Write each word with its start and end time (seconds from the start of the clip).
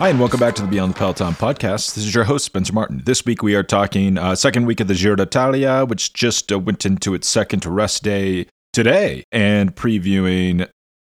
Hi, 0.00 0.08
and 0.08 0.18
welcome 0.18 0.40
back 0.40 0.54
to 0.54 0.62
the 0.62 0.68
Beyond 0.68 0.94
the 0.94 0.98
Peloton 0.98 1.34
podcast. 1.34 1.94
This 1.94 1.98
is 1.98 2.14
your 2.14 2.24
host, 2.24 2.46
Spencer 2.46 2.72
Martin. 2.72 3.02
This 3.04 3.22
week 3.26 3.42
we 3.42 3.54
are 3.54 3.62
talking 3.62 4.16
uh, 4.16 4.34
second 4.34 4.64
week 4.64 4.80
of 4.80 4.88
the 4.88 4.94
Giro 4.94 5.14
d'Italia, 5.14 5.84
which 5.84 6.14
just 6.14 6.50
uh, 6.50 6.58
went 6.58 6.86
into 6.86 7.12
its 7.12 7.28
second 7.28 7.66
rest 7.66 8.02
day 8.02 8.46
today, 8.72 9.24
and 9.30 9.76
previewing, 9.76 10.66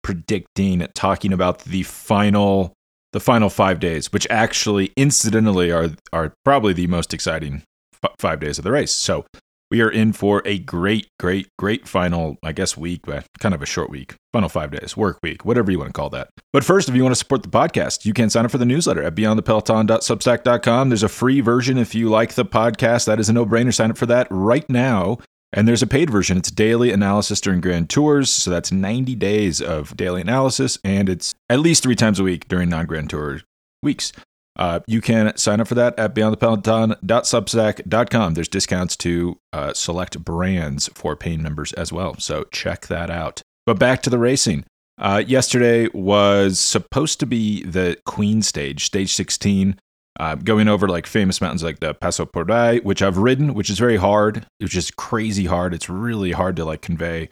predicting, 0.01 0.85
talking 0.95 1.31
about 1.31 1.59
the 1.59 1.83
final, 1.83 2.73
the 3.13 3.21
final 3.21 3.49
five 3.49 3.79
days, 3.79 4.11
which 4.11 4.27
actually, 4.29 4.91
incidentally, 4.97 5.71
are 5.71 5.91
are 6.11 6.33
probably 6.43 6.73
the 6.73 6.87
most 6.87 7.13
exciting 7.13 7.63
f- 8.03 8.11
five 8.19 8.41
days 8.41 8.57
of 8.57 8.65
the 8.65 8.71
race. 8.71 8.91
So 8.91 9.25
we 9.71 9.81
are 9.81 9.89
in 9.89 10.13
for 10.13 10.41
a 10.45 10.59
great, 10.59 11.07
great, 11.19 11.47
great 11.57 11.87
final, 11.87 12.37
I 12.43 12.51
guess, 12.51 12.77
week, 12.77 13.01
but 13.05 13.25
kind 13.39 13.55
of 13.55 13.61
a 13.61 13.65
short 13.65 13.89
week, 13.89 14.15
final 14.31 14.49
five 14.49 14.71
days, 14.71 14.95
work 14.95 15.19
week, 15.23 15.45
whatever 15.45 15.71
you 15.71 15.79
want 15.79 15.89
to 15.89 15.93
call 15.93 16.09
that. 16.11 16.29
But 16.51 16.63
first, 16.63 16.89
if 16.89 16.95
you 16.95 17.03
want 17.03 17.13
to 17.13 17.19
support 17.19 17.43
the 17.43 17.49
podcast, 17.49 18.05
you 18.05 18.13
can 18.13 18.29
sign 18.29 18.45
up 18.45 18.51
for 18.51 18.57
the 18.57 18.65
newsletter 18.65 19.03
at 19.03 19.15
beyondthepeloton.substack.com. 19.15 20.89
There's 20.89 21.03
a 21.03 21.09
free 21.09 21.41
version 21.41 21.77
if 21.77 21.95
you 21.95 22.09
like 22.09 22.33
the 22.35 22.45
podcast. 22.45 23.05
That 23.05 23.19
is 23.19 23.29
a 23.29 23.33
no 23.33 23.45
brainer. 23.45 23.73
Sign 23.73 23.89
up 23.89 23.97
for 23.97 24.05
that 24.05 24.27
right 24.29 24.69
now. 24.69 25.17
And 25.53 25.67
there's 25.67 25.83
a 25.83 25.87
paid 25.87 26.09
version. 26.09 26.37
It's 26.37 26.49
daily 26.49 26.91
analysis 26.91 27.39
during 27.39 27.61
grand 27.61 27.89
tours. 27.89 28.31
So 28.31 28.49
that's 28.49 28.71
90 28.71 29.15
days 29.15 29.61
of 29.61 29.95
daily 29.95 30.21
analysis. 30.21 30.79
And 30.83 31.07
it's 31.07 31.35
at 31.49 31.59
least 31.59 31.83
three 31.83 31.95
times 31.95 32.19
a 32.19 32.23
week 32.23 32.47
during 32.47 32.69
non 32.69 32.87
grand 32.87 33.11
tour 33.11 33.41
weeks. 33.83 34.11
Uh, 34.55 34.81
you 34.85 35.01
can 35.01 35.35
sign 35.35 35.59
up 35.59 35.67
for 35.67 35.73
that 35.75 35.97
at 35.97 36.13
beyondthepeloton.substack.com. 36.13 38.33
There's 38.35 38.47
discounts 38.47 38.95
to 38.97 39.39
uh, 39.51 39.73
select 39.73 40.23
brands 40.23 40.91
for 40.93 41.15
paying 41.15 41.41
members 41.41 41.73
as 41.73 41.91
well. 41.91 42.13
So 42.19 42.43
check 42.51 42.85
that 42.87 43.09
out. 43.09 43.41
But 43.65 43.79
back 43.79 44.03
to 44.03 44.11
the 44.11 44.19
racing. 44.19 44.65
Uh, 44.99 45.23
yesterday 45.25 45.87
was 45.93 46.59
supposed 46.59 47.19
to 47.19 47.25
be 47.25 47.63
the 47.63 47.97
Queen 48.05 48.43
stage, 48.43 48.85
stage 48.85 49.11
16, 49.13 49.79
uh, 50.19 50.35
going 50.35 50.67
over 50.67 50.87
like 50.87 51.07
famous 51.07 51.41
mountains 51.41 51.63
like 51.63 51.79
the 51.79 51.95
Passo 51.95 52.25
Pordoi, 52.25 52.83
which 52.83 53.01
I've 53.01 53.17
ridden, 53.17 53.55
which 53.55 53.71
is 53.71 53.79
very 53.79 53.97
hard. 53.97 54.45
It's 54.59 54.71
just 54.71 54.95
crazy 54.95 55.45
hard. 55.45 55.73
It's 55.73 55.89
really 55.89 56.31
hard 56.31 56.55
to 56.57 56.65
like 56.65 56.81
convey 56.81 57.29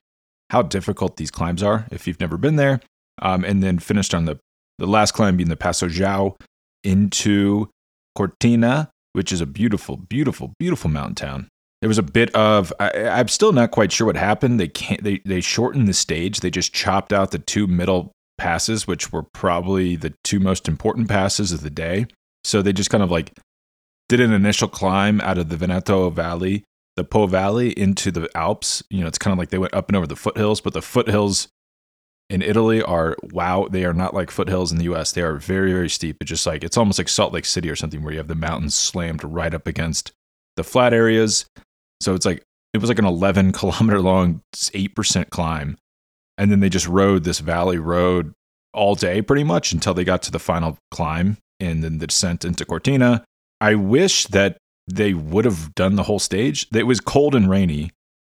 how 0.50 0.64
difficult 0.64 1.18
these 1.18 1.32
climbs 1.32 1.62
are 1.62 1.86
if 1.92 2.08
you've 2.08 2.20
never 2.20 2.38
been 2.38 2.56
there. 2.56 2.82
Um, 3.22 3.46
and 3.46 3.62
then 3.62 3.78
finished 3.78 4.16
on 4.16 4.26
the, 4.26 4.40
the 4.80 4.88
last 4.88 5.12
climb 5.12 5.38
being 5.38 5.50
the 5.50 5.56
Passo 5.56 5.88
Giau, 5.88 6.36
into 6.84 7.70
Cortina, 8.16 8.90
which 9.14 9.32
is 9.32 9.42
a 9.42 9.46
beautiful, 9.46 9.98
beautiful, 9.98 10.54
beautiful 10.60 10.90
mountain 10.90 11.16
town. 11.16 11.48
There 11.82 11.88
was 11.88 11.98
a 11.98 12.04
bit 12.04 12.34
of 12.36 12.72
I, 12.80 12.92
am 12.94 13.28
still 13.28 13.54
not 13.54 13.72
quite 13.72 13.92
sure 13.92 14.06
what 14.06 14.16
happened. 14.16 14.60
They 14.60 14.68
can't 14.68 15.04
they 15.04 15.22
they 15.26 15.42
shortened 15.42 15.88
the 15.88 15.94
stage. 15.94 16.40
They 16.40 16.52
just 16.52 16.74
chopped 16.74 17.12
out 17.12 17.32
the 17.32 17.40
two 17.40 17.66
middle 17.66 18.12
passes, 18.38 18.86
which 18.86 19.12
were 19.12 19.24
probably 19.24 19.96
the 19.96 20.14
two 20.24 20.40
most 20.40 20.68
important 20.68 21.10
passes 21.10 21.52
of 21.52 21.62
the 21.62 21.72
day. 21.72 22.06
So 22.44 22.62
they 22.62 22.74
just 22.74 22.92
kind 22.92 23.04
of 23.04 23.10
like 23.10 23.34
did 24.10 24.20
an 24.20 24.32
initial 24.32 24.68
climb 24.68 25.22
out 25.22 25.38
of 25.38 25.50
the 25.50 25.58
Veneto 25.58 26.10
Valley, 26.12 26.64
the 26.98 27.04
Po 27.04 27.26
Valley 27.26 27.72
into 27.72 28.12
the 28.12 28.30
Alps. 28.36 28.84
You 28.92 29.02
know, 29.02 29.08
it's 29.08 29.18
kind 29.18 29.32
of 29.32 29.40
like 29.40 29.50
they 29.50 29.58
went 29.58 29.74
up 29.74 29.90
and 29.90 29.96
over 29.96 30.08
the 30.08 30.16
foothills, 30.16 30.62
but 30.62 30.74
the 30.74 30.82
foothills 30.82 31.48
in 32.32 32.42
Italy 32.42 32.82
are 32.82 33.18
wow, 33.34 33.68
they 33.70 33.84
are 33.84 33.94
not 33.94 34.14
like 34.14 34.32
foothills 34.32 34.72
in 34.72 34.78
the 34.78 34.86
US. 34.86 35.12
They 35.12 35.22
are 35.22 35.36
very, 35.36 35.74
very 35.74 35.90
steep. 35.90 36.18
It's 36.22 36.30
just 36.30 36.48
like 36.48 36.64
it's 36.64 36.78
almost 36.78 36.98
like 36.98 37.10
Salt 37.10 37.34
Lake 37.34 37.46
City 37.46 37.70
or 37.70 37.76
something 37.76 38.02
where 38.02 38.14
you 38.14 38.20
have 38.20 38.30
the 38.30 38.36
mountains 38.36 38.74
slammed 38.74 39.24
right 39.24 39.54
up 39.54 39.68
against 39.68 40.14
the 40.56 40.64
flat 40.64 40.94
areas. 40.94 41.46
So 42.00 42.16
it's 42.16 42.26
like 42.26 42.42
it 42.74 42.78
was 42.78 42.90
like 42.90 43.00
an 43.00 43.06
11 43.06 43.52
kilometer 43.62 44.00
long, 44.00 44.42
8% 44.56 45.30
climb. 45.30 45.78
And 46.38 46.50
then 46.50 46.62
they 46.62 46.70
just 46.70 46.88
rode 46.88 47.26
this 47.26 47.40
valley 47.40 47.78
road 47.78 48.34
all 48.74 48.96
day 48.96 49.22
pretty 49.22 49.44
much 49.44 49.74
until 49.74 49.94
they 49.94 50.06
got 50.06 50.22
to 50.24 50.32
the 50.32 50.40
final 50.40 50.78
climb 50.90 51.38
and 51.60 51.84
then 51.84 51.98
the 51.98 52.08
descent 52.08 52.46
into 52.46 52.66
Cortina. 52.66 53.26
I 53.60 53.76
wish 53.76 54.26
that 54.28 54.58
they 54.88 55.14
would 55.14 55.44
have 55.44 55.76
done 55.76 55.96
the 55.96 56.04
whole 56.04 56.18
stage. 56.18 56.66
It 56.74 56.88
was 56.88 57.02
cold 57.02 57.36
and 57.36 57.50
rainy. 57.50 57.92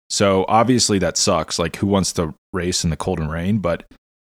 So 0.09 0.45
obviously 0.47 0.99
that 0.99 1.17
sucks. 1.17 1.59
Like 1.59 1.77
who 1.77 1.87
wants 1.87 2.13
to 2.13 2.33
race 2.53 2.83
in 2.83 2.89
the 2.89 2.97
cold 2.97 3.19
and 3.19 3.31
rain? 3.31 3.59
But 3.59 3.85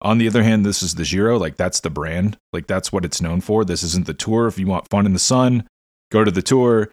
on 0.03 0.19
the 0.19 0.28
other 0.28 0.42
hand, 0.42 0.64
this 0.64 0.82
is 0.82 0.94
the 0.94 1.04
Giro. 1.04 1.38
Like 1.38 1.56
that's 1.56 1.81
the 1.81 1.91
brand. 1.91 2.36
Like 2.53 2.66
that's 2.66 2.92
what 2.92 3.04
it's 3.04 3.20
known 3.20 3.41
for. 3.41 3.64
This 3.64 3.82
isn't 3.82 4.06
the 4.06 4.14
tour. 4.14 4.47
If 4.47 4.59
you 4.59 4.66
want 4.66 4.88
fun 4.88 5.06
in 5.06 5.12
the 5.12 5.19
sun, 5.19 5.66
go 6.10 6.25
to 6.25 6.30
the 6.30 6.42
tour. 6.42 6.91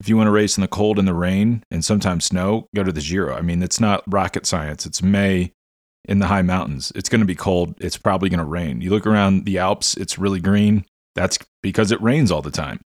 If 0.00 0.08
you 0.08 0.16
want 0.16 0.28
to 0.28 0.32
race 0.32 0.56
in 0.56 0.60
the 0.60 0.68
cold 0.68 0.98
and 0.98 1.08
the 1.08 1.14
rain 1.14 1.64
and 1.70 1.84
sometimes 1.84 2.26
snow, 2.26 2.68
go 2.74 2.84
to 2.84 2.92
the 2.92 3.00
Giro. 3.00 3.34
I 3.34 3.40
mean, 3.40 3.62
it's 3.62 3.80
not 3.80 4.04
rocket 4.06 4.46
science. 4.46 4.86
It's 4.86 5.02
May 5.02 5.52
in 6.04 6.20
the 6.20 6.26
high 6.26 6.42
mountains. 6.42 6.92
It's 6.94 7.08
going 7.08 7.20
to 7.20 7.26
be 7.26 7.34
cold. 7.34 7.74
It's 7.78 7.98
probably 7.98 8.28
going 8.28 8.38
to 8.38 8.44
rain. 8.44 8.80
You 8.80 8.90
look 8.90 9.06
around 9.06 9.44
the 9.44 9.58
Alps, 9.58 9.96
it's 9.96 10.18
really 10.18 10.40
green. 10.40 10.84
That's 11.14 11.38
because 11.62 11.90
it 11.90 12.00
rains 12.00 12.30
all 12.30 12.42
the 12.42 12.50
time. 12.50 12.80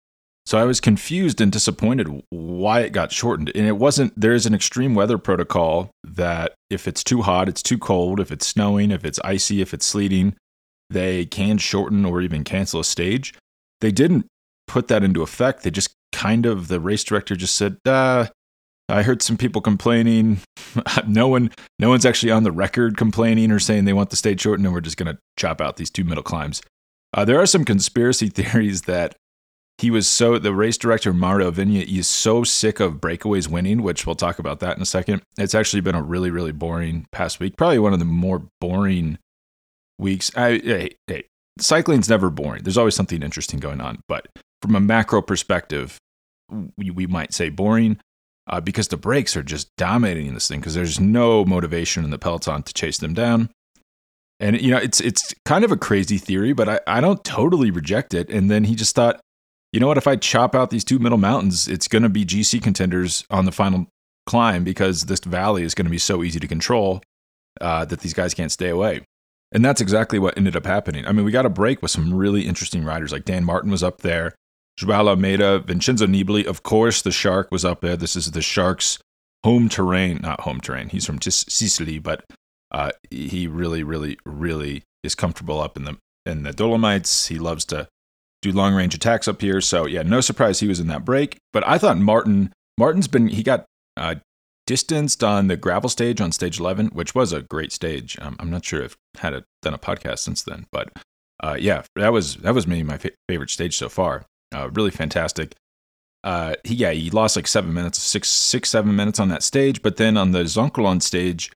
So 0.50 0.58
I 0.58 0.64
was 0.64 0.82
confused 0.82 1.42
and 1.42 1.52
disappointed 1.52 2.24
why 2.32 2.80
it 2.80 2.92
got 2.92 3.12
shortened. 3.12 3.52
And 3.54 3.68
it 3.68 3.78
wasn't, 3.78 4.20
there 4.20 4.34
is 4.34 4.48
an 4.48 4.56
extreme 4.56 4.96
weather 4.96 5.20
protocol 5.20 5.92
that 6.04 6.56
if 6.72 6.88
it's 6.88 7.04
too 7.04 7.22
hot, 7.22 7.48
it's 7.48 7.62
too 7.62 7.78
cold, 7.78 8.20
if 8.20 8.32
it's 8.32 8.48
snowing, 8.48 8.90
if 8.90 9.06
it's 9.06 9.20
icy, 9.24 9.62
if 9.62 9.76
it's 9.76 9.86
sleeting, 9.86 10.36
they 10.90 11.28
can 11.28 11.60
shorten 11.60 12.04
or 12.04 12.20
even 12.20 12.44
cancel 12.44 12.80
a 12.80 12.84
stage. 12.84 13.36
They 13.82 13.92
didn't 13.92 14.26
put 14.66 14.88
that 14.88 15.04
into 15.04 15.22
effect. 15.22 15.62
They 15.62 15.70
just 15.70 15.94
kind 16.14 16.48
of, 16.48 16.68
the 16.68 16.80
race 16.80 17.04
director 17.04 17.36
just 17.36 17.56
said, 17.56 17.78
uh, 17.86 18.26
I 18.90 19.04
heard 19.04 19.22
some 19.22 19.38
people 19.38 19.62
complaining. 19.62 20.40
no 21.08 21.28
one, 21.28 21.52
no 21.78 21.90
one's 21.90 22.08
actually 22.08 22.32
on 22.32 22.42
the 22.42 22.52
record 22.52 22.98
complaining 22.98 23.52
or 23.52 23.60
saying 23.60 23.86
they 23.86 23.94
want 23.94 24.10
the 24.10 24.16
stage 24.16 24.42
shortened, 24.42 24.66
and 24.66 24.74
we're 24.74 24.82
just 24.82 24.98
going 24.98 25.14
to 25.14 25.22
chop 25.38 25.62
out 25.62 25.78
these 25.78 25.92
two 25.92 26.06
middle 26.06 26.24
climbs. 26.24 26.64
Uh, 27.14 27.24
there 27.24 27.40
are 27.40 27.46
some 27.46 27.66
conspiracy 27.66 28.30
theories 28.30 28.84
that 28.84 29.16
he 29.80 29.92
was 29.92 30.08
so 30.08 30.38
the 30.38 30.54
race 30.54 30.78
director 30.78 31.14
Mauro 31.14 31.52
Vegni 31.52 31.86
is 31.88 32.08
so 32.08 32.44
sick 32.44 32.80
of 32.80 32.96
breakaways 32.96 33.48
winning, 33.48 33.82
which 33.82 34.06
we'll 34.06 34.16
talk 34.16 34.40
about 34.40 34.60
that 34.60 34.76
in 34.76 34.82
a 34.82 34.86
second. 34.86 35.22
It's 35.38 35.56
actually 35.56 35.82
been 35.82 35.96
a 35.96 36.02
really 36.02 36.32
really 36.32 36.52
boring 36.52 37.06
past 37.12 37.40
week, 37.40 37.58
probably 37.58 37.80
one 37.80 37.94
of 37.94 38.00
the 38.00 38.06
more 38.06 38.44
boring 38.60 39.18
weeks. 39.98 40.32
I, 40.36 40.58
hey, 40.58 40.96
hey, 41.08 41.24
cycling's 41.60 42.10
never 42.10 42.30
boring. 42.30 42.64
There's 42.64 42.78
always 42.78 42.96
something 42.96 43.24
interesting 43.24 43.60
going 43.60 43.82
on, 43.82 44.02
but 44.08 44.28
from 44.62 44.76
a 44.76 44.80
macro 44.80 45.22
perspective, 45.22 45.98
we, 46.78 46.90
we 46.90 47.08
might 47.08 47.34
say 47.34 47.50
boring. 47.50 48.00
Uh, 48.52 48.60
because 48.60 48.88
the 48.88 48.98
breaks 48.98 49.38
are 49.38 49.44
just 49.44 49.70
dominating 49.78 50.34
this 50.34 50.48
thing 50.48 50.60
because 50.60 50.74
there's 50.74 51.00
no 51.00 51.46
motivation 51.46 52.04
in 52.04 52.10
the 52.10 52.18
peloton 52.18 52.64
to 52.64 52.74
chase 52.74 52.98
them 52.98 53.14
down. 53.14 53.48
And 54.40 54.60
you 54.60 54.72
know, 54.72 54.80
it's 54.80 55.00
it's 55.02 55.36
kind 55.46 55.64
of 55.64 55.72
a 55.72 55.78
crazy 55.78 56.18
theory, 56.18 56.54
but 56.54 56.68
I, 56.68 56.80
I 56.88 57.00
don't 57.00 57.24
totally 57.24 57.70
reject 57.70 58.16
it. 58.16 58.28
And 58.32 58.50
then 58.50 58.64
he 58.64 58.74
just 58.74 58.96
thought, 58.96 59.22
you 59.72 59.80
know 59.80 59.88
what? 59.88 59.98
If 59.98 60.08
I 60.08 60.16
chop 60.16 60.56
out 60.56 60.70
these 60.70 60.84
two 60.84 61.00
middle 61.00 61.18
mountains, 61.18 61.68
it's 61.68 61.88
going 61.88 62.04
to 62.04 62.10
be 62.10 62.26
GC 62.26 62.62
contenders 62.62 63.26
on 63.30 63.46
the 63.46 63.52
final 63.52 63.88
climb 64.26 64.64
because 64.64 65.06
this 65.06 65.20
valley 65.20 65.64
is 65.64 65.74
going 65.74 65.86
to 65.86 65.92
be 65.92 65.98
so 65.98 66.24
easy 66.24 66.40
to 66.40 66.48
control 66.48 67.02
uh, 67.62 67.86
that 67.86 68.00
these 68.02 68.14
guys 68.14 68.34
can't 68.34 68.52
stay 68.52 68.70
away. 68.70 69.02
And 69.52 69.66
that's 69.66 69.82
exactly 69.82 70.20
what 70.20 70.38
ended 70.38 70.56
up 70.56 70.66
happening. 70.66 71.06
I 71.08 71.12
mean, 71.12 71.26
we 71.26 71.32
got 71.32 71.46
a 71.46 71.50
break 71.50 71.82
with 71.82 71.92
some 71.92 72.14
really 72.14 72.48
interesting 72.48 72.84
riders. 72.84 73.12
Like 73.12 73.26
Dan 73.26 73.44
Martin 73.44 73.72
was 73.72 73.84
up 73.84 74.02
there, 74.02 74.36
Joao 74.78 75.08
Almeida, 75.08 75.60
Vincenzo 75.60 76.06
Nibali. 76.06 76.46
Of 76.46 76.64
course, 76.64 77.02
the 77.02 77.12
Shark 77.12 77.52
was 77.52 77.66
up 77.66 77.82
there. 77.82 77.98
This 77.98 78.16
is 78.16 78.32
the 78.32 78.42
Shark's 78.42 79.00
home 79.44 79.68
terrain, 79.68 80.20
not 80.22 80.42
home 80.42 80.62
terrain. 80.62 80.90
He's 80.90 81.06
from 81.06 81.20
Sicily, 81.22 81.98
but 81.98 82.24
uh, 82.72 82.92
he 83.10 83.48
really, 83.48 83.82
really, 83.84 84.20
really 84.24 84.84
is 85.04 85.16
comfortable 85.16 85.60
up 85.60 85.78
in 85.78 85.86
the 85.86 85.98
in 86.26 86.44
the 86.44 86.54
Dolomites. 86.54 87.28
He 87.28 87.40
loves 87.40 87.66
to 87.66 87.88
do 88.42 88.52
long 88.52 88.74
range 88.74 88.96
attacks 88.96 89.28
up 89.28 89.42
here. 89.42 89.62
So 89.62 89.86
yeah, 89.86 90.04
no 90.04 90.22
surprise 90.22 90.60
he 90.60 90.68
was 90.68 90.80
in 90.80 90.88
that 90.88 91.06
break. 91.06 91.38
But 91.54 91.68
I 91.68 91.78
thought 91.78 91.98
Martin 91.98 92.54
Martin's 92.78 93.08
been 93.08 93.28
he 93.28 93.44
got 93.44 93.66
uh, 93.98 94.16
distanced 94.66 95.24
on 95.24 95.48
the 95.48 95.58
gravel 95.58 95.90
stage 95.90 96.22
on 96.22 96.32
stage 96.32 96.60
11, 96.60 96.88
which 96.88 97.16
was 97.16 97.34
a 97.34 97.42
great 97.42 97.72
stage. 97.72 98.18
Um, 98.22 98.36
I'm 98.40 98.50
not 98.50 98.64
sure 98.64 98.82
if 98.82 98.96
had 99.18 99.34
a, 99.34 99.44
done 99.62 99.74
a 99.74 99.80
podcast 99.80 100.20
since 100.20 100.44
then, 100.44 100.68
but 100.72 100.90
uh, 101.42 101.58
yeah, 101.60 101.84
that 101.96 102.14
was 102.14 102.36
that 102.38 102.54
was 102.54 102.68
maybe 102.68 102.84
my 102.84 102.98
fa- 102.98 103.12
favorite 103.28 103.50
stage 103.50 103.78
so 103.78 103.90
far. 103.90 104.26
Uh, 104.54 104.70
really 104.74 104.92
fantastic. 104.92 105.56
Uh, 106.24 106.54
he, 106.64 106.76
yeah, 106.76 106.92
he 106.92 107.10
lost 107.10 107.36
like 107.36 107.48
seven 107.48 107.74
minutes, 107.74 107.98
six, 107.98 108.30
six, 108.30 108.70
seven 108.70 108.96
minutes 108.96 109.20
on 109.20 109.30
that 109.30 109.44
stage. 109.44 109.82
But 109.82 109.98
then 109.98 110.18
on 110.18 110.32
the 110.32 110.44
Zoncolan 110.44 111.02
stage, 111.02 111.52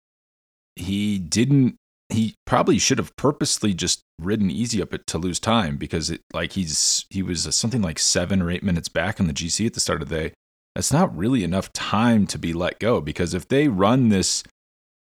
he 0.75 1.19
didn't 1.19 1.75
he 2.10 2.36
probably 2.46 2.78
should 2.78 2.98
have 2.98 3.16
purposely 3.16 3.74
just 3.74 4.02
ridden 4.20 4.52
easy 4.52 4.82
up 4.82 4.94
it 4.94 5.08
to 5.08 5.18
lose 5.18 5.40
time 5.40 5.78
because 5.78 6.10
it 6.10 6.22
like 6.34 6.54
he's 6.54 7.06
he 7.10 7.22
was 7.22 7.54
something 7.56 7.82
like 7.82 8.00
seven 8.00 8.42
or 8.42 8.52
eight 8.52 8.64
minutes 8.64 8.90
back 8.90 9.20
on 9.20 9.28
the 9.28 9.34
GC 9.34 9.66
at 9.68 9.74
the 9.74 9.80
start 9.80 10.02
of 10.02 10.10
the 10.10 10.16
day. 10.16 10.34
That's 10.76 10.94
not 10.94 11.16
really 11.16 11.44
enough 11.44 11.72
time 11.74 12.26
to 12.28 12.38
be 12.38 12.54
let 12.54 12.80
go 12.80 13.00
because 13.00 13.34
if 13.34 13.48
they 13.48 13.68
run 13.68 14.10
this 14.10 14.44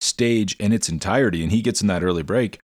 stage 0.01 0.57
in 0.57 0.73
its 0.73 0.89
entirety 0.89 1.43
and 1.43 1.53
he 1.53 1.63
gets 1.63 1.81
in 1.83 1.87
that 1.89 2.03
early 2.03 2.23
break, 2.23 2.59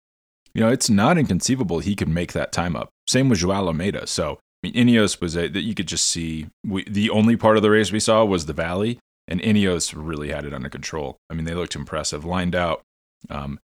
you 0.54 0.62
know, 0.62 0.70
it's 0.70 0.90
not 0.90 1.18
inconceivable 1.18 1.80
he 1.80 1.96
could 1.96 2.08
make 2.08 2.32
that 2.34 2.52
time 2.54 2.76
up. 2.76 2.90
Same 3.08 3.28
with 3.30 3.40
Joao 3.40 3.68
Almeida. 3.68 4.08
So 4.08 4.40
I 4.64 4.68
mean, 4.68 4.74
Ineos 4.88 5.22
was 5.22 5.36
a 5.36 5.48
that 5.48 5.62
you 5.62 5.76
could 5.76 5.88
just 5.88 6.08
see. 6.08 6.48
We, 6.66 6.84
the 6.86 7.10
only 7.10 7.36
part 7.36 7.58
of 7.58 7.64
the 7.64 7.70
race 7.70 7.92
we 7.92 8.00
saw 8.00 8.24
was 8.26 8.46
the 8.46 8.54
valley, 8.54 9.00
and 9.28 9.42
Ineos 9.42 9.94
really 9.96 10.32
had 10.32 10.46
it 10.46 10.54
under 10.54 10.70
control. 10.70 11.18
I 11.30 11.34
mean, 11.34 11.46
they 11.46 11.54
looked 11.54 11.76
impressive, 11.76 12.26
lined 12.26 12.56
out. 12.56 12.82
Um, 13.30 13.60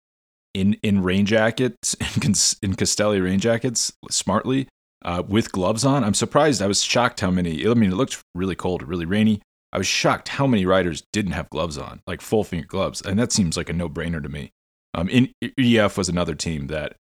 in 0.55 0.75
in 0.83 1.03
rain 1.03 1.27
jackets 1.27 1.95
in, 2.23 2.35
in 2.63 2.77
Castelli 2.77 3.21
rain 3.21 3.41
jackets 3.41 3.93
smartly 4.11 4.69
uh, 5.05 5.23
with 5.27 5.53
gloves 5.53 5.85
on. 5.85 6.05
I'm 6.05 6.15
surprised. 6.15 6.63
I 6.63 6.67
was 6.67 6.83
shocked 6.83 7.21
how 7.21 7.31
many. 7.31 7.67
I 7.67 7.75
mean, 7.75 7.93
it 7.93 7.97
looked 7.97 8.23
really 8.35 8.55
cold, 8.55 8.83
really 8.83 9.07
rainy. 9.07 9.43
I 9.73 9.79
was 9.79 9.87
shocked 9.87 10.29
how 10.29 10.47
many 10.47 10.67
riders 10.67 11.05
didn't 11.13 11.33
have 11.33 11.49
gloves 11.51 11.79
on, 11.79 12.01
like 12.07 12.21
full 12.21 12.45
finger 12.45 12.67
gloves, 12.67 13.01
and 13.01 13.19
that 13.19 13.33
seems 13.33 13.57
like 13.57 13.69
a 13.69 13.73
no 13.73 13.89
brainer 13.89 14.23
to 14.23 14.29
me. 14.29 14.51
Um, 14.95 15.09
in, 15.09 15.33
EF 15.57 15.97
was 15.97 16.09
another 16.09 16.35
team 16.35 16.67
that 16.67 16.97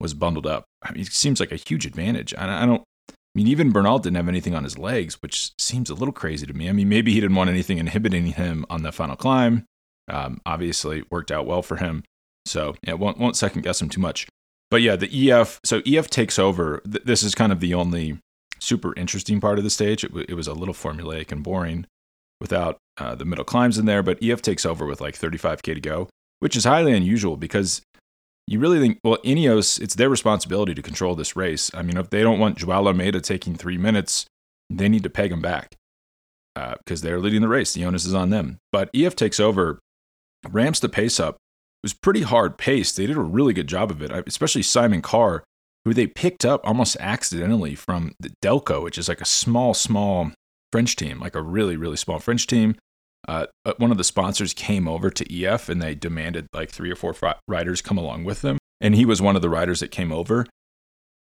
was 0.00 0.14
bundled 0.14 0.46
up. 0.46 0.64
I 0.82 0.92
mean, 0.92 1.02
it 1.02 1.12
seems 1.12 1.40
like 1.40 1.52
a 1.52 1.56
huge 1.56 1.86
advantage. 1.86 2.32
And 2.34 2.50
I 2.50 2.66
don't. 2.66 2.82
I 3.10 3.38
mean, 3.38 3.48
even 3.48 3.72
Bernal 3.72 3.98
didn't 3.98 4.16
have 4.16 4.28
anything 4.28 4.54
on 4.54 4.62
his 4.62 4.78
legs, 4.78 5.20
which 5.20 5.50
seems 5.58 5.90
a 5.90 5.94
little 5.94 6.12
crazy 6.12 6.46
to 6.46 6.54
me. 6.54 6.68
I 6.68 6.72
mean, 6.72 6.88
maybe 6.88 7.12
he 7.12 7.20
didn't 7.20 7.34
want 7.34 7.50
anything 7.50 7.78
inhibiting 7.78 8.26
him 8.26 8.64
on 8.70 8.82
the 8.82 8.92
final 8.92 9.16
climb. 9.16 9.66
Um, 10.08 10.40
obviously, 10.46 11.02
worked 11.10 11.32
out 11.32 11.44
well 11.44 11.62
for 11.62 11.76
him. 11.76 12.04
So, 12.46 12.74
yeah, 12.86 12.94
won't, 12.94 13.18
won't 13.18 13.36
second 13.36 13.62
guess 13.62 13.80
him 13.80 13.88
too 13.88 14.00
much. 14.00 14.26
But 14.70 14.82
yeah, 14.82 14.96
the 14.96 15.30
EF, 15.30 15.60
so 15.64 15.82
EF 15.86 16.08
takes 16.08 16.38
over. 16.38 16.82
This 16.84 17.22
is 17.22 17.34
kind 17.34 17.52
of 17.52 17.60
the 17.60 17.74
only 17.74 18.18
super 18.58 18.94
interesting 18.96 19.40
part 19.40 19.58
of 19.58 19.64
the 19.64 19.70
stage. 19.70 20.04
It, 20.04 20.08
w- 20.08 20.26
it 20.28 20.34
was 20.34 20.46
a 20.46 20.54
little 20.54 20.74
formulaic 20.74 21.30
and 21.30 21.42
boring 21.42 21.86
without 22.40 22.78
uh, 22.98 23.14
the 23.14 23.24
middle 23.24 23.44
climbs 23.44 23.78
in 23.78 23.86
there, 23.86 24.02
but 24.02 24.22
EF 24.22 24.42
takes 24.42 24.66
over 24.66 24.86
with 24.86 25.00
like 25.00 25.18
35K 25.18 25.74
to 25.74 25.80
go, 25.80 26.08
which 26.40 26.56
is 26.56 26.64
highly 26.64 26.92
unusual 26.92 27.36
because 27.36 27.82
you 28.46 28.58
really 28.58 28.78
think, 28.78 28.98
well, 29.02 29.18
Ineos, 29.24 29.80
it's 29.80 29.94
their 29.94 30.10
responsibility 30.10 30.74
to 30.74 30.82
control 30.82 31.14
this 31.14 31.36
race. 31.36 31.70
I 31.74 31.82
mean, 31.82 31.96
if 31.96 32.10
they 32.10 32.22
don't 32.22 32.38
want 32.38 32.58
Joao 32.58 32.86
Almeida 32.86 33.20
taking 33.20 33.54
three 33.54 33.78
minutes, 33.78 34.26
they 34.68 34.88
need 34.88 35.02
to 35.04 35.10
peg 35.10 35.32
him 35.32 35.40
back 35.40 35.74
because 36.54 37.02
uh, 37.02 37.06
they're 37.06 37.20
leading 37.20 37.40
the 37.40 37.48
race. 37.48 37.72
The 37.72 37.84
onus 37.84 38.04
is 38.04 38.14
on 38.14 38.30
them. 38.30 38.58
But 38.70 38.90
EF 38.94 39.16
takes 39.16 39.40
over, 39.40 39.78
ramps 40.48 40.80
the 40.80 40.88
pace 40.88 41.18
up. 41.18 41.36
Was 41.84 41.92
pretty 41.92 42.22
hard 42.22 42.56
paced. 42.56 42.96
They 42.96 43.06
did 43.06 43.18
a 43.18 43.20
really 43.20 43.52
good 43.52 43.66
job 43.66 43.90
of 43.90 44.00
it, 44.00 44.10
especially 44.26 44.62
Simon 44.62 45.02
Carr, 45.02 45.44
who 45.84 45.92
they 45.92 46.06
picked 46.06 46.42
up 46.42 46.62
almost 46.64 46.96
accidentally 46.98 47.74
from 47.74 48.14
the 48.18 48.30
Delko, 48.42 48.82
which 48.82 48.96
is 48.96 49.06
like 49.06 49.20
a 49.20 49.26
small, 49.26 49.74
small 49.74 50.30
French 50.72 50.96
team, 50.96 51.20
like 51.20 51.34
a 51.34 51.42
really, 51.42 51.76
really 51.76 51.98
small 51.98 52.18
French 52.20 52.46
team. 52.46 52.76
Uh, 53.28 53.48
one 53.76 53.90
of 53.90 53.98
the 53.98 54.04
sponsors 54.04 54.54
came 54.54 54.88
over 54.88 55.10
to 55.10 55.44
EF 55.44 55.68
and 55.68 55.82
they 55.82 55.94
demanded 55.94 56.46
like 56.54 56.70
three 56.70 56.90
or 56.90 56.96
four 56.96 57.14
riders 57.46 57.82
come 57.82 57.98
along 57.98 58.24
with 58.24 58.40
them. 58.40 58.56
And 58.80 58.94
he 58.94 59.04
was 59.04 59.20
one 59.20 59.36
of 59.36 59.42
the 59.42 59.50
riders 59.50 59.80
that 59.80 59.90
came 59.90 60.10
over. 60.10 60.46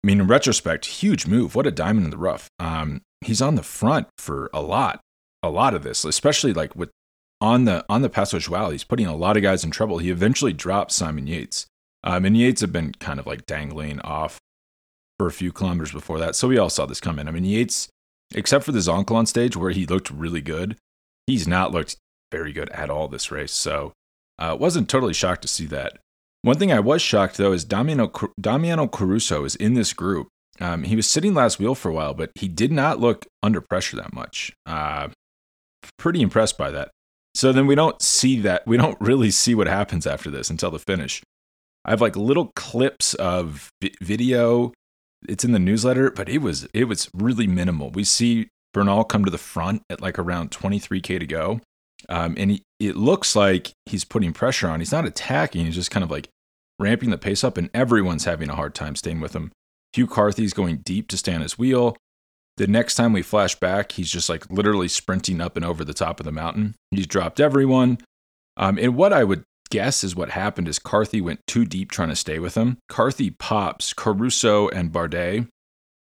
I 0.03 0.07
mean, 0.07 0.21
in 0.21 0.27
retrospect, 0.27 0.85
huge 0.85 1.27
move. 1.27 1.55
What 1.55 1.67
a 1.67 1.71
diamond 1.71 2.05
in 2.05 2.11
the 2.11 2.17
rough. 2.17 2.47
Um, 2.59 3.01
he's 3.19 3.41
on 3.41 3.55
the 3.55 3.63
front 3.63 4.07
for 4.17 4.49
a 4.53 4.61
lot, 4.61 5.01
a 5.43 5.49
lot 5.49 5.73
of 5.73 5.83
this, 5.83 6.05
especially 6.05 6.53
like 6.53 6.77
with 6.77 6.91
on 7.45 7.65
the 7.65 7.85
on 7.87 8.01
the 8.01 8.09
Passo 8.09 8.39
Giau. 8.39 8.71
He's 8.71 8.83
putting 8.83 9.05
a 9.05 9.15
lot 9.15 9.37
of 9.37 9.43
guys 9.43 9.63
in 9.63 9.69
trouble. 9.69 9.99
He 9.99 10.09
eventually 10.09 10.51
dropped 10.51 10.91
Simon 10.91 11.27
Yates. 11.27 11.67
Um, 12.03 12.25
and 12.25 12.35
Yates 12.35 12.61
had 12.61 12.73
been 12.73 12.93
kind 12.93 13.19
of 13.19 13.27
like 13.27 13.45
dangling 13.45 14.01
off 14.01 14.39
for 15.19 15.27
a 15.27 15.31
few 15.31 15.51
kilometers 15.51 15.91
before 15.91 16.19
that. 16.19 16.35
So 16.35 16.47
we 16.47 16.57
all 16.57 16.69
saw 16.69 16.87
this 16.87 16.99
coming. 16.99 17.27
I 17.27 17.31
mean, 17.31 17.45
Yates, 17.45 17.87
except 18.33 18.65
for 18.65 18.71
the 18.71 18.79
Zoncolan 18.79 19.15
on 19.15 19.25
stage 19.27 19.55
where 19.55 19.71
he 19.71 19.85
looked 19.85 20.09
really 20.09 20.41
good, 20.41 20.75
he's 21.27 21.47
not 21.47 21.71
looked 21.71 21.97
very 22.31 22.51
good 22.51 22.69
at 22.69 22.89
all 22.89 23.07
this 23.07 23.31
race. 23.31 23.53
So 23.53 23.93
uh, 24.39 24.57
wasn't 24.59 24.89
totally 24.89 25.13
shocked 25.13 25.43
to 25.43 25.47
see 25.47 25.65
that. 25.67 25.99
One 26.41 26.57
thing 26.57 26.71
I 26.71 26.79
was 26.79 27.01
shocked 27.01 27.37
though 27.37 27.53
is 27.53 27.63
Damiano, 27.63 28.11
Damiano 28.41 28.87
Caruso 28.87 29.45
is 29.45 29.55
in 29.55 29.75
this 29.75 29.93
group. 29.93 30.27
Um, 30.59 30.83
he 30.83 30.95
was 30.95 31.07
sitting 31.07 31.33
last 31.33 31.59
wheel 31.59 31.75
for 31.75 31.89
a 31.89 31.93
while, 31.93 32.13
but 32.13 32.31
he 32.35 32.47
did 32.47 32.71
not 32.71 32.99
look 32.99 33.25
under 33.43 33.61
pressure 33.61 33.97
that 33.97 34.13
much. 34.13 34.53
Uh, 34.65 35.09
pretty 35.97 36.21
impressed 36.21 36.57
by 36.57 36.71
that. 36.71 36.89
So 37.35 37.51
then 37.51 37.67
we 37.67 37.75
don't 37.75 38.01
see 38.01 38.39
that. 38.41 38.65
We 38.65 38.77
don't 38.77 38.99
really 39.01 39.29
see 39.29 39.53
what 39.53 39.67
happens 39.67 40.07
after 40.07 40.31
this 40.31 40.49
until 40.49 40.71
the 40.71 40.79
finish. 40.79 41.21
I 41.83 41.91
have 41.91 42.01
like 42.01 42.15
little 42.15 42.51
clips 42.55 43.13
of 43.15 43.69
video. 44.01 44.73
It's 45.27 45.43
in 45.43 45.51
the 45.51 45.59
newsletter, 45.59 46.11
but 46.11 46.29
it 46.29 46.39
was 46.39 46.67
it 46.73 46.85
was 46.85 47.09
really 47.13 47.45
minimal. 47.45 47.91
We 47.91 48.05
see 48.05 48.47
Bernal 48.73 49.03
come 49.03 49.25
to 49.25 49.31
the 49.31 49.37
front 49.37 49.83
at 49.89 50.01
like 50.01 50.17
around 50.17 50.51
23K 50.51 51.19
to 51.19 51.25
go. 51.25 51.61
Um, 52.09 52.35
and 52.37 52.51
he, 52.51 52.63
it 52.79 52.95
looks 52.95 53.35
like 53.35 53.71
he's 53.85 54.05
putting 54.05 54.33
pressure 54.33 54.69
on. 54.69 54.79
He's 54.79 54.91
not 54.91 55.05
attacking, 55.05 55.65
he's 55.65 55.75
just 55.75 55.91
kind 55.91 56.03
of 56.03 56.11
like 56.11 56.29
ramping 56.79 57.09
the 57.09 57.17
pace 57.17 57.43
up, 57.43 57.57
and 57.57 57.69
everyone's 57.73 58.25
having 58.25 58.49
a 58.49 58.55
hard 58.55 58.75
time 58.75 58.95
staying 58.95 59.21
with 59.21 59.33
him. 59.35 59.51
Hugh 59.93 60.07
Carthy's 60.07 60.53
going 60.53 60.77
deep 60.77 61.07
to 61.09 61.17
stay 61.17 61.33
on 61.33 61.41
his 61.41 61.57
wheel. 61.57 61.95
The 62.57 62.67
next 62.67 62.95
time 62.95 63.11
we 63.11 63.21
flash 63.21 63.55
back, 63.55 63.93
he's 63.93 64.09
just 64.09 64.29
like 64.29 64.49
literally 64.49 64.87
sprinting 64.87 65.41
up 65.41 65.55
and 65.57 65.65
over 65.65 65.83
the 65.83 65.93
top 65.93 66.19
of 66.19 66.25
the 66.25 66.31
mountain. 66.31 66.75
He's 66.91 67.07
dropped 67.07 67.39
everyone. 67.39 67.97
Um, 68.57 68.77
and 68.77 68.95
what 68.95 69.11
I 69.11 69.23
would 69.23 69.43
guess 69.69 70.03
is 70.03 70.15
what 70.15 70.29
happened 70.29 70.67
is 70.67 70.79
Carthy 70.79 71.19
went 71.19 71.41
too 71.47 71.65
deep 71.65 71.91
trying 71.91 72.09
to 72.09 72.15
stay 72.15 72.39
with 72.39 72.55
him. 72.55 72.77
Carthy 72.87 73.31
pops 73.31 73.93
Caruso 73.93 74.69
and 74.69 74.91
Bardet, 74.91 75.47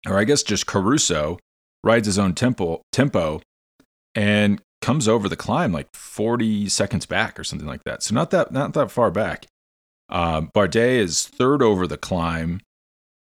or 0.06 0.19
I 0.19 0.25
guess 0.25 0.43
just 0.43 0.66
Caruso, 0.66 1.38
rides 1.82 2.06
his 2.06 2.19
own 2.19 2.34
tempo, 2.34 2.82
tempo 2.93 3.40
and 4.14 4.60
comes 4.81 5.08
over 5.08 5.28
the 5.28 5.37
climb 5.37 5.72
like 5.72 5.88
40 5.94 6.69
seconds 6.69 7.06
back 7.06 7.38
or 7.38 7.44
something 7.44 7.69
like 7.69 7.84
that. 7.84 8.02
So 8.02 8.14
not 8.14 8.31
that 8.31 8.52
not 8.52 8.75
that 8.75 8.90
far 8.90 9.10
back. 9.10 9.46
Uh, 10.08 10.43
Bardet 10.43 10.99
is 10.99 11.26
third 11.26 11.62
over 11.62 11.87
the 11.87 11.96
climb. 11.96 12.60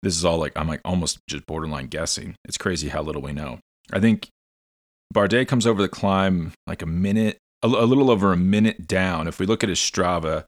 This 0.02 0.16
is 0.16 0.24
all 0.24 0.38
like 0.38 0.52
I'm 0.56 0.68
like 0.68 0.80
almost 0.84 1.18
just 1.28 1.46
borderline 1.46 1.86
guessing. 1.86 2.36
It's 2.44 2.58
crazy 2.58 2.88
how 2.88 3.02
little 3.02 3.22
we 3.22 3.32
know. 3.32 3.58
I 3.92 4.00
think 4.00 4.28
Bardet 5.14 5.48
comes 5.48 5.66
over 5.66 5.82
the 5.82 5.88
climb 5.88 6.52
like 6.66 6.82
a 6.82 6.86
minute, 6.86 7.38
a, 7.62 7.66
a 7.66 7.86
little 7.86 8.10
over 8.10 8.32
a 8.32 8.36
minute 8.36 8.86
down. 8.86 9.26
If 9.26 9.40
we 9.40 9.46
look 9.46 9.62
at 9.62 9.68
his 9.68 9.78
Strava, 9.78 10.44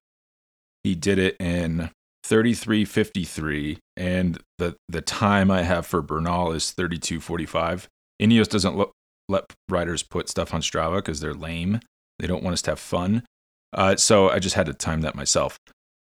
he 0.85 0.95
did 0.95 1.19
it 1.19 1.37
in 1.41 1.91
33:53, 2.27 3.79
and 3.97 4.39
the 4.59 4.77
the 4.89 5.01
time 5.01 5.51
I 5.51 5.63
have 5.63 5.87
for 5.87 6.03
Bernal 6.03 6.53
is 6.53 6.73
32:45. 6.73 7.87
Ineos 8.23 8.49
doesn't 8.49 8.77
lo- 8.77 8.93
let 9.29 9.45
riders 9.69 10.03
put 10.03 10.29
stuff 10.29 10.53
on 10.53 10.61
Strava 10.61 10.97
because 10.97 11.21
they're 11.21 11.35
lame. 11.35 11.81
They 12.19 12.27
don't 12.27 12.43
want 12.43 12.55
us 12.55 12.63
to 12.63 12.73
have 12.73 12.81
fun. 12.81 13.25
Uh, 13.73 13.97
so 13.97 14.29
I 14.29 14.39
just 14.39 14.57
had 14.57 14.67
to 14.67 14.75
time 14.75 15.01
that 15.03 15.15
myself. 15.15 15.59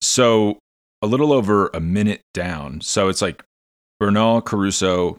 So 0.01 0.59
a 1.03 1.07
little 1.07 1.33
over 1.33 1.69
a 1.73 1.79
minute 1.79 2.21
down. 2.33 2.81
So 2.81 3.09
it's 3.09 3.21
like 3.21 3.43
Bernal, 3.99 4.41
Caruso, 4.41 5.17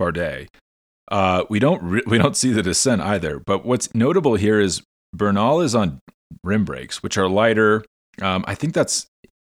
Bardet. 0.00 0.48
Uh, 1.10 1.44
we 1.48 1.58
don't 1.58 1.82
re- 1.82 2.02
we 2.06 2.18
don't 2.18 2.36
see 2.36 2.52
the 2.52 2.62
descent 2.62 3.00
either. 3.00 3.40
But 3.40 3.64
what's 3.64 3.94
notable 3.94 4.36
here 4.36 4.60
is 4.60 4.82
Bernal 5.12 5.60
is 5.60 5.74
on 5.74 6.00
rim 6.44 6.64
brakes, 6.64 7.02
which 7.02 7.18
are 7.18 7.28
lighter. 7.28 7.84
Um, 8.20 8.44
I 8.46 8.54
think 8.54 8.74
that's 8.74 9.06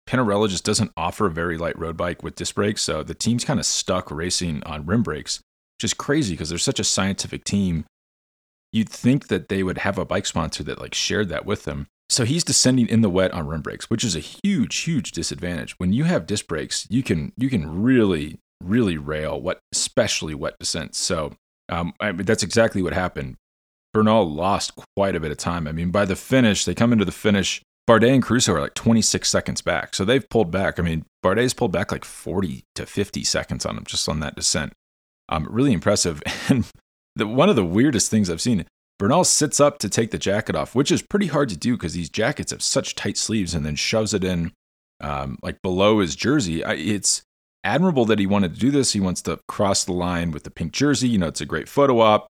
Pinarello 0.09 0.49
just 0.49 0.65
doesn't 0.65 0.93
offer 0.97 1.27
a 1.27 1.31
very 1.31 1.59
light 1.59 1.79
road 1.79 1.97
bike 1.97 2.23
with 2.23 2.35
disc 2.35 2.55
brakes, 2.55 2.81
so 2.81 3.03
the 3.03 3.15
team's 3.15 3.45
kind 3.45 3.61
of 3.61 3.67
stuck 3.67 4.11
racing 4.11 4.63
on 4.65 4.87
rim 4.87 5.03
brakes 5.03 5.43
which 5.79 5.85
is 5.85 5.95
crazy 5.95 6.33
because 6.35 6.49
they're 6.49 6.59
such 6.59 6.81
a 6.81 6.85
scientific 6.85 7.45
team. 7.45 7.85
You'd 8.73 8.89
think 8.89 9.29
that 9.29 9.49
they 9.49 9.63
would 9.63 9.79
have 9.79 9.97
a 9.97 10.05
bike 10.05 10.27
sponsor 10.27 10.65
that 10.65 10.81
like 10.81 10.93
shared 10.93 11.29
that 11.29 11.47
with 11.47 11.65
them. 11.65 11.87
So 12.09 12.25
he's 12.25 12.45
descending 12.45 12.89
in 12.89 13.03
the 13.03 13.11
wet 13.11 13.33
on 13.33 13.47
rim 13.47 13.61
brakes, 13.61 13.91
which 13.91 14.03
is 14.03 14.17
a 14.17 14.21
huge, 14.21 14.77
huge 14.79 15.13
disadvantage. 15.13 15.79
When 15.79 15.93
you 15.93 16.05
have 16.05 16.27
disc 16.27 16.47
brakes, 16.47 16.87
you 16.89 17.03
can 17.03 17.33
you 17.37 17.51
can 17.51 17.83
really, 17.83 18.39
really 18.63 18.97
rail 18.97 19.41
wet, 19.41 19.59
especially 19.73 20.35
wet 20.35 20.59
descents. 20.59 20.99
So 20.99 21.35
um, 21.69 21.93
I 22.01 22.13
mean, 22.13 22.25
that's 22.25 22.43
exactly 22.43 22.83
what 22.83 22.95
happened. 22.95 23.37
Bernal 23.93 24.31
lost 24.31 24.73
quite 24.97 25.17
a 25.17 25.21
bit 25.21 25.31
of 25.31 25.37
time. 25.39 25.67
I 25.67 25.73
mean, 25.73 25.91
by 25.91 26.05
the 26.05 26.17
finish, 26.17 26.65
they 26.65 26.75
come 26.75 26.93
into 26.93 27.05
the 27.05 27.13
finish. 27.13 27.63
Bardet 27.89 28.13
and 28.13 28.23
Caruso 28.23 28.53
are 28.53 28.61
like 28.61 28.75
26 28.75 29.29
seconds 29.29 29.63
back. 29.63 29.95
So 29.95 30.05
they've 30.05 30.29
pulled 30.29 30.51
back. 30.51 30.79
I 30.79 30.83
mean, 30.83 31.07
Bardet's 31.25 31.55
pulled 31.55 31.73
back 31.73 31.91
like 31.91 32.05
40 32.05 32.65
to 32.75 32.85
50 32.85 33.25
seconds 33.25 33.65
on 33.65 33.77
them 33.77 33.85
just 33.87 34.09
on 34.09 34.21
that 34.21 34.35
descent 34.35 34.73
um, 35.29 35.47
really 35.51 35.73
impressive. 35.73 36.23
And 36.49 36.65
the, 37.17 37.27
one 37.27 37.49
of 37.49 37.57
the 37.57 37.65
weirdest 37.65 38.11
things 38.11 38.31
I've 38.31 38.41
seen, 38.41 38.65
Bernal 38.99 39.25
sits 39.25 39.61
up 39.61 39.79
to 39.79 39.89
take 39.89 40.11
the 40.11 40.19
jacket 40.19 40.57
off, 40.57 40.75
which 40.75 40.91
is 40.91 41.03
pretty 41.03 41.29
hard 41.29 41.49
to 41.51 41.57
do 41.57 41.77
because 41.77 41.95
these 41.95 42.11
jackets 42.11 42.51
have 42.51 42.63
such 42.63 42.95
tight 42.95 43.17
sleeves, 43.17 43.55
and 43.55 43.65
then 43.65 43.77
shoves 43.77 44.13
it 44.13 44.25
in 44.25 44.53
um, 45.01 45.39
like 45.43 45.63
below 45.63 46.01
his 46.01 46.17
jersey. 46.17 46.65
I, 46.65 46.75
it's 46.75 47.23
admirable 47.63 48.05
that 48.07 48.19
he 48.19 48.27
wanted 48.27 48.55
to 48.55 48.61
do 48.61 48.71
this. 48.71 48.93
He 48.93 49.01
wants 49.01 49.23
to 49.23 49.39
cross 49.49 49.85
the 49.85 49.93
line 49.93 50.31
with 50.31 50.45
the 50.45 50.51
pink 50.51 50.73
jersey. 50.73 51.09
You 51.09 51.19
know, 51.19 51.29
it's 51.29 51.41
a 51.41 51.47
great 51.47 51.69
photo 51.69 52.01
op. 52.01 52.27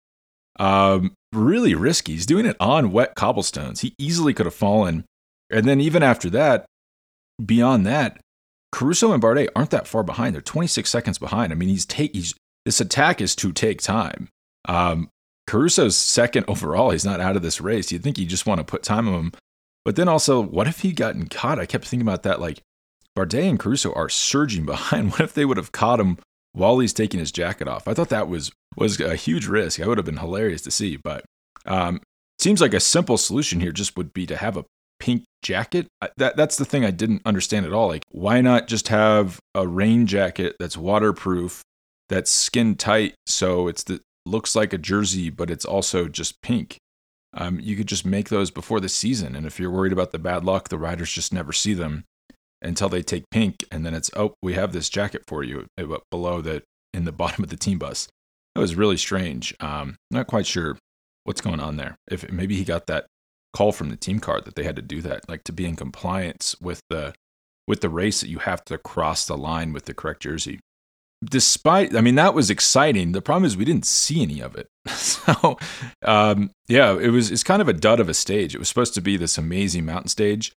Um, 0.58 1.14
really 1.32 1.74
risky. 1.74 2.12
He's 2.12 2.26
doing 2.26 2.46
it 2.46 2.56
on 2.60 2.92
wet 2.92 3.14
cobblestones. 3.14 3.80
He 3.80 3.94
easily 3.98 4.34
could 4.34 4.46
have 4.46 4.54
fallen. 4.54 5.04
And 5.50 5.66
then 5.66 5.80
even 5.80 6.02
after 6.02 6.28
that, 6.30 6.66
beyond 7.44 7.86
that, 7.86 8.20
Caruso 8.72 9.12
and 9.12 9.22
Bardet 9.22 9.48
aren't 9.56 9.70
that 9.70 9.86
far 9.86 10.02
behind. 10.02 10.34
They're 10.34 10.42
26 10.42 10.90
seconds 10.90 11.18
behind. 11.18 11.52
I 11.52 11.56
mean, 11.56 11.68
he's 11.68 11.86
take 11.86 12.14
he's 12.14 12.34
this 12.64 12.80
attack 12.80 13.20
is 13.20 13.34
to 13.36 13.52
take 13.52 13.80
time. 13.80 14.28
Um, 14.66 15.08
Caruso's 15.48 15.96
second 15.96 16.44
overall. 16.46 16.90
He's 16.90 17.04
not 17.04 17.20
out 17.20 17.34
of 17.34 17.42
this 17.42 17.60
race. 17.60 17.90
You'd 17.90 18.02
think 18.02 18.18
you 18.18 18.26
just 18.26 18.46
want 18.46 18.58
to 18.58 18.64
put 18.64 18.82
time 18.82 19.08
on 19.08 19.14
him. 19.14 19.32
But 19.84 19.96
then 19.96 20.06
also, 20.06 20.40
what 20.40 20.68
if 20.68 20.80
he 20.80 20.92
gotten 20.92 21.26
caught? 21.26 21.58
I 21.58 21.64
kept 21.66 21.86
thinking 21.86 22.06
about 22.06 22.22
that. 22.24 22.40
Like, 22.40 22.60
Bardet 23.16 23.48
and 23.48 23.58
Caruso 23.58 23.92
are 23.94 24.10
surging 24.10 24.66
behind. 24.66 25.12
What 25.12 25.22
if 25.22 25.32
they 25.32 25.46
would 25.46 25.56
have 25.56 25.72
caught 25.72 26.00
him 26.00 26.18
while 26.52 26.78
he's 26.78 26.92
taking 26.92 27.18
his 27.18 27.32
jacket 27.32 27.66
off? 27.66 27.88
I 27.88 27.94
thought 27.94 28.10
that 28.10 28.28
was 28.28 28.52
was 28.76 29.00
a 29.00 29.16
huge 29.16 29.46
risk. 29.46 29.80
I 29.80 29.88
would 29.88 29.98
have 29.98 30.04
been 30.04 30.18
hilarious 30.18 30.62
to 30.62 30.70
see. 30.70 30.96
But 30.96 31.24
um, 31.66 32.00
seems 32.38 32.60
like 32.60 32.74
a 32.74 32.80
simple 32.80 33.16
solution 33.16 33.60
here 33.60 33.72
just 33.72 33.96
would 33.96 34.12
be 34.12 34.26
to 34.26 34.36
have 34.36 34.56
a 34.56 34.66
pink 35.00 35.24
jacket. 35.42 35.86
That 36.18 36.36
that's 36.36 36.56
the 36.56 36.66
thing 36.66 36.84
I 36.84 36.90
didn't 36.90 37.22
understand 37.24 37.64
at 37.64 37.72
all. 37.72 37.88
Like, 37.88 38.04
why 38.10 38.42
not 38.42 38.68
just 38.68 38.88
have 38.88 39.40
a 39.54 39.66
rain 39.66 40.06
jacket 40.06 40.56
that's 40.60 40.76
waterproof 40.76 41.62
that's 42.08 42.30
skin 42.30 42.74
tight, 42.74 43.14
so 43.26 43.68
it's 43.68 43.84
the 43.84 44.00
looks 44.28 44.54
like 44.54 44.72
a 44.72 44.78
jersey, 44.78 45.30
but 45.30 45.50
it's 45.50 45.64
also 45.64 46.08
just 46.08 46.40
pink. 46.42 46.78
Um, 47.34 47.60
you 47.60 47.76
could 47.76 47.88
just 47.88 48.06
make 48.06 48.28
those 48.28 48.50
before 48.50 48.80
the 48.80 48.88
season, 48.88 49.36
and 49.36 49.46
if 49.46 49.60
you're 49.60 49.70
worried 49.70 49.92
about 49.92 50.12
the 50.12 50.18
bad 50.18 50.44
luck, 50.44 50.68
the 50.68 50.78
riders 50.78 51.12
just 51.12 51.32
never 51.32 51.52
see 51.52 51.74
them 51.74 52.04
until 52.62 52.88
they 52.88 53.02
take 53.02 53.30
pink, 53.30 53.64
and 53.70 53.84
then 53.84 53.94
it's 53.94 54.10
oh, 54.16 54.34
we 54.42 54.54
have 54.54 54.72
this 54.72 54.88
jacket 54.88 55.22
for 55.26 55.42
you 55.42 55.66
uh, 55.78 55.98
below 56.10 56.40
the 56.40 56.62
in 56.94 57.04
the 57.04 57.12
bottom 57.22 57.44
of 57.44 57.50
the 57.50 57.56
team 57.56 57.78
bus. 57.78 58.08
That 58.54 58.60
was 58.60 58.74
really 58.74 58.96
strange. 58.96 59.54
Um, 59.60 59.96
not 60.10 60.26
quite 60.26 60.46
sure 60.46 60.76
what's 61.24 61.40
going 61.40 61.60
on 61.60 61.76
there. 61.76 61.96
If 62.10 62.30
maybe 62.32 62.56
he 62.56 62.64
got 62.64 62.86
that 62.86 63.06
call 63.54 63.72
from 63.72 63.90
the 63.90 63.96
team 63.96 64.18
card 64.18 64.44
that 64.44 64.54
they 64.54 64.64
had 64.64 64.76
to 64.76 64.82
do 64.82 65.00
that, 65.02 65.28
like 65.28 65.44
to 65.44 65.52
be 65.52 65.66
in 65.66 65.76
compliance 65.76 66.56
with 66.60 66.80
the 66.90 67.14
with 67.66 67.82
the 67.82 67.90
race 67.90 68.22
that 68.22 68.30
you 68.30 68.38
have 68.38 68.64
to 68.64 68.78
cross 68.78 69.26
the 69.26 69.36
line 69.36 69.72
with 69.72 69.84
the 69.84 69.94
correct 69.94 70.22
jersey. 70.22 70.58
Despite, 71.24 71.96
I 71.96 72.00
mean, 72.00 72.14
that 72.14 72.34
was 72.34 72.48
exciting. 72.48 73.12
The 73.12 73.20
problem 73.20 73.44
is 73.44 73.56
we 73.56 73.64
didn't 73.64 73.86
see 73.86 74.22
any 74.22 74.40
of 74.40 74.54
it. 74.54 74.68
so, 74.86 75.58
um, 76.04 76.50
yeah, 76.68 76.96
it 76.96 77.08
was. 77.08 77.30
It's 77.30 77.42
kind 77.42 77.60
of 77.60 77.68
a 77.68 77.72
dud 77.72 77.98
of 77.98 78.08
a 78.08 78.14
stage. 78.14 78.54
It 78.54 78.58
was 78.58 78.68
supposed 78.68 78.94
to 78.94 79.00
be 79.00 79.16
this 79.16 79.36
amazing 79.36 79.84
mountain 79.84 80.08
stage. 80.08 80.52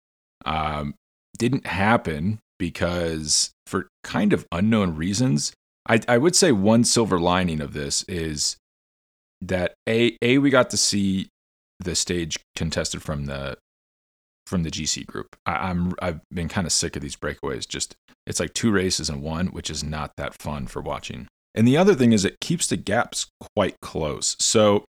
Um, 0.45 0.93
didn't 1.37 1.65
happen 1.65 2.39
because 2.59 3.51
for 3.65 3.87
kind 4.03 4.33
of 4.33 4.45
unknown 4.51 4.95
reasons. 4.95 5.53
I, 5.87 5.99
I 6.07 6.19
would 6.19 6.35
say 6.35 6.51
one 6.51 6.83
silver 6.83 7.19
lining 7.19 7.59
of 7.59 7.73
this 7.73 8.03
is 8.03 8.57
that 9.41 9.73
a 9.89 10.15
a 10.21 10.37
we 10.37 10.51
got 10.51 10.69
to 10.69 10.77
see 10.77 11.29
the 11.79 11.95
stage 11.95 12.37
contested 12.55 13.01
from 13.01 13.25
the 13.25 13.57
from 14.51 14.63
the 14.63 14.69
GC 14.69 15.07
group. 15.07 15.35
I, 15.45 15.71
am 15.71 15.93
I've 16.01 16.19
been 16.29 16.49
kind 16.49 16.67
of 16.67 16.73
sick 16.73 16.97
of 16.97 17.01
these 17.01 17.15
breakaways. 17.15 17.67
Just 17.67 17.95
it's 18.27 18.39
like 18.39 18.53
two 18.53 18.69
races 18.69 19.09
in 19.09 19.21
one, 19.21 19.47
which 19.47 19.69
is 19.69 19.81
not 19.83 20.11
that 20.17 20.39
fun 20.39 20.67
for 20.67 20.81
watching. 20.81 21.27
And 21.55 21.65
the 21.65 21.77
other 21.77 21.95
thing 21.95 22.11
is 22.11 22.25
it 22.25 22.39
keeps 22.41 22.67
the 22.67 22.77
gaps 22.77 23.27
quite 23.55 23.79
close. 23.81 24.35
So 24.39 24.83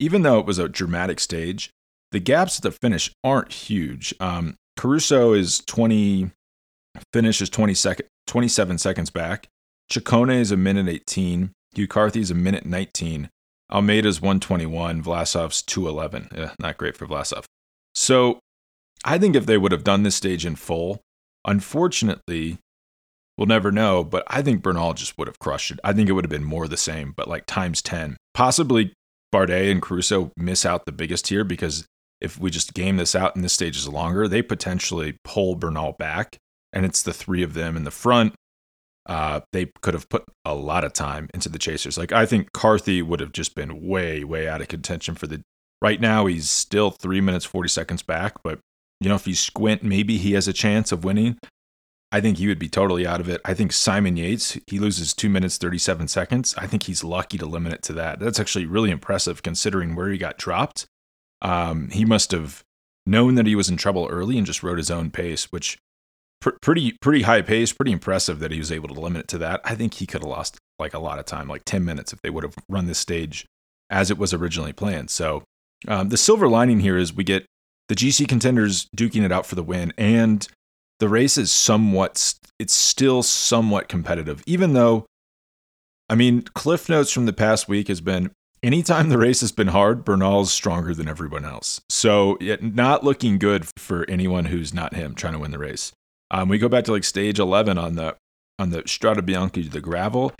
even 0.00 0.22
though 0.22 0.40
it 0.40 0.46
was 0.46 0.58
a 0.58 0.68
dramatic 0.68 1.20
stage, 1.20 1.70
the 2.10 2.20
gaps 2.20 2.56
at 2.56 2.62
the 2.62 2.72
finish 2.72 3.12
aren't 3.22 3.52
huge. 3.52 4.14
Um, 4.18 4.56
Caruso 4.78 5.34
is 5.34 5.60
20, 5.66 6.30
finish 7.12 7.42
is 7.42 7.50
20 7.50 7.74
second, 7.74 8.06
27 8.26 8.78
seconds 8.78 9.10
back. 9.10 9.46
Ciccone 9.90 10.40
is 10.40 10.50
a 10.50 10.56
minute 10.56 10.88
18. 10.88 11.52
Hugh 11.74 11.86
Carthy 11.86 12.20
is 12.20 12.30
a 12.30 12.34
minute 12.34 12.64
19. 12.64 13.28
Almeida's 13.70 14.20
121, 14.20 15.02
Vlasov's 15.02 15.62
211. 15.62 16.28
Yeah, 16.34 16.52
not 16.58 16.78
great 16.78 16.96
for 16.96 17.06
Vlasov. 17.06 17.44
So 17.94 18.40
I 19.04 19.18
think 19.18 19.34
if 19.34 19.46
they 19.46 19.58
would 19.58 19.72
have 19.72 19.84
done 19.84 20.02
this 20.02 20.14
stage 20.14 20.46
in 20.46 20.56
full, 20.56 21.00
unfortunately, 21.46 22.58
we'll 23.36 23.46
never 23.46 23.72
know, 23.72 24.04
but 24.04 24.24
I 24.28 24.42
think 24.42 24.62
Bernal 24.62 24.94
just 24.94 25.18
would 25.18 25.28
have 25.28 25.38
crushed 25.38 25.70
it. 25.70 25.80
I 25.82 25.92
think 25.92 26.08
it 26.08 26.12
would 26.12 26.24
have 26.24 26.30
been 26.30 26.44
more 26.44 26.68
the 26.68 26.76
same, 26.76 27.12
but 27.16 27.28
like 27.28 27.46
times 27.46 27.82
10. 27.82 28.16
Possibly 28.34 28.92
Bardet 29.34 29.70
and 29.70 29.82
Caruso 29.82 30.30
miss 30.36 30.64
out 30.64 30.86
the 30.86 30.92
biggest 30.92 31.28
here 31.28 31.44
because 31.44 31.86
if 32.20 32.38
we 32.38 32.50
just 32.50 32.74
game 32.74 32.96
this 32.96 33.16
out 33.16 33.34
and 33.34 33.44
this 33.44 33.52
stage 33.52 33.76
is 33.76 33.88
longer, 33.88 34.28
they 34.28 34.42
potentially 34.42 35.16
pull 35.24 35.56
Bernal 35.56 35.92
back 35.98 36.36
and 36.72 36.86
it's 36.86 37.02
the 37.02 37.12
three 37.12 37.42
of 37.42 37.54
them 37.54 37.76
in 37.76 37.84
the 37.84 37.90
front 37.90 38.34
uh, 39.06 39.40
they 39.52 39.66
could 39.80 39.94
have 39.94 40.08
put 40.08 40.24
a 40.44 40.54
lot 40.54 40.84
of 40.84 40.92
time 40.92 41.28
into 41.34 41.48
the 41.48 41.58
chasers. 41.58 41.98
Like 41.98 42.12
I 42.12 42.26
think 42.26 42.52
Carthy 42.52 43.02
would 43.02 43.20
have 43.20 43.32
just 43.32 43.54
been 43.54 43.86
way, 43.86 44.24
way 44.24 44.48
out 44.48 44.60
of 44.60 44.68
contention 44.68 45.14
for 45.14 45.26
the. 45.26 45.42
Right 45.80 46.00
now, 46.00 46.26
he's 46.26 46.48
still 46.48 46.92
three 46.92 47.20
minutes 47.20 47.44
forty 47.44 47.68
seconds 47.68 48.02
back, 48.02 48.34
but 48.44 48.60
you 49.02 49.08
know 49.08 49.16
if 49.16 49.26
you 49.26 49.34
squint, 49.34 49.82
maybe 49.82 50.18
he 50.18 50.32
has 50.32 50.48
a 50.48 50.52
chance 50.52 50.92
of 50.92 51.04
winning. 51.04 51.38
I 52.12 52.20
think 52.20 52.36
he 52.36 52.46
would 52.46 52.58
be 52.58 52.68
totally 52.68 53.06
out 53.06 53.20
of 53.20 53.28
it. 53.28 53.40
I 53.42 53.54
think 53.54 53.72
Simon 53.72 54.18
Yates, 54.18 54.58
he 54.66 54.78
loses 54.78 55.14
two 55.14 55.30
minutes, 55.30 55.56
37 55.56 56.08
seconds. 56.08 56.54
I 56.58 56.66
think 56.66 56.82
he's 56.82 57.02
lucky 57.02 57.38
to 57.38 57.46
limit 57.46 57.72
it 57.72 57.82
to 57.84 57.94
that. 57.94 58.20
That's 58.20 58.38
actually 58.38 58.66
really 58.66 58.90
impressive 58.90 59.42
considering 59.42 59.94
where 59.94 60.10
he 60.10 60.18
got 60.18 60.36
dropped. 60.36 60.84
Um, 61.40 61.88
he 61.88 62.04
must 62.04 62.30
have 62.32 62.62
known 63.06 63.34
that 63.36 63.46
he 63.46 63.54
was 63.54 63.70
in 63.70 63.78
trouble 63.78 64.08
early 64.10 64.36
and 64.36 64.46
just 64.46 64.62
rode 64.62 64.76
his 64.76 64.90
own 64.90 65.10
pace, 65.10 65.46
which 65.46 65.78
pr- 66.40 66.50
pretty 66.60 66.92
pretty 67.00 67.22
high 67.22 67.40
pace, 67.40 67.72
pretty 67.72 67.92
impressive 67.92 68.40
that 68.40 68.52
he 68.52 68.58
was 68.58 68.70
able 68.70 68.88
to 68.88 69.00
limit 69.00 69.22
it 69.22 69.28
to 69.28 69.38
that. 69.38 69.62
I 69.64 69.74
think 69.74 69.94
he 69.94 70.06
could 70.06 70.20
have 70.20 70.30
lost 70.30 70.58
like 70.78 70.92
a 70.92 70.98
lot 70.98 71.18
of 71.18 71.24
time, 71.24 71.48
like 71.48 71.64
10 71.64 71.82
minutes, 71.82 72.12
if 72.12 72.20
they 72.20 72.30
would 72.30 72.44
have 72.44 72.54
run 72.68 72.86
this 72.86 72.98
stage 72.98 73.46
as 73.88 74.10
it 74.10 74.18
was 74.18 74.34
originally 74.34 74.72
planned. 74.74 75.10
So 75.10 75.44
um, 75.88 76.10
the 76.10 76.16
silver 76.16 76.48
lining 76.48 76.80
here 76.80 76.98
is 76.98 77.14
we 77.14 77.24
get 77.24 77.46
the 77.92 78.06
GC 78.06 78.26
contenders 78.26 78.86
duking 78.96 79.22
it 79.22 79.30
out 79.30 79.44
for 79.44 79.54
the 79.54 79.62
win, 79.62 79.92
and 79.98 80.48
the 80.98 81.10
race 81.10 81.36
is 81.36 81.52
somewhat 81.52 82.32
it's 82.58 82.72
still 82.72 83.22
somewhat 83.22 83.90
competitive, 83.90 84.42
even 84.46 84.72
though. 84.72 85.04
I 86.08 86.14
mean, 86.14 86.42
cliff 86.54 86.88
notes 86.88 87.12
from 87.12 87.26
the 87.26 87.34
past 87.34 87.68
week 87.68 87.88
has 87.88 88.00
been 88.00 88.30
anytime 88.62 89.10
the 89.10 89.18
race 89.18 89.42
has 89.42 89.52
been 89.52 89.68
hard, 89.68 90.06
Bernal's 90.06 90.50
stronger 90.50 90.94
than 90.94 91.06
everyone 91.06 91.44
else. 91.44 91.82
So, 91.90 92.38
not 92.62 93.04
looking 93.04 93.36
good 93.36 93.66
for 93.78 94.08
anyone 94.08 94.46
who's 94.46 94.72
not 94.72 94.94
him 94.94 95.14
trying 95.14 95.34
to 95.34 95.38
win 95.38 95.50
the 95.50 95.58
race. 95.58 95.92
Um, 96.30 96.48
we 96.48 96.56
go 96.56 96.70
back 96.70 96.84
to 96.84 96.92
like 96.92 97.04
stage 97.04 97.38
11 97.38 97.76
on 97.76 97.96
the 97.96 98.16
on 98.58 98.70
the 98.70 98.84
Strade 98.84 99.20
Bianche, 99.20 99.70
the 99.70 99.82
gravel. 99.82 100.32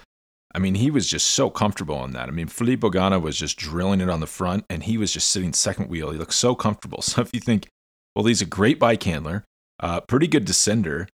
I 0.54 0.58
mean, 0.58 0.74
he 0.74 0.90
was 0.90 1.08
just 1.08 1.28
so 1.28 1.48
comfortable 1.48 1.96
on 1.96 2.12
that. 2.12 2.28
I 2.28 2.32
mean, 2.32 2.46
Filippo 2.46 2.90
Ganna 2.90 3.20
was 3.20 3.38
just 3.38 3.56
drilling 3.56 4.00
it 4.00 4.10
on 4.10 4.20
the 4.20 4.26
front, 4.26 4.64
and 4.68 4.82
he 4.82 4.98
was 4.98 5.12
just 5.12 5.30
sitting 5.30 5.52
second 5.52 5.88
wheel. 5.88 6.10
He 6.10 6.18
looked 6.18 6.34
so 6.34 6.54
comfortable. 6.54 7.02
So 7.12 7.20
if 7.20 7.30
you 7.32 7.40
think, 7.40 7.68
well, 8.14 8.24
he's 8.24 8.42
a 8.42 8.46
great 8.46 8.78
bike 8.78 9.02
handler, 9.02 9.44
uh, 9.80 10.00
pretty 10.02 10.26
good 10.26 10.46
descender, 10.46 11.08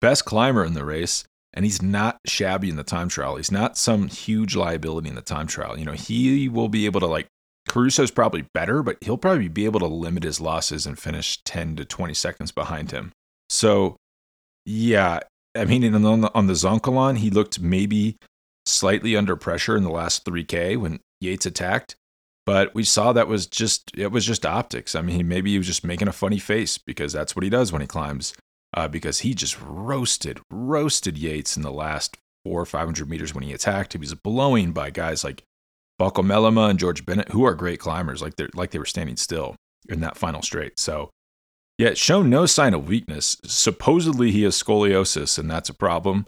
best 0.00 0.24
climber 0.24 0.64
in 0.64 0.74
the 0.74 0.84
race, 0.84 1.24
and 1.52 1.64
he's 1.64 1.82
not 1.82 2.18
shabby 2.26 2.68
in 2.68 2.76
the 2.76 2.84
time 2.84 3.08
trial. 3.08 3.36
He's 3.36 3.50
not 3.50 3.76
some 3.76 4.08
huge 4.08 4.54
liability 4.54 5.08
in 5.08 5.14
the 5.14 5.22
time 5.22 5.46
trial. 5.46 5.78
You 5.78 5.84
know, 5.84 5.92
he 5.92 6.48
will 6.48 6.68
be 6.68 6.86
able 6.86 7.00
to 7.00 7.06
like. 7.06 7.26
Caruso's 7.68 8.10
probably 8.10 8.46
better, 8.54 8.82
but 8.82 8.96
he'll 9.00 9.18
probably 9.18 9.48
be 9.48 9.64
able 9.64 9.80
to 9.80 9.86
limit 9.86 10.24
his 10.24 10.40
losses 10.40 10.86
and 10.86 10.98
finish 10.98 11.42
10 11.44 11.76
to 11.76 11.84
20 11.84 12.14
seconds 12.14 12.52
behind 12.52 12.90
him. 12.90 13.12
So 13.48 13.96
yeah, 14.64 15.20
I 15.56 15.64
mean, 15.64 15.94
on 15.94 16.20
the, 16.20 16.34
on 16.34 16.46
the 16.46 16.54
Zoncolan, 16.54 17.18
he 17.18 17.30
looked 17.30 17.60
maybe 17.60 18.16
slightly 18.70 19.16
under 19.16 19.36
pressure 19.36 19.76
in 19.76 19.82
the 19.82 19.90
last 19.90 20.24
3K 20.24 20.76
when 20.76 21.00
Yates 21.20 21.46
attacked, 21.46 21.96
but 22.46 22.74
we 22.74 22.84
saw 22.84 23.12
that 23.12 23.28
was 23.28 23.46
just 23.46 23.90
it 23.96 24.10
was 24.10 24.24
just 24.24 24.46
optics. 24.46 24.94
I 24.94 25.02
mean, 25.02 25.28
maybe 25.28 25.52
he 25.52 25.58
was 25.58 25.66
just 25.66 25.84
making 25.84 26.08
a 26.08 26.12
funny 26.12 26.38
face 26.38 26.78
because 26.78 27.12
that's 27.12 27.36
what 27.36 27.42
he 27.42 27.50
does 27.50 27.72
when 27.72 27.82
he 27.82 27.86
climbs. 27.86 28.34
Uh, 28.72 28.86
because 28.86 29.20
he 29.20 29.34
just 29.34 29.60
roasted, 29.60 30.40
roasted 30.48 31.18
Yates 31.18 31.56
in 31.56 31.62
the 31.62 31.72
last 31.72 32.16
four 32.44 32.60
or 32.60 32.66
five 32.66 32.86
hundred 32.86 33.10
meters 33.10 33.34
when 33.34 33.42
he 33.42 33.52
attacked. 33.52 33.92
He 33.92 33.98
was 33.98 34.14
blowing 34.14 34.72
by 34.72 34.90
guys 34.90 35.24
like 35.24 35.42
Bauke 36.00 36.24
Mollema 36.24 36.70
and 36.70 36.78
George 36.78 37.04
Bennett, 37.04 37.30
who 37.30 37.44
are 37.44 37.54
great 37.54 37.80
climbers, 37.80 38.22
like 38.22 38.36
they 38.36 38.46
like 38.54 38.70
they 38.70 38.78
were 38.78 38.84
standing 38.84 39.16
still 39.16 39.56
in 39.88 40.00
that 40.00 40.16
final 40.16 40.40
straight. 40.40 40.78
So 40.78 41.10
yet 41.78 41.98
shown 41.98 42.30
no 42.30 42.46
sign 42.46 42.74
of 42.74 42.88
weakness. 42.88 43.36
Supposedly 43.44 44.30
he 44.30 44.44
has 44.44 44.60
scoliosis, 44.60 45.38
and 45.38 45.50
that's 45.50 45.68
a 45.68 45.74
problem. 45.74 46.26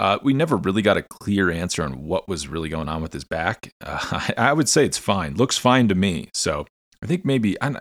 Uh, 0.00 0.18
we 0.22 0.32
never 0.32 0.56
really 0.56 0.80
got 0.80 0.96
a 0.96 1.02
clear 1.02 1.50
answer 1.50 1.82
on 1.82 2.02
what 2.06 2.26
was 2.26 2.48
really 2.48 2.70
going 2.70 2.88
on 2.88 3.02
with 3.02 3.12
his 3.12 3.24
back. 3.24 3.70
Uh, 3.82 3.98
I, 4.12 4.34
I, 4.36 4.52
would 4.52 4.68
say 4.68 4.84
it's 4.84 4.98
fine. 4.98 5.34
Looks 5.34 5.56
fine 5.56 5.88
to 5.88 5.94
me. 5.94 6.28
So 6.34 6.66
I 7.02 7.06
think 7.06 7.24
maybe 7.24 7.56
I'm, 7.62 7.78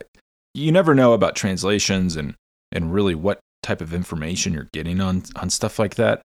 you 0.54 0.72
never 0.72 0.96
know 0.96 1.14
about 1.14 1.36
translations 1.36 2.16
and 2.16 2.36
and 2.72 2.94
really 2.94 3.16
what 3.16 3.40
type 3.62 3.82
of 3.82 3.94
information 3.94 4.54
you're 4.54 4.70
getting 4.74 5.02
on 5.02 5.24
on 5.36 5.50
stuff 5.50 5.78
like 5.78 5.96
that. 5.96 6.22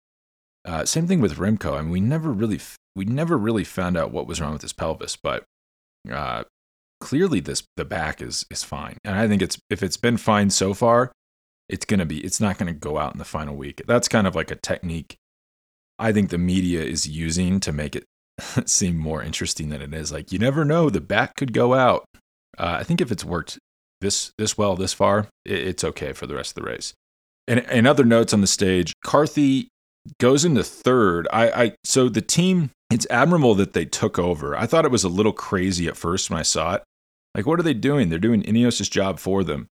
Uh, 0.64 0.84
same 0.84 1.06
thing 1.06 1.20
with 1.20 1.36
Remco. 1.38 1.76
I 1.76 1.82
mean, 1.82 1.90
we 1.90 2.00
never 2.00 2.30
really 2.30 2.60
we 2.94 3.04
never 3.06 3.36
really 3.36 3.64
found 3.64 3.96
out 3.96 4.12
what 4.12 4.26
was 4.26 4.40
wrong 4.40 4.52
with 4.52 4.62
his 4.62 4.74
pelvis, 4.74 5.16
but 5.16 5.44
uh, 6.10 6.44
clearly 7.00 7.40
this 7.40 7.64
the 7.76 7.84
back 7.84 8.20
is 8.20 8.46
is 8.50 8.62
fine. 8.62 8.98
And 9.04 9.16
I 9.16 9.26
think 9.26 9.42
it's 9.42 9.58
if 9.70 9.82
it's 9.82 9.96
been 9.96 10.18
fine 10.18 10.50
so 10.50 10.74
far, 10.74 11.12
it's 11.68 11.86
gonna 11.86 12.06
be 12.06 12.20
it's 12.20 12.40
not 12.40 12.58
gonna 12.58 12.72
go 12.72 12.98
out 12.98 13.14
in 13.14 13.18
the 13.18 13.24
final 13.24 13.56
week. 13.56 13.82
That's 13.86 14.08
kind 14.08 14.26
of 14.26 14.34
like 14.34 14.50
a 14.50 14.56
technique 14.56 15.16
I 16.02 16.12
think 16.12 16.30
the 16.30 16.38
media 16.38 16.82
is 16.82 17.08
using 17.08 17.60
to 17.60 17.72
make 17.72 17.96
it 17.96 18.04
seem 18.66 18.96
more 18.96 19.22
interesting 19.22 19.68
than 19.68 19.80
it 19.80 19.94
is. 19.94 20.12
Like 20.12 20.32
you 20.32 20.38
never 20.38 20.64
know, 20.64 20.90
the 20.90 21.00
bat 21.00 21.34
could 21.36 21.52
go 21.52 21.74
out. 21.74 22.04
Uh, 22.58 22.76
I 22.80 22.84
think 22.84 23.00
if 23.00 23.10
it's 23.10 23.24
worked 23.24 23.58
this 24.00 24.32
this 24.36 24.58
well 24.58 24.76
this 24.76 24.92
far, 24.92 25.28
it, 25.44 25.66
it's 25.66 25.84
okay 25.84 26.12
for 26.12 26.26
the 26.26 26.34
rest 26.34 26.50
of 26.56 26.62
the 26.62 26.70
race. 26.70 26.92
And, 27.48 27.60
and 27.70 27.86
other 27.86 28.04
notes 28.04 28.32
on 28.32 28.40
the 28.40 28.46
stage, 28.46 28.92
Carthy 29.04 29.68
goes 30.20 30.44
into 30.44 30.62
third. 30.62 31.26
I, 31.32 31.50
I 31.50 31.74
so 31.84 32.08
the 32.08 32.22
team. 32.22 32.70
It's 32.90 33.06
admirable 33.08 33.54
that 33.54 33.72
they 33.72 33.86
took 33.86 34.18
over. 34.18 34.54
I 34.54 34.66
thought 34.66 34.84
it 34.84 34.90
was 34.90 35.02
a 35.02 35.08
little 35.08 35.32
crazy 35.32 35.88
at 35.88 35.96
first 35.96 36.28
when 36.28 36.38
I 36.38 36.42
saw 36.42 36.74
it, 36.74 36.82
like, 37.34 37.46
what 37.46 37.58
are 37.58 37.62
they 37.62 37.74
doing? 37.74 38.08
They're 38.08 38.18
doing 38.18 38.42
Ineos' 38.42 38.90
job 38.90 39.18
for 39.18 39.42
them. 39.42 39.68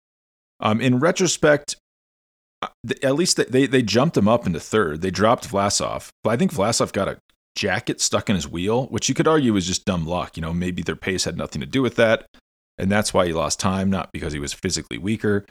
Um, 0.59 0.81
in 0.81 0.99
retrospect, 0.99 1.75
at 3.03 3.15
least 3.15 3.37
they, 3.51 3.67
they 3.67 3.81
jumped 3.81 4.17
him 4.17 4.27
up 4.27 4.45
into 4.45 4.59
third. 4.59 5.01
They 5.01 5.11
dropped 5.11 5.49
Vlasov. 5.49 6.09
But 6.23 6.31
I 6.31 6.37
think 6.37 6.53
Vlasov 6.53 6.91
got 6.91 7.07
a 7.07 7.17
jacket 7.55 8.01
stuck 8.01 8.29
in 8.29 8.35
his 8.35 8.47
wheel, 8.47 8.87
which 8.87 9.09
you 9.09 9.15
could 9.15 9.27
argue 9.27 9.53
was 9.53 9.67
just 9.67 9.85
dumb 9.85 10.05
luck. 10.05 10.37
You 10.37 10.41
know, 10.41 10.53
maybe 10.53 10.81
their 10.81 10.95
pace 10.95 11.25
had 11.25 11.37
nothing 11.37 11.61
to 11.61 11.65
do 11.65 11.81
with 11.81 11.95
that. 11.95 12.25
And 12.77 12.91
that's 12.91 13.13
why 13.13 13.25
he 13.27 13.33
lost 13.33 13.59
time, 13.59 13.89
not 13.89 14.11
because 14.13 14.33
he 14.33 14.39
was 14.39 14.53
physically 14.53 14.97
weaker. 14.97 15.45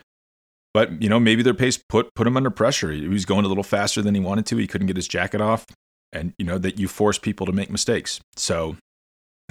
But, 0.74 1.02
you 1.02 1.08
know, 1.08 1.20
maybe 1.20 1.42
their 1.42 1.54
pace 1.54 1.78
put, 1.88 2.14
put 2.14 2.26
him 2.26 2.36
under 2.36 2.50
pressure. 2.50 2.92
He 2.92 3.08
was 3.08 3.24
going 3.24 3.44
a 3.44 3.48
little 3.48 3.62
faster 3.62 4.02
than 4.02 4.14
he 4.14 4.20
wanted 4.20 4.46
to. 4.46 4.56
He 4.56 4.66
couldn't 4.66 4.86
get 4.86 4.96
his 4.96 5.08
jacket 5.08 5.40
off. 5.40 5.66
and 6.12 6.34
you 6.38 6.44
know 6.44 6.58
that 6.58 6.78
you 6.78 6.88
force 6.88 7.18
people 7.18 7.46
to 7.46 7.52
make 7.52 7.70
mistakes. 7.70 8.20
So 8.36 8.76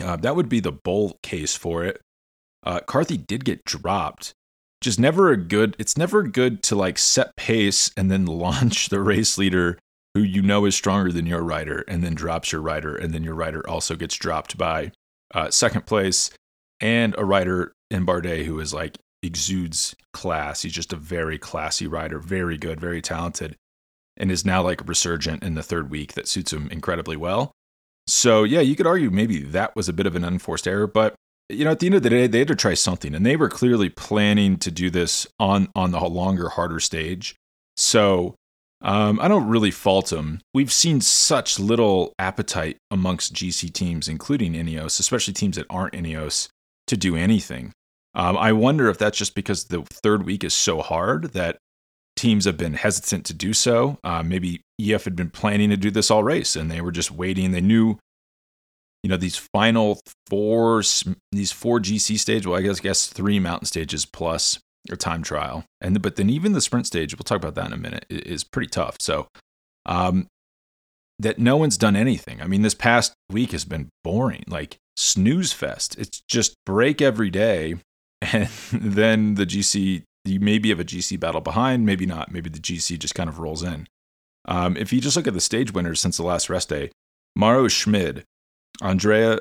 uh, 0.01 0.15
that 0.17 0.35
would 0.35 0.49
be 0.49 0.59
the 0.59 0.71
bull 0.71 1.17
case 1.23 1.55
for 1.55 1.83
it. 1.83 2.01
Uh, 2.63 2.79
Carthy 2.81 3.17
did 3.17 3.45
get 3.45 3.63
dropped. 3.65 4.33
Just 4.81 4.99
never 4.99 5.31
a 5.31 5.37
good. 5.37 5.75
It's 5.79 5.97
never 5.97 6.23
good 6.23 6.61
to 6.63 6.75
like 6.75 6.97
set 6.97 7.35
pace 7.35 7.91
and 7.97 8.11
then 8.11 8.25
launch 8.25 8.89
the 8.89 9.01
race 9.01 9.37
leader 9.37 9.77
who 10.13 10.21
you 10.21 10.41
know 10.41 10.65
is 10.65 10.75
stronger 10.75 11.11
than 11.11 11.27
your 11.27 11.43
rider, 11.43 11.83
and 11.87 12.03
then 12.03 12.15
drops 12.15 12.51
your 12.51 12.61
rider, 12.61 12.95
and 12.95 13.13
then 13.13 13.23
your 13.23 13.35
rider 13.35 13.67
also 13.69 13.95
gets 13.95 14.15
dropped 14.15 14.57
by 14.57 14.91
uh, 15.33 15.51
second 15.51 15.85
place 15.85 16.31
and 16.79 17.15
a 17.17 17.25
rider 17.25 17.73
in 17.89 18.05
Bardet 18.05 18.45
who 18.45 18.59
is 18.59 18.73
like 18.73 18.97
exudes 19.23 19.95
class. 20.13 20.61
He's 20.61 20.73
just 20.73 20.93
a 20.93 20.97
very 20.97 21.37
classy 21.37 21.87
rider, 21.87 22.19
very 22.19 22.57
good, 22.57 22.79
very 22.79 23.01
talented, 23.01 23.55
and 24.15 24.31
is 24.31 24.45
now 24.45 24.63
like 24.63 24.87
resurgent 24.87 25.43
in 25.43 25.55
the 25.55 25.63
third 25.63 25.89
week 25.89 26.13
that 26.13 26.27
suits 26.27 26.53
him 26.53 26.69
incredibly 26.71 27.17
well. 27.17 27.51
So 28.07 28.43
yeah, 28.43 28.61
you 28.61 28.75
could 28.75 28.87
argue 28.87 29.09
maybe 29.09 29.39
that 29.39 29.75
was 29.75 29.89
a 29.89 29.93
bit 29.93 30.05
of 30.05 30.15
an 30.15 30.23
unforced 30.23 30.67
error, 30.67 30.87
but 30.87 31.15
you 31.49 31.65
know, 31.65 31.71
at 31.71 31.79
the 31.79 31.85
end 31.85 31.95
of 31.95 32.03
the 32.03 32.09
day, 32.09 32.27
they 32.27 32.39
had 32.39 32.47
to 32.49 32.55
try 32.55 32.73
something, 32.73 33.15
and 33.15 33.25
they 33.25 33.35
were 33.35 33.49
clearly 33.49 33.89
planning 33.89 34.57
to 34.57 34.71
do 34.71 34.89
this 34.89 35.27
on 35.39 35.69
on 35.75 35.91
the 35.91 35.99
longer, 35.99 36.49
harder 36.49 36.79
stage. 36.79 37.35
So 37.75 38.35
um, 38.81 39.19
I 39.19 39.27
don't 39.27 39.47
really 39.47 39.71
fault 39.71 40.09
them. 40.09 40.41
We've 40.53 40.71
seen 40.71 41.01
such 41.01 41.59
little 41.59 42.13
appetite 42.19 42.77
amongst 42.91 43.33
GC 43.33 43.73
teams, 43.73 44.07
including 44.07 44.53
Ineos, 44.53 44.99
especially 44.99 45.33
teams 45.33 45.55
that 45.55 45.65
aren't 45.69 45.93
Ineos, 45.93 46.49
to 46.87 46.97
do 46.97 47.15
anything. 47.15 47.73
Um, 48.13 48.37
I 48.37 48.51
wonder 48.53 48.89
if 48.89 48.97
that's 48.97 49.17
just 49.17 49.35
because 49.35 49.65
the 49.65 49.83
third 49.83 50.25
week 50.25 50.43
is 50.43 50.53
so 50.53 50.81
hard 50.81 51.33
that 51.33 51.57
teams 52.15 52.45
have 52.45 52.57
been 52.57 52.73
hesitant 52.73 53.25
to 53.27 53.33
do 53.33 53.53
so. 53.53 53.99
Uh, 54.03 54.23
maybe 54.23 54.61
EF 54.81 55.03
had 55.03 55.15
been 55.15 55.29
planning 55.29 55.69
to 55.69 55.77
do 55.77 55.91
this 55.91 56.09
all 56.09 56.23
race 56.23 56.55
and 56.55 56.69
they 56.69 56.81
were 56.81 56.91
just 56.91 57.11
waiting. 57.11 57.51
They 57.51 57.61
knew, 57.61 57.99
you 59.03 59.09
know, 59.09 59.17
these 59.17 59.37
final 59.37 59.99
four, 60.27 60.81
these 61.31 61.51
four 61.51 61.79
GC 61.79 62.17
stage. 62.19 62.45
Well, 62.45 62.59
I 62.59 62.61
guess, 62.61 62.79
guess 62.79 63.07
three 63.07 63.39
mountain 63.39 63.65
stages 63.65 64.05
plus 64.05 64.59
a 64.89 64.95
time 64.95 65.23
trial, 65.23 65.65
and 65.81 66.01
but 66.01 66.15
then 66.15 66.29
even 66.29 66.53
the 66.53 66.61
sprint 66.61 66.87
stage. 66.87 67.15
We'll 67.15 67.23
talk 67.23 67.37
about 67.37 67.55
that 67.55 67.67
in 67.67 67.73
a 67.73 67.77
minute. 67.77 68.05
Is 68.09 68.43
pretty 68.43 68.69
tough. 68.69 68.97
So, 68.99 69.27
um, 69.85 70.27
that 71.19 71.39
no 71.39 71.57
one's 71.57 71.77
done 71.77 71.95
anything. 71.95 72.41
I 72.41 72.47
mean, 72.47 72.61
this 72.61 72.73
past 72.73 73.13
week 73.29 73.51
has 73.51 73.65
been 73.65 73.89
boring. 74.03 74.43
Like 74.47 74.77
snooze 74.95 75.53
fest. 75.53 75.95
It's 75.97 76.21
just 76.27 76.55
break 76.65 77.01
every 77.01 77.29
day, 77.29 77.75
and 78.21 78.49
then 78.71 79.35
the 79.35 79.45
GC. 79.45 80.03
You 80.25 80.41
maybe 80.41 80.69
have 80.69 80.79
a 80.81 80.83
GC 80.83 81.17
battle 81.21 81.39
behind, 81.39 81.85
maybe 81.85 82.05
not. 82.05 82.33
Maybe 82.33 82.49
the 82.49 82.59
GC 82.59 82.99
just 82.99 83.15
kind 83.15 83.29
of 83.29 83.39
rolls 83.39 83.63
in. 83.63 83.87
Um, 84.45 84.75
if 84.75 84.91
you 84.91 84.99
just 84.99 85.15
look 85.15 85.27
at 85.27 85.33
the 85.33 85.39
stage 85.39 85.71
winners 85.71 86.01
since 86.01 86.17
the 86.17 86.23
last 86.23 86.49
rest 86.49 86.67
day, 86.67 86.91
Mauro 87.33 87.69
Schmid, 87.69 88.25
Andrea 88.81 89.39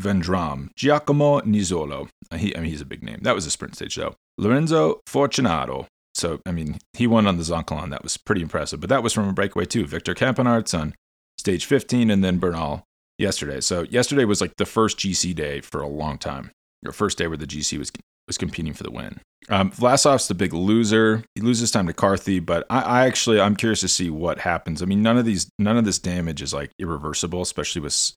Vendrame, 0.00 0.68
Giacomo 0.76 1.40
Nizzolo. 1.40 2.08
Uh, 2.30 2.36
he, 2.36 2.56
I 2.56 2.60
mean, 2.60 2.70
he's 2.70 2.80
a 2.80 2.86
big 2.86 3.02
name. 3.02 3.20
That 3.22 3.34
was 3.34 3.46
a 3.46 3.50
sprint 3.50 3.76
stage, 3.76 3.96
though. 3.96 4.14
Lorenzo 4.38 5.00
Fortunato. 5.06 5.86
So, 6.14 6.40
I 6.46 6.52
mean, 6.52 6.78
he 6.92 7.06
won 7.06 7.26
on 7.26 7.36
the 7.36 7.42
Zoncolan. 7.42 7.90
That 7.90 8.02
was 8.02 8.16
pretty 8.16 8.42
impressive. 8.42 8.80
But 8.80 8.90
that 8.90 9.02
was 9.02 9.12
from 9.12 9.28
a 9.28 9.32
breakaway, 9.32 9.64
too. 9.64 9.86
Victor 9.86 10.14
Campenaerts 10.14 10.78
on 10.78 10.94
stage 11.38 11.64
15, 11.64 12.10
and 12.10 12.22
then 12.22 12.38
Bernal 12.38 12.84
yesterday. 13.18 13.60
So 13.60 13.82
yesterday 13.82 14.24
was 14.24 14.40
like 14.40 14.56
the 14.56 14.66
first 14.66 14.98
GC 14.98 15.34
day 15.34 15.60
for 15.60 15.80
a 15.80 15.88
long 15.88 16.18
time. 16.18 16.50
Your 16.82 16.92
first 16.92 17.18
day 17.18 17.26
where 17.26 17.36
the 17.36 17.46
GC 17.46 17.78
was 17.78 17.92
was 18.26 18.38
competing 18.38 18.72
for 18.72 18.84
the 18.84 18.90
win. 18.90 19.20
Um, 19.48 19.72
Vlasov's 19.72 20.28
the 20.28 20.34
big 20.34 20.52
loser. 20.52 21.24
He 21.34 21.40
loses 21.40 21.72
time 21.72 21.88
to 21.88 21.92
Carthy, 21.92 22.38
but 22.38 22.64
I, 22.70 22.80
I, 22.82 23.06
actually 23.06 23.40
I'm 23.40 23.56
curious 23.56 23.80
to 23.80 23.88
see 23.88 24.10
what 24.10 24.38
happens. 24.38 24.80
I 24.80 24.84
mean, 24.84 25.02
none 25.02 25.18
of 25.18 25.24
these 25.24 25.50
none 25.58 25.76
of 25.76 25.84
this 25.84 25.98
damage 25.98 26.40
is 26.40 26.54
like 26.54 26.70
irreversible, 26.78 27.42
especially 27.42 27.82
with 27.82 28.12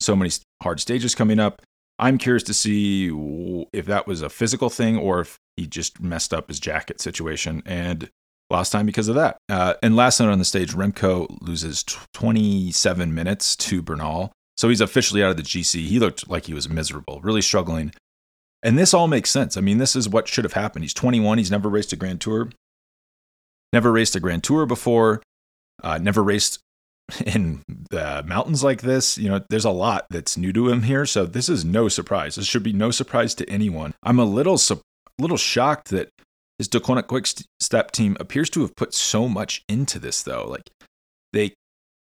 so 0.00 0.16
many 0.16 0.30
hard 0.62 0.80
stages 0.80 1.14
coming 1.14 1.38
up. 1.38 1.62
I'm 1.98 2.18
curious 2.18 2.42
to 2.44 2.54
see 2.54 3.08
if 3.72 3.86
that 3.86 4.06
was 4.06 4.22
a 4.22 4.28
physical 4.28 4.68
thing 4.68 4.98
or 4.98 5.20
if 5.20 5.38
he 5.56 5.66
just 5.66 6.00
messed 6.00 6.34
up 6.34 6.48
his 6.48 6.60
jacket 6.60 7.00
situation 7.00 7.62
and 7.64 8.10
lost 8.50 8.72
time 8.72 8.86
because 8.86 9.08
of 9.08 9.14
that. 9.14 9.38
Uh, 9.48 9.74
and 9.82 9.96
last 9.96 10.20
night 10.20 10.28
on 10.28 10.38
the 10.38 10.44
stage, 10.44 10.74
Remco 10.74 11.38
loses 11.40 11.82
27 12.12 13.14
minutes 13.14 13.56
to 13.56 13.82
Bernal. 13.82 14.32
So 14.56 14.68
he's 14.68 14.80
officially 14.80 15.22
out 15.22 15.30
of 15.30 15.36
the 15.36 15.42
GC. 15.42 15.86
He 15.86 15.98
looked 15.98 16.28
like 16.28 16.46
he 16.46 16.54
was 16.54 16.68
miserable, 16.68 17.20
really 17.22 17.42
struggling. 17.42 17.92
And 18.62 18.78
this 18.78 18.94
all 18.94 19.08
makes 19.08 19.30
sense. 19.30 19.56
I 19.56 19.60
mean, 19.60 19.78
this 19.78 19.94
is 19.94 20.08
what 20.08 20.28
should 20.28 20.44
have 20.44 20.54
happened. 20.54 20.84
He's 20.84 20.94
21. 20.94 21.38
He's 21.38 21.50
never 21.50 21.68
raced 21.68 21.92
a 21.92 21.96
Grand 21.96 22.20
Tour, 22.20 22.50
never 23.72 23.92
raced 23.92 24.16
a 24.16 24.20
Grand 24.20 24.44
Tour 24.44 24.66
before, 24.66 25.22
uh, 25.82 25.98
never 25.98 26.22
raced 26.22 26.58
in 27.26 27.62
the 27.90 28.24
mountains 28.26 28.64
like 28.64 28.82
this. 28.82 29.18
You 29.18 29.28
know, 29.28 29.40
there's 29.48 29.64
a 29.64 29.70
lot 29.70 30.06
that's 30.10 30.36
new 30.36 30.52
to 30.52 30.68
him 30.68 30.82
here. 30.82 31.06
So 31.06 31.26
this 31.26 31.48
is 31.48 31.64
no 31.64 31.88
surprise. 31.88 32.36
This 32.36 32.46
should 32.46 32.62
be 32.62 32.72
no 32.72 32.90
surprise 32.90 33.34
to 33.36 33.48
anyone. 33.48 33.94
I'm 34.02 34.18
a 34.18 34.24
little, 34.24 34.58
su- 34.58 34.82
little 35.18 35.36
shocked 35.36 35.90
that 35.90 36.08
his 36.58 36.68
Deceuninck 36.68 37.06
Quick 37.06 37.26
Step 37.60 37.90
team 37.90 38.16
appears 38.18 38.50
to 38.50 38.62
have 38.62 38.74
put 38.76 38.94
so 38.94 39.28
much 39.28 39.62
into 39.68 39.98
this, 39.98 40.22
though. 40.22 40.46
Like, 40.48 40.70
they 41.32 41.52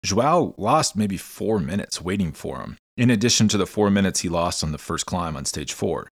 Joao 0.04 0.54
lost 0.59 0.96
maybe 0.96 1.16
four 1.16 1.59
minutes 1.59 2.00
waiting 2.00 2.30
for 2.33 2.61
him, 2.61 2.76
in 2.96 3.11
addition 3.11 3.48
to 3.48 3.57
the 3.57 3.66
four 3.66 3.90
minutes 3.90 4.20
he 4.20 4.28
lost 4.28 4.62
on 4.62 4.70
the 4.70 4.78
first 4.78 5.07
climb 5.07 5.35
on 5.35 5.46
stage 5.46 5.72
four. 5.72 6.09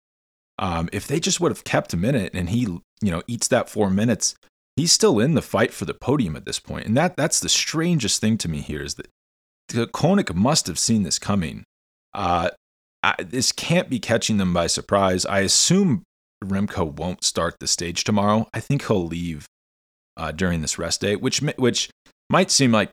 Um, 0.59 0.89
if 0.93 1.07
they 1.07 1.21
just 1.21 1.41
would 1.41 1.53
have 1.53 1.65
kept 1.65 1.93
a 1.93 1.97
minute 1.99 2.33
and 2.35 2.49
he, 2.49 2.61
you 2.61 3.11
know, 3.11 3.23
eats 3.27 3.49
that 3.49 3.69
four 3.69 3.91
minutes, 3.91 4.35
he's 4.77 4.93
still 4.93 5.19
in 5.21 5.35
the 5.35 5.43
fight 5.43 5.73
for 5.73 5.85
the 5.85 5.95
podium 5.95 6.37
at 6.37 6.45
this 6.45 6.59
point. 6.59 6.87
And 6.87 6.97
that 6.97 7.17
that's 7.17 7.41
the 7.41 7.49
strangest 7.49 8.21
thing 8.21 8.39
to 8.39 8.49
me 8.49 8.61
here 8.61 8.83
is 8.83 8.95
that 8.95 9.93
Koenig 9.93 10.35
must 10.35 10.67
have 10.67 10.79
seen 10.79 11.03
this 11.03 11.19
coming. 11.19 11.65
Uh, 12.15 12.51
I, 13.03 13.15
this 13.23 13.53
can't 13.53 13.89
be 13.89 13.99
catching 13.99 14.37
them 14.37 14.53
by 14.53 14.67
surprise. 14.67 15.27
I 15.27 15.41
assume 15.41 16.05
Remco 16.45 16.93
won't 16.93 17.25
start 17.25 17.57
the 17.59 17.67
stage 17.67 18.05
tomorrow. 18.05 18.49
I 18.53 18.61
think 18.61 18.87
he'll 18.87 19.07
leave 19.07 19.47
uh, 20.17 20.33
during 20.33 20.61
this 20.61 20.79
rest 20.79 21.01
day, 21.01 21.17
which 21.17 21.41
which 21.57 21.91
might 22.29 22.51
seem 22.51 22.73
like 22.73 22.91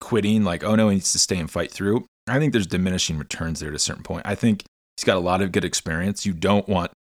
quitting, 0.00 0.44
like, 0.44 0.64
oh 0.64 0.74
no, 0.74 0.88
he 0.88 0.96
needs 0.96 1.12
to 1.12 1.18
stay 1.18 1.38
and 1.38 1.50
fight 1.50 1.70
through. 1.70 2.06
I 2.28 2.38
think 2.38 2.52
there's 2.52 2.66
diminishing 2.66 3.18
returns 3.18 3.60
there 3.60 3.70
at 3.70 3.74
a 3.74 3.78
certain 3.78 4.02
point. 4.02 4.22
I 4.24 4.34
think 4.34 4.64
he's 4.96 5.04
got 5.04 5.16
a 5.16 5.20
lot 5.20 5.42
of 5.42 5.52
good 5.52 5.64
experience. 5.64 6.24
You 6.24 6.32
don't 6.32 6.68
want 6.68 6.92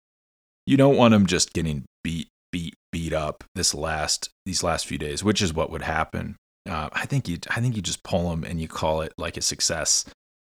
you 0.66 0.76
don't 0.76 0.96
want 0.96 1.14
him 1.14 1.26
just 1.26 1.52
getting 1.52 1.84
beat, 2.02 2.28
beat, 2.52 2.74
beat 2.92 3.12
up 3.12 3.44
this 3.54 3.74
last 3.74 4.30
these 4.46 4.62
last 4.62 4.87
few 4.87 4.98
days, 4.98 5.22
which 5.22 5.42
is 5.42 5.52
what 5.52 5.70
would 5.70 5.82
happen. 5.82 6.37
Uh, 6.68 6.88
I 6.92 7.06
think 7.06 7.28
you 7.28 7.38
I 7.50 7.61
think 7.61 7.76
you 7.76 7.82
just 7.82 8.02
pull 8.02 8.32
him 8.32 8.44
and 8.44 8.61
you 8.61 8.68
call 8.68 9.02
it 9.02 9.12
like 9.18 9.37
a 9.37 9.42
success, 9.42 10.04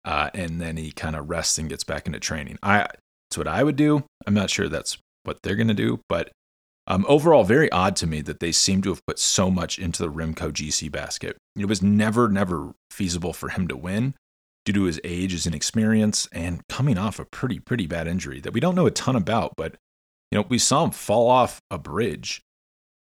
uh, 0.06 0.30
and 0.34 0.62
then 0.62 0.78
he 0.78 0.92
kind 0.92 1.16
of 1.16 1.30
rests 1.30 1.58
and 1.58 1.70
gets 1.70 1.84
back 1.84 2.08
into 2.08 2.20
training. 2.20 2.58
I 2.64 2.88
that's 3.30 3.38
what 3.38 3.48
I 3.48 3.64
would 3.64 3.76
do. 3.76 4.04
I'm 4.26 4.34
not 4.34 4.50
sure 4.50 4.70
that's 4.70 4.98
what 5.24 5.40
they're 5.44 5.56
to 5.56 5.74
do, 5.74 6.00
but 6.08 6.32
um, 6.88 7.06
overall, 7.10 7.44
very 7.44 7.70
odd 7.72 7.98
to 7.98 8.08
me 8.08 8.22
that 8.22 8.40
they 8.40 8.54
seem 8.54 8.82
to 8.84 8.90
have 8.90 9.06
put 9.06 9.20
so 9.20 9.52
much 9.52 9.78
into 9.78 10.02
the 10.02 10.12
Remco 10.12 10.52
GC 10.52 10.90
basket. 10.90 11.36
It 11.58 11.66
was 11.66 11.82
never, 11.82 12.30
never 12.30 12.72
feasible 12.90 13.34
for 13.34 13.50
him 13.50 13.68
to 13.68 13.76
win 13.76 14.16
due 14.66 14.72
to 14.72 14.84
his 14.84 15.00
age, 15.04 15.34
his 15.34 15.46
inexperience, 15.46 16.30
and 16.32 16.66
coming 16.70 16.98
off 16.98 17.20
a 17.20 17.26
pretty, 17.26 17.60
pretty 17.60 17.88
bad 17.88 18.08
injury 18.08 18.40
that 18.40 18.54
we 18.54 18.62
don't 18.62 18.76
know 18.76 18.86
a 18.86 18.92
ton 18.92 19.18
about. 19.18 19.54
But 19.58 19.76
you 20.32 20.38
know, 20.38 20.46
we 20.50 20.58
saw 20.58 20.84
him 20.84 20.92
fall 20.92 21.30
off 21.30 21.62
a 21.72 21.78
bridge, 21.78 22.42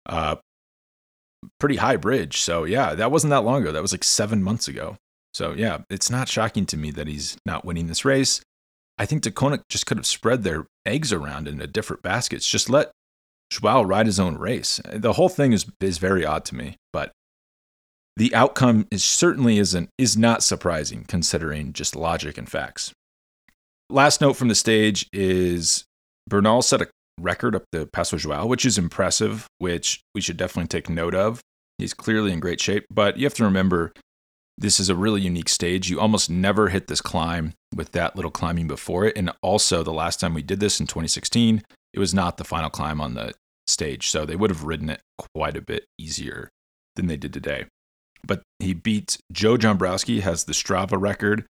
uh, 0.06 0.38
pretty 1.60 1.78
high 1.78 1.98
bridge. 1.98 2.40
So 2.40 2.64
yeah, 2.64 2.96
that 2.96 3.12
wasn't 3.12 3.32
that 3.32 3.44
long 3.44 3.62
ago. 3.62 3.72
That 3.72 3.82
was 3.82 3.92
like 3.92 4.04
seven 4.04 4.44
months 4.44 4.68
ago. 4.68 4.98
So 5.34 5.54
yeah, 5.54 5.80
it's 5.90 6.10
not 6.10 6.30
shocking 6.30 6.66
to 6.68 6.78
me 6.78 6.92
that 6.92 7.08
he's 7.08 7.38
not 7.46 7.66
winning 7.66 7.88
this 7.88 8.06
race. 8.06 8.42
I 8.98 9.06
think 9.06 9.24
Deceuninck 9.24 9.62
just 9.70 9.86
could 9.86 9.98
have 9.98 10.06
spread 10.06 10.44
their 10.44 10.66
eggs 10.86 11.14
around 11.14 11.48
in 11.48 11.62
a 11.62 11.68
different 11.68 12.02
baskets. 12.02 12.48
Just 12.48 12.70
let 12.70 12.92
Joao 13.50 13.84
ride 13.84 14.06
his 14.06 14.20
own 14.20 14.38
race. 14.38 14.82
The 14.92 15.14
whole 15.14 15.30
thing 15.30 15.54
is 15.54 15.66
is 15.80 15.98
very 15.98 16.26
odd 16.26 16.46
to 16.46 16.56
me, 16.56 16.76
but 16.92 17.12
the 18.18 18.36
outcome 18.36 18.88
is 18.92 19.04
certainly 19.04 19.58
isn't 19.58 19.90
is 19.98 20.18
not 20.18 20.44
surprising 20.44 21.06
considering 21.08 21.74
just 21.74 21.96
logic 21.96 22.38
and 22.38 22.50
facts. 22.50 22.92
Last 23.90 24.22
note 24.22 24.34
from 24.34 24.50
the 24.50 24.56
stage 24.56 25.08
is 25.14 25.86
Bernal 26.28 26.62
set 26.62 26.82
a 26.82 26.90
record 27.22 27.56
up 27.56 27.64
the 27.72 27.86
Passo 27.86 28.18
Giau, 28.18 28.48
which 28.48 28.66
is 28.66 28.78
impressive, 28.78 29.48
which 29.58 30.02
we 30.14 30.22
should 30.22 30.38
definitely 30.38 30.68
take 30.68 30.90
note 30.90 31.16
of. 31.16 31.42
He's 31.78 31.94
clearly 31.94 32.32
in 32.32 32.40
great 32.40 32.60
shape, 32.60 32.86
but 32.90 33.18
you 33.18 33.26
have 33.26 33.34
to 33.36 33.44
remember 33.44 33.94
this 34.58 34.80
is 34.80 34.90
a 34.90 34.96
really 34.96 35.22
unique 35.22 35.48
stage. 35.48 35.90
You 35.90 36.00
almost 36.00 36.30
never 36.30 36.68
hit 36.68 36.88
this 36.88 37.02
climb 37.02 37.54
with 37.74 37.94
that 37.94 38.16
little 38.16 38.32
climbing 38.32 38.68
before 38.68 39.06
it. 39.06 39.18
And 39.18 39.32
also, 39.42 39.84
the 39.84 39.94
last 39.94 40.20
time 40.20 40.34
we 40.34 40.42
did 40.42 40.60
this 40.60 40.80
in 40.80 40.88
2016, 40.88 41.64
it 41.94 42.00
was 42.00 42.14
not 42.14 42.38
the 42.38 42.44
final 42.44 42.70
climb 42.70 43.00
on 43.00 43.14
the 43.14 43.34
stage. 43.68 44.10
So 44.10 44.26
they 44.26 44.36
would 44.36 44.50
have 44.50 44.66
ridden 44.66 44.90
it 44.90 45.02
quite 45.34 45.56
a 45.56 45.62
bit 45.62 45.86
easier 45.98 46.50
than 46.98 47.08
they 47.08 47.16
did 47.16 47.32
today. 47.32 47.66
But 48.26 48.42
he 48.60 48.74
beats 48.74 49.18
Joe 49.32 49.56
Dombrowski, 49.56 50.20
has 50.20 50.44
the 50.44 50.54
Strava 50.54 51.00
record. 51.00 51.46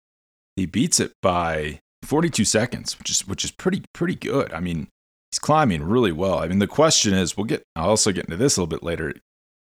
He 0.56 0.68
beats 0.68 1.00
it 1.00 1.14
by 1.24 1.80
42 2.04 2.46
seconds, 2.46 3.00
which 3.00 3.10
is 3.10 3.28
which 3.28 3.44
is 3.44 3.52
pretty 3.52 3.84
pretty 3.94 4.16
good. 4.16 4.54
I 4.54 4.60
mean, 4.60 4.88
he's 5.32 5.40
climbing 5.40 5.84
really 5.84 6.12
well. 6.12 6.40
I 6.40 6.48
mean, 6.48 6.60
the 6.60 6.68
question 6.68 7.14
is, 7.14 7.38
we'll 7.38 7.46
get 7.46 7.64
I'll 7.76 7.90
also 7.90 8.12
get 8.12 8.26
into 8.26 8.38
this 8.38 8.58
a 8.58 8.62
little 8.62 8.68
bit 8.68 8.84
later. 8.84 9.14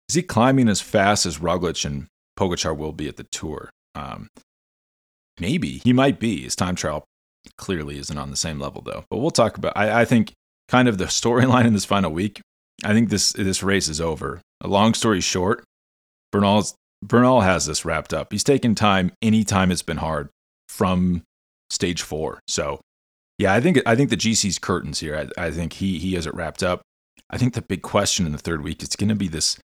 Is 0.09 0.15
he 0.15 0.23
climbing 0.23 0.69
as 0.69 0.81
fast 0.81 1.27
as 1.27 1.39
Roglic 1.39 1.85
and 1.85 2.07
Pogacar 2.39 2.77
will 2.77 2.93
be 2.93 3.09
at 3.09 3.17
the 3.17 3.25
tour. 3.25 3.71
Um, 3.95 4.29
maybe 5.41 5.81
he 5.85 5.93
might 5.93 6.19
be. 6.19 6.43
His 6.43 6.57
time 6.57 6.75
trial 6.75 7.05
clearly 7.57 7.99
isn't 7.99 8.19
on 8.19 8.31
the 8.31 8.37
same 8.37 8.59
level 8.59 8.83
though. 8.83 9.05
But 9.11 9.19
we'll 9.19 9.31
talk 9.31 9.57
about. 9.57 9.77
I, 9.77 10.03
I 10.03 10.05
think 10.05 10.33
kind 10.69 10.89
of 10.89 10.99
the 10.99 11.05
storyline 11.07 11.67
in 11.67 11.75
this 11.75 11.85
final 11.85 12.13
week. 12.13 12.41
I 12.85 12.93
think 12.93 13.11
this 13.11 13.33
this 13.33 13.63
race 13.63 13.89
is 13.89 14.01
over. 14.01 14.41
A 14.61 14.69
long 14.69 14.95
story 14.95 15.21
short, 15.21 15.65
Bernal's 16.31 16.75
Bernal 17.03 17.41
has 17.41 17.67
this 17.67 17.85
wrapped 17.85 18.15
up. 18.15 18.33
He's 18.33 18.45
taken 18.45 18.75
time 18.75 19.13
anytime 19.21 19.73
it's 19.73 19.83
been 19.83 19.97
hard 19.97 20.29
from 20.69 21.23
stage 21.69 22.03
four. 22.03 22.41
So 22.47 22.81
yeah, 23.39 23.55
I 23.55 23.61
think 23.61 23.81
I 23.87 23.97
think 23.97 24.11
the 24.11 24.17
GC's 24.17 24.59
curtains 24.59 25.01
here. 25.01 25.31
I, 25.39 25.47
I 25.47 25.51
think 25.51 25.75
he 25.75 25.99
he 25.99 26.15
has 26.15 26.27
it 26.27 26.35
wrapped 26.35 26.63
up. 26.63 26.83
I 27.31 27.39
think 27.39 27.55
the 27.55 27.63
big 27.63 27.83
question 27.83 28.27
in 28.27 28.33
the 28.33 28.39
third 28.39 28.63
week 28.63 28.83
is 28.83 28.91
going 28.91 29.09
to 29.09 29.15
be 29.15 29.29
this 29.29 29.59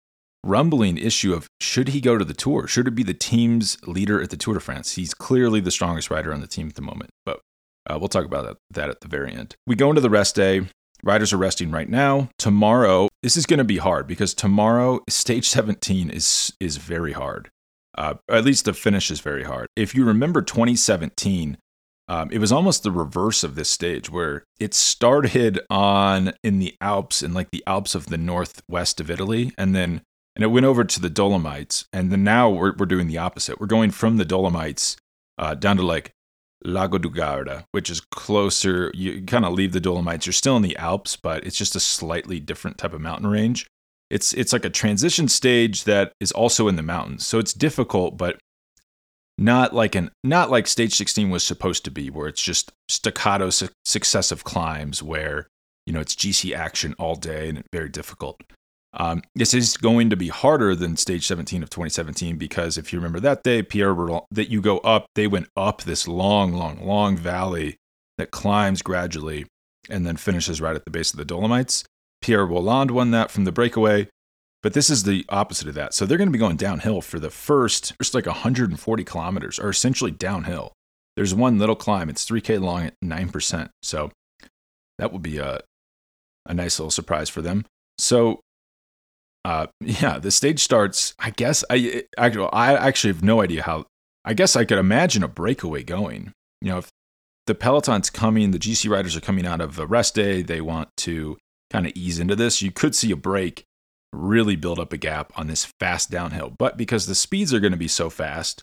rumbling 0.45 0.97
issue 0.97 1.35
of 1.35 1.49
should 1.61 1.89
he 1.89 2.01
go 2.01 2.17
to 2.17 2.25
the 2.25 2.35
tour? 2.35 2.67
Should 2.67 2.87
it 2.87 2.95
be 2.95 3.03
the 3.03 3.15
team's 3.15 3.77
leader 3.87 4.23
at 4.23 4.31
the 4.31 4.37
Tour 4.37 4.55
de 4.55 4.61
France? 4.61 4.95
He's 4.95 5.13
clearly 5.13 5.61
the 5.61 5.71
strongest 5.71 6.11
rider 6.11 6.33
on 6.33 6.41
the 6.41 6.47
team 6.47 6.69
at 6.69 6.77
the 6.77 6.83
moment, 6.83 7.11
but 7.25 7.41
uh, 7.89 7.99
we'll 7.99 8.09
talk 8.09 8.25
about 8.25 8.47
that, 8.47 8.57
that 8.71 8.91
at 8.91 9.01
the 9.01 9.09
very 9.09 9.33
end. 9.33 9.57
We 9.67 9.75
go 9.75 9.89
into 9.91 10.01
the 10.01 10.11
rest 10.11 10.35
day. 10.35 10.63
Riders 11.03 11.33
are 11.33 11.39
resting 11.39 11.71
right 11.71 11.89
now. 11.89 12.31
Tomorrow, 12.39 13.09
this 13.23 13.37
is 13.37 13.47
going 13.47 13.59
to 13.59 13.65
be 13.65 13.77
hard 13.77 14.07
because 14.07 14.35
tomorrow, 14.35 15.01
stage 15.09 15.49
17 15.49 16.11
is 16.11 16.53
is 16.61 16.79
very 16.79 17.13
hard. 17.13 17.51
Uh, 17.99 18.15
at 18.31 18.45
least 18.45 18.65
the 18.65 18.73
finish 18.73 19.11
is 19.11 19.21
very 19.21 19.45
hard. 19.45 19.69
If 19.77 19.95
you 19.95 20.05
remember 20.05 20.43
2017, 20.43 21.57
um, 22.09 22.31
it 22.31 22.39
was 22.39 22.53
almost 22.53 22.83
the 22.83 22.93
reverse 22.93 23.43
of 23.43 23.55
this 23.55 23.69
stage 23.69 24.11
where 24.11 24.45
it 24.61 24.75
started 24.75 25.61
on 25.69 26.33
in 26.45 26.59
the 26.59 26.77
Alps, 26.81 27.23
in 27.23 27.35
like 27.35 27.51
the 27.51 27.65
Alps 27.67 27.95
of 27.95 28.07
the 28.07 28.19
northwest 28.19 29.01
of 29.01 29.11
Italy, 29.11 29.53
and 29.59 29.75
then 29.75 30.03
and 30.37 30.45
it 30.45 30.49
went 30.49 30.67
over 30.67 30.85
to 30.85 31.01
the 31.01 31.11
Dolomites, 31.11 31.87
and 31.93 32.13
then 32.13 32.23
now 32.23 32.49
we're 32.49 32.75
we're 32.77 32.87
doing 32.87 33.09
the 33.09 33.19
opposite. 33.19 33.61
We're 33.61 33.67
going 33.67 33.91
from 33.91 34.19
the 34.19 34.25
Dolomites 34.25 34.97
uh, 35.39 35.55
down 35.55 35.79
to 35.79 35.83
like 35.83 36.13
Lago 36.65 36.99
di 36.99 37.09
Garda, 37.09 37.67
which 37.73 37.91
is 37.91 38.01
closer. 38.01 38.93
You 38.95 39.23
kind 39.23 39.45
of 39.45 39.55
leave 39.55 39.73
the 39.73 39.81
Dolomites. 39.81 40.27
You're 40.27 40.33
still 40.33 40.57
in 40.57 40.63
the 40.63 40.77
Alps, 40.77 41.17
but 41.17 41.45
it's 41.45 41.57
just 41.57 41.75
a 41.75 41.81
slightly 41.81 42.39
different 42.39 42.79
type 42.79 42.93
of 42.93 43.01
mountain 43.01 43.29
range. 43.29 43.67
It's 44.11 44.33
it's 44.35 44.53
like 44.53 44.65
a 44.65 44.71
transition 44.71 45.27
stage 45.27 45.85
that 45.85 46.13
is 46.21 46.31
also 46.31 46.69
in 46.69 46.77
the 46.77 46.83
mountains, 46.83 47.27
so 47.27 47.41
it's 47.41 47.53
difficult, 47.53 48.17
but 48.17 48.39
not 49.39 49.75
like 49.75 49.95
an 49.95 50.11
not 50.25 50.51
like 50.51 50.67
stage 50.67 50.95
16 50.95 51.31
was 51.31 51.45
supposed 51.45 51.85
to 51.85 51.91
be 51.91 52.11
where 52.11 52.29
it's 52.29 52.43
just 52.43 52.73
staccato 52.89 53.51
su- 53.51 53.69
successive 53.85 54.45
climbs 54.45 55.03
where 55.03 55.47
you 55.85 55.93
know 55.93 56.01
it's 56.01 56.15
gc 56.15 56.55
action 56.55 56.95
all 56.99 57.17
day 57.17 57.49
and 57.49 57.63
very 57.73 57.89
difficult. 57.89 58.41
Um, 58.99 59.23
this 59.35 59.53
is 59.53 59.77
going 59.77 60.09
to 60.09 60.17
be 60.17 60.29
harder 60.29 60.75
than 60.75 60.97
stage 60.97 61.27
17 61.27 61.63
of 61.63 61.69
2017 61.69 62.39
because 62.39 62.79
if 62.79 62.93
you 62.93 62.99
remember 62.99 63.21
that 63.21 63.43
day 63.43 63.63
pierre 63.63 63.95
that 64.31 64.49
you 64.49 64.63
go 64.63 64.79
up 64.79 65.07
they 65.15 65.27
went 65.27 65.49
up 65.55 65.83
this 65.83 66.09
long 66.09 66.55
long 66.55 66.87
long 66.87 67.15
valley 67.15 67.77
that 68.17 68.31
climbs 68.31 68.81
gradually 68.81 69.45
and 69.91 70.07
then 70.07 70.17
finishes 70.17 70.61
right 70.61 70.77
at 70.77 70.85
the 70.85 70.91
base 70.91 71.13
of 71.13 71.19
the 71.19 71.25
dolomites. 71.25 71.85
Pierre 72.23 72.47
Rolland 72.47 72.91
won 72.91 73.11
that 73.11 73.31
from 73.31 73.45
the 73.45 73.53
breakaway 73.53 74.09
but 74.67 74.73
this 74.73 74.91
is 74.91 75.05
the 75.05 75.25
opposite 75.29 75.69
of 75.69 75.75
that. 75.75 75.95
So 75.95 76.05
they're 76.05 76.19
going 76.19 76.27
to 76.27 76.33
be 76.33 76.41
going 76.41 76.57
downhill 76.57 77.01
for 77.01 77.21
the 77.21 77.31
first, 77.31 77.95
just 78.03 78.15
like 78.15 78.27
140 78.27 79.05
kilometers, 79.05 79.61
are 79.61 79.71
essentially 79.71 80.11
downhill. 80.11 80.73
There's 81.15 81.33
one 81.33 81.57
little 81.57 81.77
climb. 81.77 82.09
It's 82.09 82.29
3K 82.29 82.61
long 82.61 82.87
at 82.87 82.95
9%. 83.01 83.69
So 83.85 84.11
that 84.99 85.13
will 85.13 85.21
be 85.21 85.39
a, 85.39 85.61
a 86.47 86.53
nice 86.53 86.81
little 86.81 86.91
surprise 86.91 87.29
for 87.29 87.43
them. 87.43 87.65
So, 87.99 88.41
uh, 89.45 89.69
yeah, 89.81 90.19
the 90.19 90.33
stage 90.33 90.65
starts. 90.65 91.15
I 91.21 91.31
guess 91.31 91.63
I, 91.71 92.03
actually, 92.19 92.49
I 92.53 92.75
actually 92.75 93.13
have 93.13 93.23
no 93.23 93.43
idea 93.43 93.63
how. 93.63 93.85
I 94.25 94.35
guess 94.35 94.57
I 94.57 94.65
could 94.65 94.79
imagine 94.79 95.23
a 95.23 95.29
breakaway 95.29 95.85
going. 95.85 96.33
You 96.61 96.71
know, 96.71 96.79
if 96.79 96.89
the 97.47 97.55
peloton's 97.55 98.11
coming, 98.11 98.51
the 98.51 98.59
GC 98.59 98.91
riders 98.91 99.15
are 99.15 99.21
coming 99.21 99.47
out 99.47 99.61
of 99.61 99.79
a 99.79 99.87
rest 99.87 100.17
day, 100.17 100.43
they 100.43 100.61
want 100.61 100.89
to 100.97 101.39
kind 101.71 101.87
of 101.87 101.93
ease 101.95 102.19
into 102.19 102.35
this. 102.35 102.63
You 102.63 102.73
could 102.73 102.97
see 102.97 103.13
a 103.13 103.17
break 103.17 103.63
really 104.13 104.57
build 104.57 104.79
up 104.79 104.93
a 104.93 104.97
gap 104.97 105.33
on 105.37 105.47
this 105.47 105.73
fast 105.81 106.11
downhill. 106.11 106.53
But 106.59 106.77
because 106.77 107.07
the 107.07 107.15
speeds 107.15 107.53
are 107.53 107.61
going 107.61 107.73
to 107.73 107.79
be 107.79 107.89
so 107.89 108.11
fast, 108.11 108.63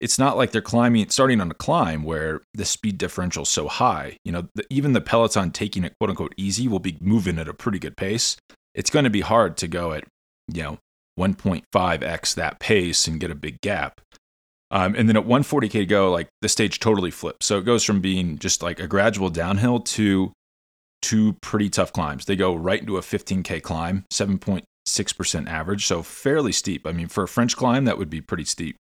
it's 0.00 0.18
not 0.18 0.36
like 0.36 0.52
they're 0.52 0.62
climbing, 0.62 1.08
starting 1.08 1.40
on 1.40 1.50
a 1.50 1.54
climb 1.54 2.04
where 2.04 2.42
the 2.54 2.64
speed 2.64 2.98
differential 2.98 3.42
is 3.42 3.48
so 3.48 3.68
high. 3.68 4.16
You 4.24 4.32
know, 4.32 4.48
the, 4.54 4.64
even 4.70 4.92
the 4.92 5.00
peloton 5.00 5.50
taking 5.50 5.84
it 5.84 5.94
quote 5.98 6.10
unquote 6.10 6.34
easy 6.36 6.68
will 6.68 6.78
be 6.78 6.98
moving 7.00 7.38
at 7.38 7.48
a 7.48 7.54
pretty 7.54 7.78
good 7.78 7.96
pace. 7.96 8.36
It's 8.74 8.90
going 8.90 9.04
to 9.04 9.10
be 9.10 9.22
hard 9.22 9.56
to 9.58 9.68
go 9.68 9.92
at, 9.92 10.04
you 10.52 10.62
know, 10.62 10.78
1.5x 11.18 12.34
that 12.36 12.60
pace 12.60 13.08
and 13.08 13.18
get 13.18 13.30
a 13.30 13.34
big 13.34 13.60
gap. 13.60 14.00
Um, 14.70 14.94
and 14.94 15.08
then 15.08 15.16
at 15.16 15.26
140k 15.26 15.70
to 15.70 15.86
go, 15.86 16.10
like 16.10 16.28
the 16.42 16.48
stage 16.48 16.78
totally 16.78 17.10
flips. 17.10 17.46
So 17.46 17.58
it 17.58 17.64
goes 17.64 17.82
from 17.82 18.00
being 18.00 18.38
just 18.38 18.62
like 18.62 18.78
a 18.78 18.86
gradual 18.86 19.30
downhill 19.30 19.80
to 19.80 20.32
two 21.02 21.32
pretty 21.40 21.70
tough 21.70 21.92
climbs. 21.92 22.26
They 22.26 22.36
go 22.36 22.54
right 22.54 22.80
into 22.80 22.98
a 22.98 23.02
15k 23.02 23.62
climb, 23.62 24.04
7. 24.10 24.38
6% 24.88 25.48
average, 25.48 25.86
so 25.86 26.02
fairly 26.02 26.52
steep. 26.52 26.86
I 26.86 26.92
mean, 26.92 27.08
for 27.08 27.24
a 27.24 27.28
French 27.28 27.56
climb, 27.56 27.84
that 27.84 27.98
would 27.98 28.10
be 28.10 28.20
pretty 28.20 28.44
steep. 28.44 28.76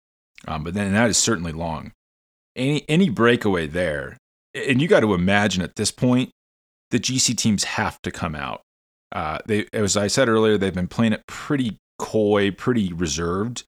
Um, 0.47 0.65
but 0.65 0.75
then 0.75 0.93
that 0.93 1.11
is 1.11 1.17
certainly 1.17 1.53
long. 1.53 1.93
Any, 2.57 2.85
any 2.89 3.11
breakaway 3.11 3.67
there, 3.67 4.17
and 4.55 4.83
you 4.83 4.89
got 4.89 5.01
to 5.01 5.15
imagine 5.15 5.63
at 5.63 5.77
this 5.77 5.91
point, 5.91 6.31
the 6.91 7.01
GC 7.01 7.37
teams 7.37 7.65
have 7.65 8.01
to 8.03 8.11
come 8.11 8.35
out. 8.35 8.61
Uh, 9.13 9.39
they, 9.47 9.67
as 9.73 9.97
I 9.97 10.07
said 10.07 10.29
earlier, 10.29 10.59
they've 10.59 10.75
been 10.75 10.89
playing 10.89 11.13
it 11.13 11.27
pretty 11.27 11.79
coy, 11.99 12.51
pretty 12.51 12.93
reserved, 12.93 13.65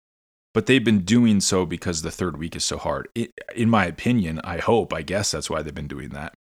but 0.53 0.66
they've 0.66 0.85
been 0.85 1.01
doing 1.01 1.40
so 1.40 1.66
because 1.66 2.03
the 2.03 2.11
third 2.11 2.37
week 2.37 2.57
is 2.57 2.64
so 2.64 2.77
hard. 2.79 3.09
It, 3.14 3.31
in 3.55 3.70
my 3.70 3.87
opinion, 3.87 4.40
I 4.44 4.59
hope, 4.59 4.92
I 4.92 5.03
guess 5.03 5.31
that's 5.31 5.49
why 5.49 5.62
they've 5.62 5.75
been 5.75 5.88
doing 5.88 6.11
that. 6.11 6.35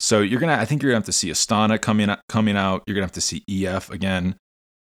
So 0.00 0.20
you're 0.20 0.40
gonna, 0.40 0.54
I 0.54 0.64
think 0.64 0.82
you're 0.82 0.90
gonna 0.90 0.98
have 0.98 1.06
to 1.06 1.12
see 1.12 1.30
Astana 1.30 1.80
coming 1.80 2.12
coming 2.28 2.56
out. 2.56 2.82
You're 2.86 2.96
gonna 2.96 3.04
have 3.04 3.12
to 3.12 3.20
see 3.20 3.44
EF 3.48 3.88
again. 3.90 4.36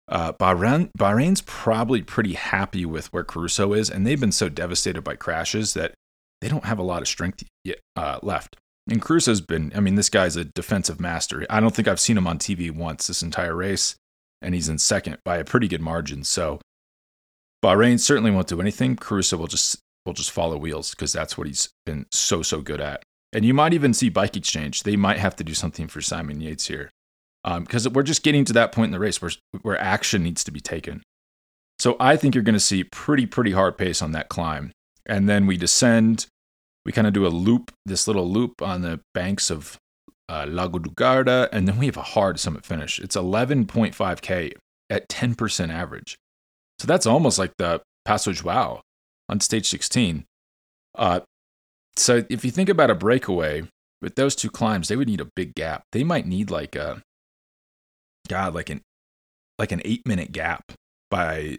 Uh, 0.09 0.31
Bahrain, 0.33 0.89
Bahrain's 0.97 1.41
probably 1.41 2.01
pretty 2.01 2.33
happy 2.33 2.85
with 2.85 3.11
where 3.11 3.23
Caruso 3.23 3.73
is, 3.73 3.89
and 3.89 4.07
they've 4.07 4.19
been 4.19 4.31
so 4.31 4.47
devastated 4.47 5.01
by 5.01 5.15
crashes 5.15 5.73
that 5.73 5.93
they 6.41 6.47
don't 6.47 6.65
have 6.65 6.79
a 6.79 6.83
lot 6.83 7.01
of 7.01 7.07
strength 7.07 7.43
yet, 7.63 7.79
uh, 7.95 8.19
left. 8.23 8.55
And 8.89 9.01
Caruso's 9.01 9.41
been, 9.41 9.73
I 9.75 9.81
mean, 9.81 9.95
this 9.95 10.09
guy's 10.09 10.37
a 10.37 10.45
defensive 10.45 11.01
master. 11.01 11.45
I 11.49 11.59
don't 11.59 11.75
think 11.75 11.89
I've 11.89 11.99
seen 11.99 12.17
him 12.17 12.27
on 12.27 12.39
TV 12.39 12.71
once 12.71 13.07
this 13.07 13.21
entire 13.21 13.55
race, 13.55 13.95
and 14.41 14.55
he's 14.55 14.69
in 14.69 14.77
second 14.77 15.17
by 15.25 15.37
a 15.37 15.43
pretty 15.43 15.67
good 15.67 15.81
margin. 15.81 16.23
So 16.23 16.61
Bahrain 17.63 17.99
certainly 17.99 18.31
won't 18.31 18.47
do 18.47 18.61
anything. 18.61 18.95
Caruso 18.95 19.35
will 19.35 19.47
just 19.47 19.79
will 20.05 20.13
just 20.13 20.31
follow 20.31 20.57
wheels 20.57 20.91
because 20.91 21.11
that's 21.11 21.37
what 21.37 21.47
he's 21.47 21.69
been 21.85 22.05
so 22.11 22.41
so 22.41 22.61
good 22.61 22.79
at. 22.79 23.03
And 23.33 23.43
you 23.43 23.53
might 23.53 23.73
even 23.73 23.93
see 23.93 24.07
bike 24.07 24.37
exchange. 24.37 24.83
They 24.83 24.95
might 24.95 25.17
have 25.17 25.35
to 25.35 25.43
do 25.43 25.53
something 25.53 25.89
for 25.89 25.99
Simon 25.99 26.39
Yates 26.39 26.67
here 26.67 26.91
because 27.43 27.87
um, 27.87 27.93
we're 27.93 28.03
just 28.03 28.23
getting 28.23 28.45
to 28.45 28.53
that 28.53 28.71
point 28.71 28.87
in 28.87 28.91
the 28.91 28.99
race 28.99 29.21
where, 29.21 29.31
where 29.61 29.77
action 29.77 30.23
needs 30.23 30.43
to 30.43 30.51
be 30.51 30.59
taken. 30.59 31.01
So 31.79 31.95
I 31.99 32.17
think 32.17 32.35
you're 32.35 32.43
going 32.43 32.53
to 32.53 32.59
see 32.59 32.83
pretty, 32.83 33.25
pretty 33.25 33.51
hard 33.51 33.77
pace 33.77 34.01
on 34.01 34.11
that 34.11 34.29
climb. 34.29 34.71
And 35.05 35.29
then 35.29 35.45
we 35.47 35.57
descend. 35.57 36.27
We 36.85 36.91
kind 36.91 37.07
of 37.07 37.13
do 37.13 37.27
a 37.27 37.29
loop, 37.29 37.71
this 37.85 38.07
little 38.07 38.29
loop 38.29 38.61
on 38.61 38.81
the 38.81 38.99
banks 39.13 39.49
of 39.49 39.77
uh, 40.29 40.45
Lago 40.47 40.79
di 40.79 40.89
Garda, 40.95 41.49
and 41.51 41.67
then 41.67 41.77
we 41.77 41.85
have 41.85 41.97
a 41.97 42.01
hard 42.01 42.39
summit 42.39 42.65
finish. 42.65 42.99
It's 42.99 43.15
11.5K 43.15 44.53
at 44.89 45.09
10% 45.09 45.69
average. 45.69 46.17
So 46.79 46.87
that's 46.87 47.05
almost 47.05 47.39
like 47.39 47.53
the 47.57 47.81
Passo 48.05 48.31
Giau 48.31 48.81
on 49.29 49.39
stage 49.39 49.67
16. 49.67 50.25
Uh, 50.95 51.21
so 51.95 52.23
if 52.29 52.45
you 52.45 52.51
think 52.51 52.69
about 52.69 52.89
a 52.89 52.95
breakaway 52.95 53.63
with 54.01 54.15
those 54.15 54.35
two 54.35 54.49
climbs, 54.49 54.87
they 54.87 54.95
would 54.95 55.07
need 55.07 55.21
a 55.21 55.29
big 55.35 55.55
gap. 55.55 55.83
They 55.91 56.03
might 56.03 56.27
need 56.27 56.51
like 56.51 56.75
a 56.75 57.01
God, 58.27 58.53
like 58.53 58.69
an 58.69 58.81
like 59.59 59.71
an 59.71 59.81
eight 59.85 60.05
minute 60.05 60.31
gap 60.31 60.71
by 61.09 61.57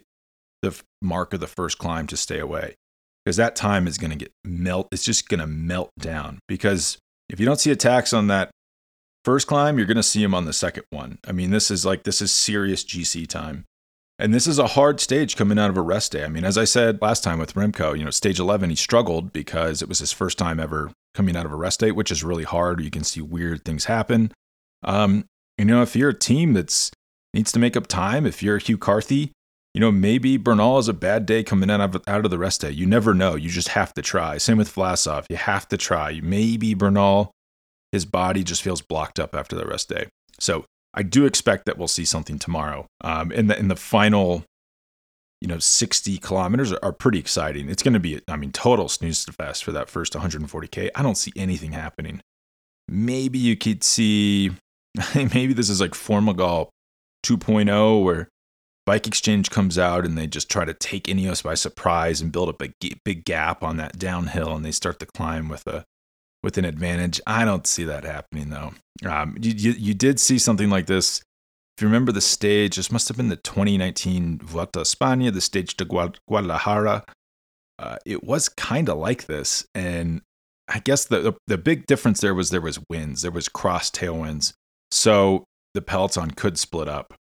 the 0.61 0.79
mark 1.01 1.33
of 1.33 1.39
the 1.39 1.47
first 1.47 1.77
climb 1.77 2.07
to 2.07 2.17
stay 2.17 2.39
away 2.39 2.75
because 3.23 3.37
that 3.37 3.55
time 3.55 3.87
is 3.87 3.97
going 3.97 4.11
to 4.11 4.17
get 4.17 4.31
melt. 4.43 4.87
It's 4.91 5.03
just 5.03 5.27
going 5.29 5.39
to 5.39 5.47
melt 5.47 5.91
down 5.99 6.39
because 6.47 6.97
if 7.29 7.39
you 7.39 7.45
don't 7.45 7.59
see 7.59 7.71
attacks 7.71 8.13
on 8.13 8.27
that 8.27 8.51
first 9.23 9.47
climb, 9.47 9.77
you're 9.77 9.87
going 9.87 9.97
to 9.97 10.03
see 10.03 10.21
them 10.21 10.33
on 10.33 10.45
the 10.45 10.53
second 10.53 10.83
one. 10.89 11.19
I 11.27 11.31
mean, 11.31 11.51
this 11.51 11.69
is 11.69 11.85
like 11.85 12.03
this 12.03 12.21
is 12.21 12.31
serious 12.31 12.83
GC 12.83 13.27
time. 13.27 13.65
And 14.21 14.33
this 14.33 14.47
is 14.47 14.59
a 14.59 14.67
hard 14.67 14.99
stage 14.99 15.37
coming 15.37 15.57
out 15.57 15.69
of 15.69 15.77
a 15.77 15.81
rest 15.81 16.11
day. 16.11 16.25
I 16.25 16.27
mean, 16.27 16.43
as 16.43 16.57
I 16.57 16.65
said 16.65 17.01
last 17.01 17.23
time 17.23 17.39
with 17.39 17.53
Remco, 17.53 17.97
you 17.97 18.03
know, 18.03 18.11
stage 18.11 18.37
11, 18.37 18.69
he 18.69 18.75
struggled 18.75 19.31
because 19.31 19.81
it 19.81 19.87
was 19.87 19.99
his 19.99 20.11
first 20.11 20.37
time 20.37 20.59
ever 20.59 20.91
coming 21.13 21.37
out 21.37 21.45
of 21.45 21.53
a 21.53 21.55
rest 21.55 21.79
day, 21.79 21.91
which 21.91 22.11
is 22.11 22.21
really 22.21 22.43
hard. 22.43 22.81
You 22.81 22.91
can 22.91 23.05
see 23.05 23.21
weird 23.21 23.63
things 23.63 23.85
happen. 23.85 24.33
Um, 24.83 25.25
you 25.59 25.65
know, 25.75 25.81
if 25.81 25.95
you're 25.95 26.09
a 26.09 26.17
team 26.17 26.53
that's 26.53 26.91
needs 27.33 27.51
to 27.51 27.59
make 27.59 27.77
up 27.77 27.87
time, 27.87 28.25
if 28.25 28.41
you're 28.41 28.57
Hugh 28.57 28.77
Carthy, 28.77 29.31
you 29.73 29.81
know, 29.81 29.91
maybe 29.91 30.37
Bernal 30.37 30.79
is 30.79 30.87
a 30.87 30.93
bad 30.93 31.25
day 31.25 31.43
coming 31.43 31.69
out 31.69 31.81
of, 31.81 32.01
out 32.07 32.25
of 32.25 32.31
the 32.31 32.39
rest 32.39 32.61
day. 32.61 32.71
You 32.71 32.85
never 32.85 33.13
know. 33.13 33.35
You 33.35 33.49
just 33.49 33.69
have 33.69 33.93
to 33.93 34.01
try. 34.01 34.37
Same 34.37 34.57
with 34.57 34.73
Vlasov. 34.73 35.25
You 35.29 35.37
have 35.37 35.67
to 35.69 35.77
try. 35.77 36.19
Maybe 36.23 36.73
Bernal, 36.73 37.31
his 37.91 38.05
body 38.05 38.43
just 38.43 38.63
feels 38.63 38.81
blocked 38.81 39.19
up 39.19 39.35
after 39.35 39.55
the 39.55 39.65
rest 39.65 39.89
day. 39.89 40.07
So 40.39 40.65
I 40.93 41.03
do 41.03 41.25
expect 41.25 41.65
that 41.65 41.77
we'll 41.77 41.87
see 41.87 42.05
something 42.05 42.39
tomorrow. 42.39 42.87
Um, 43.01 43.31
in 43.31 43.47
the 43.47 43.61
the 43.61 43.75
final 43.75 44.43
you 45.41 45.47
know, 45.47 45.59
60 45.59 46.17
kilometers 46.17 46.71
are, 46.73 46.79
are 46.83 46.91
pretty 46.91 47.19
exciting. 47.19 47.69
It's 47.69 47.83
going 47.83 47.93
to 47.93 47.99
be, 47.99 48.19
I 48.27 48.35
mean, 48.35 48.51
total 48.51 48.89
snooze 48.89 49.23
fest 49.23 49.63
for 49.63 49.71
that 49.71 49.89
first 49.89 50.13
140K. 50.13 50.89
I 50.93 51.01
don't 51.01 51.15
see 51.15 51.31
anything 51.35 51.71
happening. 51.71 52.21
Maybe 52.87 53.39
you 53.39 53.55
could 53.55 53.83
see, 53.83 54.51
maybe 55.15 55.53
this 55.53 55.69
is 55.69 55.81
like 55.81 55.91
Formigal 55.91 56.69
2.0 57.25 58.03
where 58.03 58.29
Bike 58.85 59.07
Exchange 59.07 59.51
comes 59.51 59.77
out 59.77 60.05
and 60.05 60.17
they 60.17 60.25
just 60.25 60.49
try 60.49 60.65
to 60.65 60.73
take 60.73 61.03
Ineos 61.03 61.43
by 61.43 61.53
surprise 61.53 62.21
and 62.21 62.31
build 62.31 62.49
up 62.49 62.61
a 62.61 62.73
big 63.03 63.25
gap 63.25 63.63
on 63.63 63.77
that 63.77 63.99
downhill 63.99 64.55
and 64.55 64.65
they 64.65 64.71
start 64.71 64.99
to 64.99 65.05
climb 65.05 65.47
with 65.47 65.67
a 65.67 65.85
with 66.41 66.57
an 66.57 66.63
advantage. 66.63 67.19
I 67.27 67.43
don't 67.43 67.67
see 67.67 67.83
that 67.83 68.05
happening 68.05 68.49
though. 68.49 68.73
Um, 69.05 69.37
you, 69.41 69.51
you, 69.51 69.71
you 69.71 69.93
did 69.93 70.19
see 70.19 70.39
something 70.39 70.69
like 70.69 70.85
this 70.85 71.21
if 71.79 71.83
you 71.83 71.87
remember 71.87 72.11
the 72.11 72.19
stage, 72.19 72.75
this 72.75 72.91
must 72.91 73.07
have 73.07 73.15
been 73.15 73.29
the 73.29 73.37
2019 73.37 74.39
Vuelta 74.39 74.79
a 74.79 74.83
España, 74.83 75.31
the 75.31 75.39
stage 75.39 75.77
to 75.77 75.85
Guadalajara. 75.85 77.05
Uh, 77.79 77.95
it 78.05 78.21
was 78.21 78.49
kind 78.49 78.89
of 78.89 78.97
like 78.97 79.27
this, 79.27 79.65
and 79.73 80.21
I 80.67 80.79
guess 80.79 81.05
the, 81.05 81.21
the, 81.21 81.33
the 81.47 81.57
big 81.57 81.85
difference 81.85 82.19
there 82.19 82.35
was 82.35 82.49
there 82.49 82.59
was 82.59 82.81
winds, 82.89 83.21
there 83.21 83.31
was 83.31 83.47
cross 83.47 83.89
tailwinds, 83.89 84.51
so 84.91 85.45
the 85.73 85.81
peloton 85.81 86.31
could 86.31 86.57
split 86.57 86.87
up. 86.87 87.13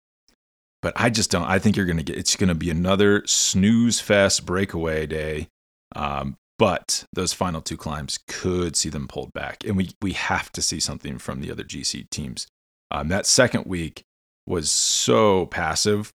But 0.82 0.94
I 0.96 1.10
just 1.10 1.32
don't. 1.32 1.44
I 1.44 1.60
think 1.60 1.76
you're 1.76 1.86
gonna 1.86 2.04
get. 2.04 2.18
It's 2.18 2.36
gonna 2.36 2.56
be 2.56 2.70
another 2.70 3.24
snooze 3.26 4.00
fest 4.00 4.46
breakaway 4.46 5.08
day. 5.08 5.48
Um, 5.96 6.36
but 6.60 7.06
those 7.14 7.34
final 7.34 7.62
two 7.62 7.78
climbs 7.78 8.20
could 8.28 8.76
see 8.76 8.90
them 8.90 9.08
pulled 9.08 9.34
back, 9.34 9.64
and 9.66 9.76
we 9.76 9.90
we 10.02 10.14
have 10.14 10.52
to 10.54 10.62
see 10.62 10.80
something 10.80 11.18
from 11.18 11.42
the 11.42 11.52
other 11.52 11.64
GC 11.64 12.10
teams. 12.10 12.48
Um, 12.92 13.10
that 13.10 13.26
second 13.26 13.66
week, 13.66 14.04
was 14.48 14.72
so 14.72 15.46
passive, 15.48 16.12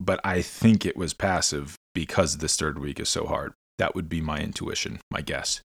but 0.00 0.20
I 0.24 0.40
think 0.40 0.86
it 0.86 0.96
was 0.96 1.12
passive 1.12 1.76
because 1.94 2.38
this 2.38 2.56
third 2.56 2.78
week 2.78 3.00
is 3.00 3.08
so 3.08 3.26
hard. 3.26 3.52
That 3.78 3.94
would 3.94 4.08
be 4.08 4.20
my 4.20 4.38
intuition, 4.38 5.00
my 5.10 5.20
guess. 5.20 5.60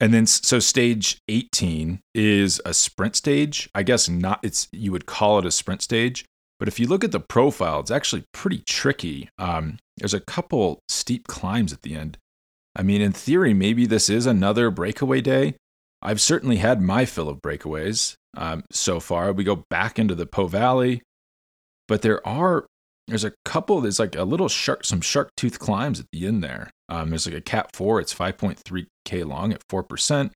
And 0.00 0.14
then 0.14 0.26
so 0.26 0.58
stage 0.58 1.18
18 1.28 2.00
is 2.14 2.60
a 2.64 2.72
sprint 2.72 3.16
stage. 3.16 3.68
I 3.74 3.82
guess 3.82 4.08
not 4.08 4.40
it's 4.42 4.66
you 4.72 4.92
would 4.92 5.06
call 5.06 5.38
it 5.38 5.46
a 5.46 5.50
sprint 5.50 5.82
stage, 5.82 6.24
but 6.58 6.68
if 6.68 6.80
you 6.80 6.86
look 6.86 7.04
at 7.04 7.12
the 7.12 7.20
profile, 7.20 7.80
it's 7.80 7.90
actually 7.90 8.24
pretty 8.32 8.62
tricky. 8.66 9.28
Um, 9.38 9.78
there's 9.98 10.14
a 10.14 10.20
couple 10.20 10.80
steep 10.88 11.26
climbs 11.26 11.72
at 11.72 11.82
the 11.82 11.94
end. 11.94 12.16
I 12.74 12.82
mean, 12.82 13.02
in 13.02 13.12
theory, 13.12 13.52
maybe 13.52 13.84
this 13.84 14.08
is 14.08 14.26
another 14.26 14.70
breakaway 14.70 15.20
day. 15.20 15.56
I've 16.00 16.20
certainly 16.20 16.56
had 16.56 16.80
my 16.80 17.04
fill 17.04 17.28
of 17.28 17.42
breakaways 17.42 18.14
um, 18.36 18.64
so 18.70 19.00
far. 19.00 19.32
We 19.32 19.44
go 19.44 19.64
back 19.68 19.98
into 19.98 20.14
the 20.14 20.26
Po 20.26 20.46
Valley. 20.46 21.02
But 21.88 22.02
there 22.02 22.26
are 22.26 22.66
there's 23.10 23.24
a 23.24 23.32
couple. 23.44 23.80
There's 23.80 23.98
like 23.98 24.16
a 24.16 24.24
little 24.24 24.48
shark, 24.48 24.84
some 24.84 25.00
shark 25.00 25.30
tooth 25.36 25.58
climbs 25.58 26.00
at 26.00 26.06
the 26.12 26.26
end 26.26 26.42
there. 26.42 26.70
Um, 26.88 27.10
there's 27.10 27.26
like 27.26 27.36
a 27.36 27.40
cat 27.40 27.74
four. 27.74 28.00
It's 28.00 28.14
5.3 28.14 28.86
k 29.04 29.24
long 29.24 29.52
at 29.52 29.62
four 29.68 29.82
percent, 29.82 30.32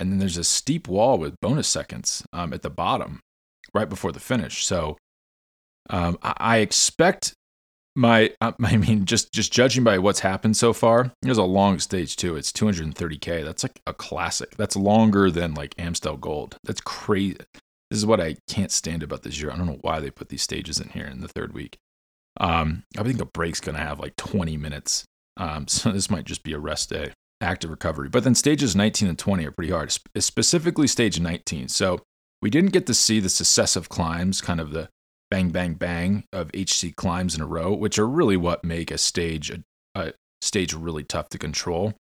and 0.00 0.10
then 0.10 0.18
there's 0.18 0.36
a 0.36 0.44
steep 0.44 0.88
wall 0.88 1.18
with 1.18 1.40
bonus 1.40 1.68
seconds 1.68 2.24
um, 2.32 2.52
at 2.52 2.62
the 2.62 2.70
bottom, 2.70 3.20
right 3.72 3.88
before 3.88 4.12
the 4.12 4.20
finish. 4.20 4.64
So 4.64 4.96
um, 5.90 6.18
I, 6.22 6.34
I, 6.38 6.56
expect 6.58 7.34
my. 7.94 8.32
I 8.40 8.76
mean, 8.76 9.04
just 9.04 9.32
just 9.32 9.52
judging 9.52 9.84
by 9.84 9.98
what's 9.98 10.20
happened 10.20 10.56
so 10.56 10.72
far, 10.72 11.12
there's 11.22 11.38
a 11.38 11.44
long 11.44 11.78
stage 11.78 12.16
too. 12.16 12.36
It's 12.36 12.52
230k. 12.52 13.44
That's 13.44 13.62
like 13.62 13.80
a 13.86 13.94
classic. 13.94 14.56
That's 14.56 14.76
longer 14.76 15.30
than 15.30 15.54
like 15.54 15.74
Amstel 15.78 16.16
Gold. 16.16 16.56
That's 16.64 16.80
crazy. 16.80 17.36
This 17.90 17.98
is 17.98 18.06
what 18.06 18.20
I 18.20 18.36
can't 18.48 18.72
stand 18.72 19.02
about 19.02 19.22
this 19.22 19.40
year. 19.40 19.52
I 19.52 19.56
don't 19.56 19.66
know 19.66 19.78
why 19.82 20.00
they 20.00 20.10
put 20.10 20.28
these 20.28 20.42
stages 20.42 20.80
in 20.80 20.88
here 20.88 21.06
in 21.06 21.20
the 21.20 21.28
third 21.28 21.52
week. 21.52 21.78
Um, 22.40 22.84
I 22.98 23.02
think 23.02 23.20
a 23.20 23.24
break's 23.24 23.60
going 23.60 23.76
to 23.76 23.82
have 23.82 24.00
like 24.00 24.16
20 24.16 24.56
minutes. 24.56 25.04
Um, 25.36 25.66
so 25.68 25.92
this 25.92 26.10
might 26.10 26.24
just 26.24 26.42
be 26.42 26.52
a 26.52 26.58
rest 26.58 26.90
day, 26.90 27.12
active 27.40 27.70
recovery. 27.70 28.08
But 28.08 28.24
then 28.24 28.34
stages 28.34 28.76
19 28.76 29.08
and 29.08 29.18
20 29.18 29.46
are 29.46 29.50
pretty 29.50 29.72
hard, 29.72 29.96
specifically 30.18 30.86
stage 30.86 31.20
19. 31.20 31.68
So 31.68 32.00
we 32.42 32.50
didn't 32.50 32.72
get 32.72 32.86
to 32.86 32.94
see 32.94 33.20
the 33.20 33.28
successive 33.28 33.88
climbs, 33.88 34.40
kind 34.40 34.60
of 34.60 34.72
the 34.72 34.88
bang, 35.30 35.50
bang, 35.50 35.74
bang 35.74 36.24
of 36.32 36.50
HC 36.54 36.94
climbs 36.96 37.34
in 37.34 37.40
a 37.40 37.46
row, 37.46 37.72
which 37.72 37.98
are 37.98 38.06
really 38.06 38.36
what 38.36 38.64
make 38.64 38.90
a 38.90 38.98
stage 38.98 39.50
a, 39.50 39.62
a 39.94 40.12
stage 40.40 40.74
really 40.74 41.04
tough 41.04 41.28
to 41.30 41.38
control. 41.38 41.94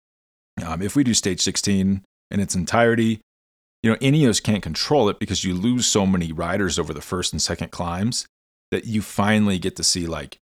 Um, 0.65 0.83
if 0.83 0.97
we 0.97 1.05
do 1.05 1.15
stage 1.15 1.41
16 1.41 2.03
in 2.31 2.41
its 2.41 2.55
entirety, 2.55 3.21
you 3.83 3.91
know, 3.91 3.97
Ineos 3.99 4.43
can't 4.43 4.63
control 4.63 5.09
it 5.09 5.19
because 5.19 5.45
you 5.45 5.55
lose 5.55 5.87
so 5.87 6.07
many 6.07 6.33
riders 6.33 6.79
over 6.79 6.93
the 6.93 7.01
first 7.01 7.33
and 7.33 7.41
second 7.41 7.71
climbs 7.71 8.27
that 8.71 8.85
you 8.85 9.03
finally 9.03 9.59
get 9.59 9.77
to 9.77 9.85
see 9.85 10.07
like 10.07 10.39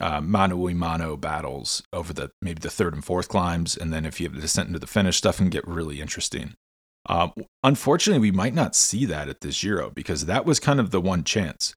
uh, 0.00 0.20
mano 0.20 0.68
a 0.68 0.74
mano 0.74 1.16
battles 1.16 1.82
over 1.92 2.12
the 2.12 2.30
maybe 2.40 2.60
the 2.60 2.70
third 2.70 2.94
and 2.94 3.04
fourth 3.04 3.28
climbs, 3.28 3.76
and 3.76 3.92
then 3.92 4.04
if 4.04 4.20
you 4.20 4.26
have 4.26 4.34
the 4.34 4.40
descent 4.40 4.68
into 4.68 4.78
the 4.78 4.86
finish, 4.86 5.18
stuff 5.18 5.38
can 5.38 5.50
get 5.50 5.66
really 5.66 6.00
interesting. 6.00 6.54
Um, 7.06 7.32
unfortunately, 7.62 8.20
we 8.20 8.36
might 8.36 8.54
not 8.54 8.76
see 8.76 9.04
that 9.06 9.28
at 9.28 9.40
this 9.40 9.60
Giro 9.60 9.90
because 9.90 10.26
that 10.26 10.44
was 10.44 10.60
kind 10.60 10.78
of 10.78 10.90
the 10.90 11.00
one 11.00 11.24
chance. 11.24 11.74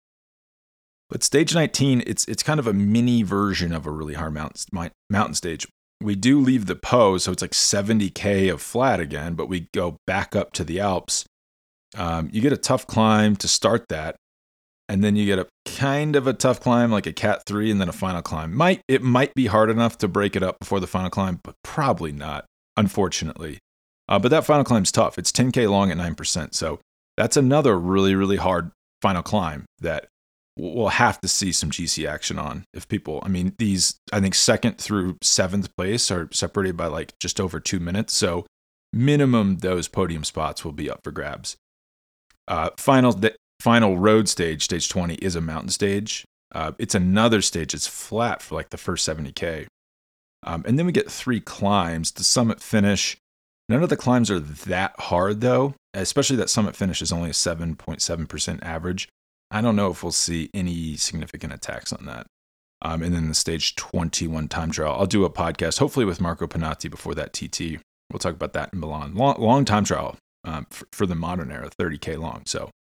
But 1.09 1.23
stage 1.23 1.53
19, 1.53 2.03
it's 2.05 2.25
it's 2.27 2.43
kind 2.43 2.59
of 2.59 2.67
a 2.67 2.73
mini 2.73 3.23
version 3.23 3.73
of 3.73 3.85
a 3.85 3.91
really 3.91 4.13
hard 4.13 4.33
mountain 4.33 4.91
mountain 5.09 5.35
stage 5.35 5.67
we 6.01 6.15
do 6.15 6.39
leave 6.39 6.65
the 6.65 6.75
Po, 6.75 7.17
so 7.17 7.31
it's 7.31 7.41
like 7.41 7.51
70K 7.51 8.51
of 8.51 8.61
flat 8.61 8.99
again, 8.99 9.35
but 9.35 9.47
we 9.47 9.69
go 9.73 9.97
back 10.07 10.35
up 10.35 10.51
to 10.53 10.63
the 10.63 10.79
Alps. 10.79 11.25
Um, 11.95 12.29
you 12.31 12.41
get 12.41 12.53
a 12.53 12.57
tough 12.57 12.87
climb 12.87 13.35
to 13.37 13.47
start 13.47 13.85
that. 13.89 14.15
And 14.91 15.01
then 15.01 15.15
you 15.15 15.25
get 15.25 15.39
a 15.39 15.47
kind 15.65 16.17
of 16.17 16.27
a 16.27 16.33
tough 16.33 16.59
climb, 16.59 16.91
like 16.91 17.07
a 17.07 17.13
Cat 17.13 17.43
3, 17.45 17.71
and 17.71 17.79
then 17.79 17.87
a 17.87 17.93
final 17.93 18.21
climb. 18.21 18.53
Might 18.53 18.81
It 18.89 19.01
might 19.01 19.33
be 19.33 19.45
hard 19.45 19.69
enough 19.69 19.97
to 19.99 20.09
break 20.09 20.35
it 20.35 20.43
up 20.43 20.59
before 20.59 20.81
the 20.81 20.87
final 20.87 21.09
climb, 21.09 21.39
but 21.45 21.55
probably 21.63 22.11
not, 22.11 22.43
unfortunately. 22.75 23.59
Uh, 24.09 24.19
but 24.19 24.31
that 24.31 24.43
final 24.43 24.65
climb's 24.65 24.91
tough. 24.91 25.17
It's 25.17 25.31
10K 25.31 25.69
long 25.69 25.91
at 25.91 25.97
9%. 25.97 26.53
So 26.53 26.81
that's 27.15 27.37
another 27.37 27.79
really, 27.79 28.15
really 28.15 28.35
hard 28.35 28.71
final 29.01 29.23
climb 29.23 29.63
that 29.79 30.07
we'll 30.57 30.89
have 30.89 31.21
to 31.21 31.29
see 31.29 31.53
some 31.53 31.71
GC 31.71 32.05
action 32.05 32.37
on 32.37 32.65
if 32.73 32.85
people. 32.89 33.21
I 33.23 33.29
mean, 33.29 33.53
these 33.57 33.95
I 34.11 34.19
think 34.19 34.35
second 34.35 34.77
through 34.77 35.19
seventh 35.21 35.73
place 35.77 36.11
are 36.11 36.27
separated 36.33 36.75
by 36.75 36.87
like 36.87 37.13
just 37.21 37.39
over 37.39 37.61
two 37.61 37.79
minutes, 37.79 38.13
so 38.13 38.45
minimum 38.91 39.59
those 39.59 39.87
podium 39.87 40.25
spots 40.25 40.65
will 40.65 40.73
be 40.73 40.89
up 40.89 40.99
for 41.01 41.11
grabs. 41.11 41.55
Uh, 42.47 42.71
final 42.77 43.13
final 43.61 43.97
road 43.97 44.27
stage, 44.27 44.63
stage 44.63 44.89
twenty, 44.89 45.15
is 45.15 45.35
a 45.35 45.41
mountain 45.41 45.69
stage. 45.69 46.25
Uh, 46.53 46.73
it's 46.77 46.95
another 46.95 47.41
stage. 47.41 47.73
It's 47.73 47.87
flat 47.87 48.41
for 48.41 48.55
like 48.55 48.69
the 48.69 48.77
first 48.77 49.05
seventy 49.05 49.31
k, 49.31 49.67
um, 50.43 50.63
and 50.67 50.77
then 50.77 50.85
we 50.85 50.91
get 50.91 51.11
three 51.11 51.39
climbs. 51.39 52.11
The 52.11 52.23
summit 52.23 52.61
finish. 52.61 53.17
None 53.69 53.83
of 53.83 53.89
the 53.89 53.97
climbs 53.97 54.29
are 54.29 54.39
that 54.39 54.99
hard 54.99 55.39
though, 55.39 55.75
especially 55.93 56.35
that 56.37 56.49
summit 56.49 56.75
finish 56.75 57.01
is 57.01 57.13
only 57.13 57.29
a 57.29 57.33
7.7% 57.33 58.63
average. 58.63 59.07
I 59.49 59.61
don't 59.61 59.75
know 59.75 59.91
if 59.91 60.03
we'll 60.03 60.11
see 60.11 60.49
any 60.53 60.97
significant 60.97 61.53
attacks 61.53 61.93
on 61.93 62.05
that. 62.05 62.27
Um, 62.81 63.03
and 63.03 63.13
then 63.13 63.27
the 63.27 63.35
stage 63.35 63.75
21 63.75 64.47
time 64.47 64.71
trial. 64.71 64.95
I'll 64.97 65.05
do 65.05 65.23
a 65.23 65.29
podcast, 65.29 65.79
hopefully 65.79 66.05
with 66.05 66.19
Marco 66.19 66.47
Pinotti 66.47 66.89
before 66.89 67.13
that 67.15 67.33
TT. 67.33 67.79
We'll 68.11 68.19
talk 68.19 68.33
about 68.33 68.53
that 68.53 68.73
in 68.73 68.79
Milan. 68.79 69.13
Long, 69.13 69.39
long 69.39 69.65
time 69.65 69.83
trial 69.83 70.17
um, 70.43 70.65
for, 70.69 70.87
for, 70.91 71.05
the 71.05 71.15
modern 71.15 71.51
era, 71.51 71.69
30K 71.69 72.17
long. 72.17 72.43
So 72.45 72.71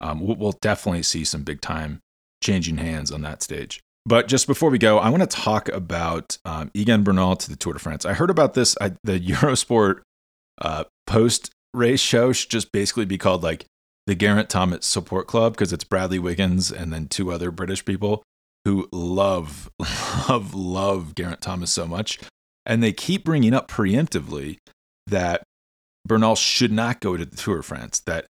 um, 0.00 0.20
we'll, 0.20 0.52
definitely 0.60 1.02
see 1.02 1.24
some 1.24 1.42
big 1.42 1.60
time 1.60 2.00
changing 2.42 2.78
hands 2.78 3.10
on 3.10 3.22
that 3.22 3.42
stage. 3.42 3.80
But 4.06 4.28
just 4.28 4.46
before 4.46 4.70
we 4.70 4.78
go, 4.78 4.98
I 4.98 5.10
want 5.10 5.28
to 5.28 5.36
talk 5.36 5.68
about 5.68 6.38
um, 6.44 6.70
Egan 6.72 7.02
Bernal 7.02 7.36
to 7.36 7.50
the 7.50 7.56
Tour 7.56 7.74
de 7.74 7.78
France. 7.78 8.04
I 8.04 8.14
heard 8.14 8.30
about 8.30 8.54
this. 8.54 8.76
I, 8.80 8.92
the 9.04 9.18
Eurosport 9.20 10.00
uh, 10.60 10.84
post 11.06 11.50
race 11.74 12.00
show 12.00 12.32
should 12.32 12.50
just 12.50 12.72
basically 12.72 13.04
be 13.04 13.18
called 13.18 13.42
like 13.42 13.66
the 14.06 14.14
Geraint 14.14 14.48
Thomas 14.48 14.86
Support 14.86 15.26
Club 15.26 15.52
because 15.52 15.72
it's 15.72 15.84
Bradley 15.84 16.18
Wiggins 16.18 16.72
and 16.72 16.92
then 16.92 17.08
two 17.08 17.30
other 17.30 17.50
British 17.50 17.84
people 17.84 18.22
who 18.64 18.88
love, 18.92 19.70
love, 20.28 20.54
love 20.54 21.14
Geraint 21.14 21.42
Thomas 21.42 21.72
so 21.72 21.86
much. 21.86 22.18
And 22.64 22.82
they 22.82 22.92
keep 22.92 23.24
bringing 23.24 23.52
up 23.52 23.70
preemptively 23.70 24.58
that 25.06 25.42
Bernal 26.06 26.36
should 26.36 26.72
not 26.72 27.00
go 27.00 27.16
to 27.16 27.24
the 27.24 27.36
Tour 27.36 27.58
de 27.58 27.62
France. 27.62 28.00
That 28.00 28.26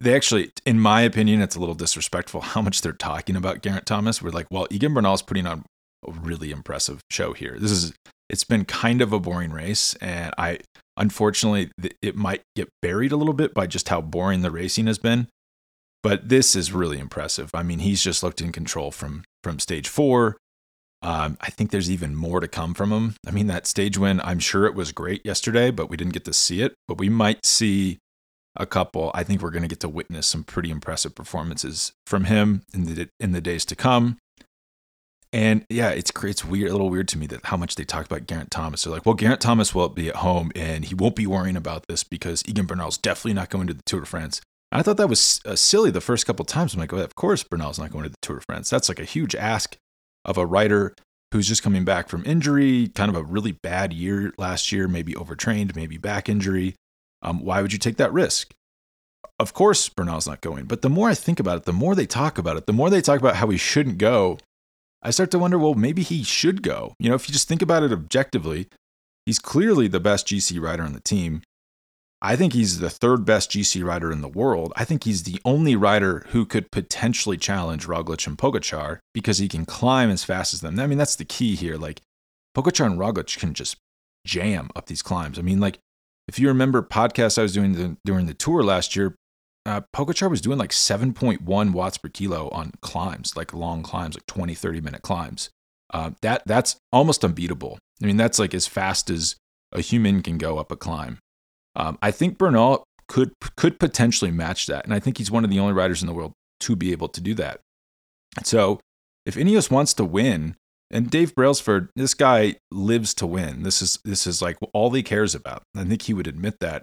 they 0.00 0.14
actually, 0.14 0.52
in 0.66 0.78
my 0.78 1.02
opinion, 1.02 1.40
it's 1.40 1.56
a 1.56 1.60
little 1.60 1.74
disrespectful 1.74 2.40
how 2.52 2.62
much 2.62 2.82
they're 2.82 2.92
talking 2.92 3.36
about 3.36 3.62
Geraint 3.62 3.86
Thomas. 3.86 4.22
We're 4.22 4.30
like, 4.30 4.46
well, 4.50 4.66
Egan 4.70 4.94
Bernal's 4.94 5.22
putting 5.22 5.46
on 5.46 5.64
a 6.06 6.12
really 6.12 6.50
impressive 6.50 7.00
show 7.10 7.32
here. 7.32 7.56
This 7.58 7.70
is, 7.70 7.92
it's 8.28 8.44
been 8.44 8.64
kind 8.64 9.02
of 9.02 9.12
a 9.12 9.20
boring 9.20 9.50
race. 9.50 9.94
And 9.94 10.34
I, 10.38 10.60
Unfortunately, 11.00 11.70
it 12.02 12.14
might 12.14 12.42
get 12.54 12.68
buried 12.82 13.10
a 13.10 13.16
little 13.16 13.32
bit 13.32 13.54
by 13.54 13.66
just 13.66 13.88
how 13.88 14.02
boring 14.02 14.42
the 14.42 14.50
racing 14.50 14.86
has 14.86 14.98
been. 14.98 15.28
But 16.02 16.28
this 16.28 16.54
is 16.54 16.72
really 16.72 16.98
impressive. 16.98 17.50
I 17.54 17.62
mean, 17.62 17.78
he's 17.78 18.02
just 18.02 18.22
looked 18.22 18.42
in 18.42 18.52
control 18.52 18.90
from 18.90 19.24
from 19.42 19.58
stage 19.58 19.88
four. 19.88 20.36
Um, 21.00 21.38
I 21.40 21.48
think 21.48 21.70
there's 21.70 21.90
even 21.90 22.14
more 22.14 22.40
to 22.40 22.48
come 22.48 22.74
from 22.74 22.92
him. 22.92 23.14
I 23.26 23.30
mean, 23.30 23.46
that 23.46 23.66
stage 23.66 23.96
win, 23.96 24.20
I'm 24.22 24.38
sure 24.38 24.66
it 24.66 24.74
was 24.74 24.92
great 24.92 25.24
yesterday, 25.24 25.70
but 25.70 25.88
we 25.88 25.96
didn't 25.96 26.12
get 26.12 26.26
to 26.26 26.34
see 26.34 26.60
it. 26.60 26.74
But 26.86 26.98
we 26.98 27.08
might 27.08 27.46
see 27.46 27.96
a 28.56 28.66
couple. 28.66 29.10
I 29.14 29.22
think 29.22 29.42
we're 29.42 29.50
going 29.50 29.62
to 29.62 29.68
get 29.68 29.80
to 29.80 29.88
witness 29.88 30.26
some 30.26 30.44
pretty 30.44 30.70
impressive 30.70 31.14
performances 31.14 31.92
from 32.06 32.24
him 32.24 32.62
in 32.74 32.84
the 32.84 33.08
in 33.18 33.32
the 33.32 33.40
days 33.40 33.64
to 33.66 33.76
come. 33.76 34.18
And 35.32 35.64
yeah, 35.70 35.90
it's 35.90 36.10
it's 36.24 36.44
weird, 36.44 36.70
a 36.70 36.72
little 36.72 36.90
weird 36.90 37.06
to 37.08 37.18
me 37.18 37.26
that 37.28 37.46
how 37.46 37.56
much 37.56 37.76
they 37.76 37.84
talk 37.84 38.04
about 38.06 38.26
Geraint 38.26 38.50
Thomas. 38.50 38.82
They're 38.82 38.92
like, 38.92 39.06
well, 39.06 39.14
Geraint 39.14 39.40
Thomas 39.40 39.74
will 39.74 39.88
be 39.88 40.08
at 40.08 40.16
home 40.16 40.50
and 40.56 40.84
he 40.84 40.94
won't 40.94 41.14
be 41.14 41.26
worrying 41.26 41.56
about 41.56 41.86
this 41.86 42.02
because 42.02 42.42
Egan 42.48 42.66
Bernal's 42.66 42.98
definitely 42.98 43.34
not 43.34 43.50
going 43.50 43.68
to 43.68 43.74
the 43.74 43.82
Tour 43.86 44.00
de 44.00 44.06
France. 44.06 44.40
And 44.72 44.80
I 44.80 44.82
thought 44.82 44.96
that 44.96 45.08
was 45.08 45.40
uh, 45.44 45.54
silly 45.54 45.90
the 45.90 46.00
first 46.00 46.26
couple 46.26 46.44
times. 46.44 46.74
I'm 46.74 46.80
like, 46.80 46.92
well, 46.92 47.02
of 47.02 47.14
course 47.14 47.44
Bernal's 47.44 47.78
not 47.78 47.92
going 47.92 48.04
to 48.04 48.10
the 48.10 48.16
Tour 48.22 48.36
de 48.36 48.42
France. 48.42 48.70
That's 48.70 48.88
like 48.88 48.98
a 48.98 49.04
huge 49.04 49.36
ask 49.36 49.76
of 50.24 50.36
a 50.36 50.44
rider 50.44 50.94
who's 51.32 51.46
just 51.46 51.62
coming 51.62 51.84
back 51.84 52.08
from 52.08 52.24
injury, 52.26 52.88
kind 52.88 53.08
of 53.08 53.16
a 53.16 53.22
really 53.22 53.52
bad 53.52 53.92
year 53.92 54.32
last 54.36 54.72
year, 54.72 54.88
maybe 54.88 55.14
overtrained, 55.14 55.76
maybe 55.76 55.96
back 55.96 56.28
injury. 56.28 56.74
Um, 57.22 57.44
why 57.44 57.62
would 57.62 57.72
you 57.72 57.78
take 57.78 57.96
that 57.96 58.12
risk? 58.12 58.52
Of 59.38 59.54
course, 59.54 59.88
Bernal's 59.88 60.26
not 60.26 60.40
going. 60.40 60.66
But 60.66 60.82
the 60.82 60.90
more 60.90 61.08
I 61.08 61.14
think 61.14 61.40
about 61.40 61.58
it, 61.58 61.64
the 61.64 61.72
more 61.72 61.94
they 61.94 62.06
talk 62.06 62.38
about 62.38 62.56
it, 62.56 62.66
the 62.66 62.72
more 62.72 62.90
they 62.90 63.00
talk 63.00 63.20
about 63.20 63.36
how 63.36 63.48
he 63.48 63.56
shouldn't 63.56 63.98
go, 63.98 64.38
I 65.02 65.10
start 65.10 65.30
to 65.30 65.38
wonder, 65.38 65.58
well, 65.58 65.74
maybe 65.74 66.02
he 66.02 66.22
should 66.22 66.62
go. 66.62 66.94
You 66.98 67.08
know, 67.08 67.14
if 67.14 67.28
you 67.28 67.32
just 67.32 67.48
think 67.48 67.62
about 67.62 67.82
it 67.82 67.92
objectively, 67.92 68.68
he's 69.24 69.38
clearly 69.38 69.88
the 69.88 70.00
best 70.00 70.26
GC 70.26 70.60
rider 70.60 70.82
on 70.82 70.92
the 70.92 71.00
team. 71.00 71.42
I 72.22 72.36
think 72.36 72.52
he's 72.52 72.80
the 72.80 72.90
third 72.90 73.24
best 73.24 73.50
GC 73.50 73.82
rider 73.82 74.12
in 74.12 74.20
the 74.20 74.28
world. 74.28 74.74
I 74.76 74.84
think 74.84 75.04
he's 75.04 75.22
the 75.22 75.40
only 75.42 75.74
rider 75.74 76.26
who 76.28 76.44
could 76.44 76.70
potentially 76.70 77.38
challenge 77.38 77.86
Roglic 77.86 78.26
and 78.26 78.36
Pogačar 78.36 78.98
because 79.14 79.38
he 79.38 79.48
can 79.48 79.64
climb 79.64 80.10
as 80.10 80.22
fast 80.22 80.52
as 80.52 80.60
them. 80.60 80.78
I 80.78 80.86
mean, 80.86 80.98
that's 80.98 81.16
the 81.16 81.24
key 81.24 81.54
here. 81.54 81.76
Like, 81.76 82.02
Pogačar 82.54 82.84
and 82.84 82.98
Roglic 82.98 83.38
can 83.38 83.54
just 83.54 83.76
jam 84.26 84.68
up 84.76 84.86
these 84.86 85.00
climbs. 85.00 85.38
I 85.38 85.42
mean, 85.42 85.60
like, 85.60 85.78
if 86.30 86.38
you 86.38 86.46
remember 86.46 86.80
podcasts 86.80 87.38
I 87.38 87.42
was 87.42 87.52
doing 87.52 87.72
the, 87.72 87.96
during 88.04 88.26
the 88.26 88.34
tour 88.34 88.62
last 88.62 88.94
year, 88.94 89.16
uh, 89.66 89.80
Pogačar 89.92 90.30
was 90.30 90.40
doing 90.40 90.58
like 90.58 90.70
7.1 90.70 91.72
watts 91.72 91.98
per 91.98 92.08
kilo 92.08 92.48
on 92.50 92.70
climbs, 92.82 93.36
like 93.36 93.52
long 93.52 93.82
climbs, 93.82 94.14
like 94.14 94.26
20, 94.26 94.54
30 94.54 94.80
minute 94.80 95.02
climbs. 95.02 95.50
Uh, 95.92 96.12
that 96.22 96.42
that's 96.46 96.76
almost 96.92 97.24
unbeatable. 97.24 97.80
I 98.00 98.06
mean, 98.06 98.16
that's 98.16 98.38
like 98.38 98.54
as 98.54 98.68
fast 98.68 99.10
as 99.10 99.34
a 99.72 99.80
human 99.80 100.22
can 100.22 100.38
go 100.38 100.56
up 100.56 100.70
a 100.70 100.76
climb. 100.76 101.18
Um, 101.74 101.98
I 102.00 102.12
think 102.12 102.38
Bernal 102.38 102.84
could 103.08 103.32
could 103.56 103.80
potentially 103.80 104.30
match 104.30 104.68
that, 104.68 104.84
and 104.84 104.94
I 104.94 105.00
think 105.00 105.18
he's 105.18 105.32
one 105.32 105.42
of 105.42 105.50
the 105.50 105.58
only 105.58 105.72
riders 105.72 106.00
in 106.00 106.06
the 106.06 106.14
world 106.14 106.32
to 106.60 106.76
be 106.76 106.92
able 106.92 107.08
to 107.08 107.20
do 107.20 107.34
that. 107.34 107.60
So, 108.44 108.78
if 109.26 109.34
Ineos 109.34 109.68
wants 109.68 109.94
to 109.94 110.04
win, 110.04 110.54
and 110.90 111.10
Dave 111.10 111.34
Brailsford, 111.34 111.90
this 111.94 112.14
guy 112.14 112.56
lives 112.70 113.14
to 113.14 113.26
win. 113.26 113.62
This 113.62 113.80
is 113.80 113.98
this 114.04 114.26
is 114.26 114.42
like 114.42 114.58
all 114.72 114.90
he 114.90 115.02
cares 115.02 115.34
about. 115.34 115.62
I 115.76 115.84
think 115.84 116.02
he 116.02 116.14
would 116.14 116.26
admit 116.26 116.56
that. 116.60 116.82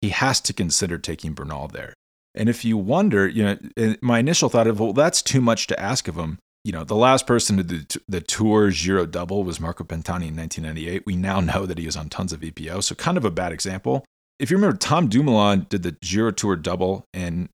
He 0.00 0.10
has 0.10 0.40
to 0.42 0.52
consider 0.52 0.98
taking 0.98 1.32
Bernal 1.32 1.68
there. 1.68 1.94
And 2.34 2.48
if 2.48 2.64
you 2.64 2.76
wonder, 2.76 3.28
you 3.28 3.44
know, 3.44 3.58
eh, 3.76 3.96
my 4.00 4.18
initial 4.18 4.48
thought 4.48 4.66
of, 4.66 4.80
well, 4.80 4.92
that's 4.92 5.22
too 5.22 5.40
much 5.40 5.66
to 5.68 5.78
ask 5.78 6.08
of 6.08 6.16
him. 6.16 6.38
You 6.64 6.72
know, 6.72 6.84
the 6.84 6.96
last 6.96 7.26
person 7.26 7.56
to 7.56 7.62
do 7.62 8.00
the 8.08 8.20
Tour 8.20 8.70
Giro 8.70 9.06
double 9.06 9.42
was 9.42 9.60
Marco 9.60 9.84
Pantani 9.84 10.28
in 10.28 10.36
1998. 10.36 11.02
We 11.06 11.16
now 11.16 11.40
know 11.40 11.66
that 11.66 11.78
he 11.78 11.86
was 11.86 11.96
on 11.96 12.08
tons 12.08 12.32
of 12.32 12.40
EPO, 12.40 12.84
so 12.84 12.94
kind 12.94 13.16
of 13.16 13.24
a 13.24 13.30
bad 13.30 13.52
example. 13.52 14.04
If 14.38 14.50
you 14.50 14.56
remember, 14.56 14.76
Tom 14.76 15.08
Dumoulin 15.08 15.66
did 15.68 15.82
the 15.82 15.96
Giro 16.02 16.30
Tour 16.30 16.56
double 16.56 17.04
in 17.12 17.48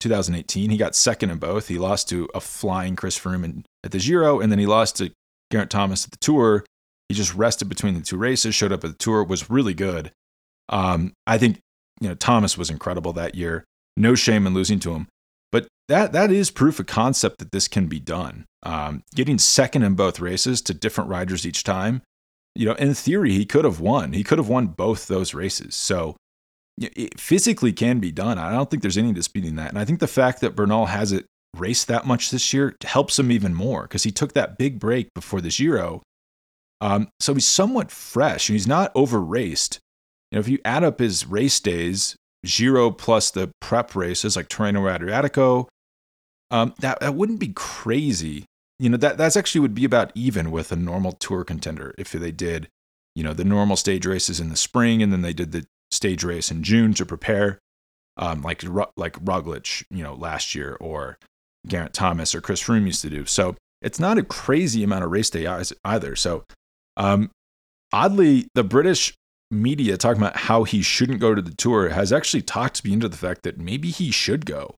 2018. 0.00 0.70
He 0.70 0.76
got 0.76 0.96
second 0.96 1.30
in 1.30 1.38
both. 1.38 1.68
He 1.68 1.78
lost 1.78 2.08
to 2.08 2.28
a 2.34 2.40
flying 2.40 2.96
Chris 2.96 3.18
Froome 3.18 3.64
at 3.84 3.92
the 3.92 3.98
Giro, 3.98 4.40
and 4.40 4.50
then 4.50 4.58
he 4.58 4.66
lost 4.66 4.96
to 4.96 5.12
Geraint 5.50 5.70
Thomas 5.70 6.04
at 6.04 6.10
the 6.10 6.18
Tour. 6.18 6.64
He 7.08 7.14
just 7.14 7.34
rested 7.34 7.68
between 7.68 7.94
the 7.94 8.00
two 8.00 8.16
races, 8.16 8.54
showed 8.54 8.72
up 8.72 8.84
at 8.84 8.90
the 8.90 8.96
Tour, 8.96 9.24
was 9.24 9.50
really 9.50 9.74
good. 9.74 10.12
Um, 10.68 11.12
I 11.26 11.38
think 11.38 11.58
you 12.00 12.08
know 12.08 12.14
Thomas 12.14 12.56
was 12.56 12.70
incredible 12.70 13.12
that 13.14 13.34
year 13.34 13.64
no 13.96 14.14
shame 14.14 14.46
in 14.46 14.54
losing 14.54 14.80
to 14.80 14.94
him. 14.94 15.06
But 15.52 15.68
that 15.88 16.12
that 16.12 16.30
is 16.30 16.50
proof 16.50 16.80
of 16.80 16.86
concept 16.86 17.38
that 17.38 17.52
this 17.52 17.68
can 17.68 17.86
be 17.86 18.00
done. 18.00 18.46
Um, 18.62 19.02
getting 19.14 19.38
second 19.38 19.82
in 19.82 19.94
both 19.94 20.20
races 20.20 20.62
to 20.62 20.74
different 20.74 21.10
riders 21.10 21.46
each 21.46 21.64
time, 21.64 22.02
you 22.54 22.66
know, 22.66 22.74
in 22.74 22.94
theory, 22.94 23.32
he 23.32 23.44
could 23.44 23.64
have 23.64 23.80
won. 23.80 24.12
He 24.12 24.24
could 24.24 24.38
have 24.38 24.48
won 24.48 24.68
both 24.68 25.06
those 25.06 25.34
races. 25.34 25.74
So 25.74 26.16
it 26.78 27.18
physically 27.18 27.72
can 27.72 27.98
be 27.98 28.12
done. 28.12 28.38
I 28.38 28.52
don't 28.52 28.70
think 28.70 28.82
there's 28.82 28.98
any 28.98 29.12
disputing 29.12 29.56
that. 29.56 29.70
And 29.70 29.78
I 29.78 29.84
think 29.84 30.00
the 30.00 30.06
fact 30.06 30.40
that 30.40 30.56
Bernal 30.56 30.86
hasn't 30.86 31.26
raced 31.56 31.88
that 31.88 32.06
much 32.06 32.30
this 32.30 32.52
year 32.52 32.76
helps 32.82 33.18
him 33.18 33.30
even 33.32 33.54
more 33.54 33.82
because 33.82 34.04
he 34.04 34.10
took 34.10 34.32
that 34.34 34.58
big 34.58 34.78
break 34.78 35.12
before 35.14 35.40
the 35.40 35.50
Giro. 35.50 36.02
Um, 36.80 37.08
so 37.18 37.34
he's 37.34 37.46
somewhat 37.46 37.90
fresh 37.90 38.48
and 38.48 38.54
he's 38.54 38.66
not 38.66 38.92
over 38.94 39.20
raced. 39.20 39.78
You 40.30 40.36
know, 40.36 40.40
if 40.40 40.48
you 40.48 40.58
add 40.64 40.84
up 40.84 40.98
his 40.98 41.26
race 41.26 41.60
days 41.60 42.16
Giro 42.44 42.90
plus 42.90 43.30
the 43.30 43.50
prep 43.60 43.94
races 43.94 44.36
like 44.36 44.48
Tirreno 44.48 44.82
Adriatico, 44.90 45.66
um, 46.50 46.74
that, 46.80 47.00
that 47.00 47.14
wouldn't 47.14 47.40
be 47.40 47.52
crazy. 47.54 48.44
You 48.78 48.88
know, 48.88 48.96
that 48.96 49.18
that's 49.18 49.36
actually 49.36 49.60
would 49.60 49.74
be 49.74 49.84
about 49.84 50.10
even 50.14 50.50
with 50.50 50.72
a 50.72 50.76
normal 50.76 51.12
tour 51.12 51.44
contender 51.44 51.94
if 51.98 52.12
they 52.12 52.32
did, 52.32 52.68
you 53.14 53.22
know, 53.22 53.34
the 53.34 53.44
normal 53.44 53.76
stage 53.76 54.06
races 54.06 54.40
in 54.40 54.48
the 54.48 54.56
spring 54.56 55.02
and 55.02 55.12
then 55.12 55.20
they 55.20 55.34
did 55.34 55.52
the 55.52 55.66
stage 55.90 56.24
race 56.24 56.50
in 56.50 56.62
June 56.62 56.94
to 56.94 57.04
prepare, 57.04 57.58
um, 58.16 58.40
like 58.40 58.62
like 58.96 59.22
Roglic, 59.22 59.84
you 59.90 60.02
know, 60.02 60.14
last 60.14 60.54
year 60.54 60.78
or 60.80 61.18
Geraint 61.66 61.92
Thomas 61.92 62.34
or 62.34 62.40
Chris 62.40 62.62
Froome 62.62 62.86
used 62.86 63.02
to 63.02 63.10
do. 63.10 63.26
So 63.26 63.56
it's 63.82 64.00
not 64.00 64.18
a 64.18 64.22
crazy 64.22 64.82
amount 64.82 65.04
of 65.04 65.10
race 65.10 65.30
day 65.30 65.46
either. 65.84 66.16
So 66.16 66.44
um, 66.96 67.30
oddly, 67.92 68.48
the 68.54 68.64
British 68.64 69.14
media 69.50 69.96
talking 69.96 70.22
about 70.22 70.36
how 70.36 70.64
he 70.64 70.82
shouldn't 70.82 71.20
go 71.20 71.34
to 71.34 71.42
the 71.42 71.54
tour 71.54 71.88
has 71.88 72.12
actually 72.12 72.42
talked 72.42 72.84
me 72.84 72.92
into 72.92 73.08
the 73.08 73.16
fact 73.16 73.42
that 73.42 73.58
maybe 73.58 73.90
he 73.90 74.10
should 74.10 74.46
go. 74.46 74.74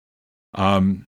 Um, 0.54 1.04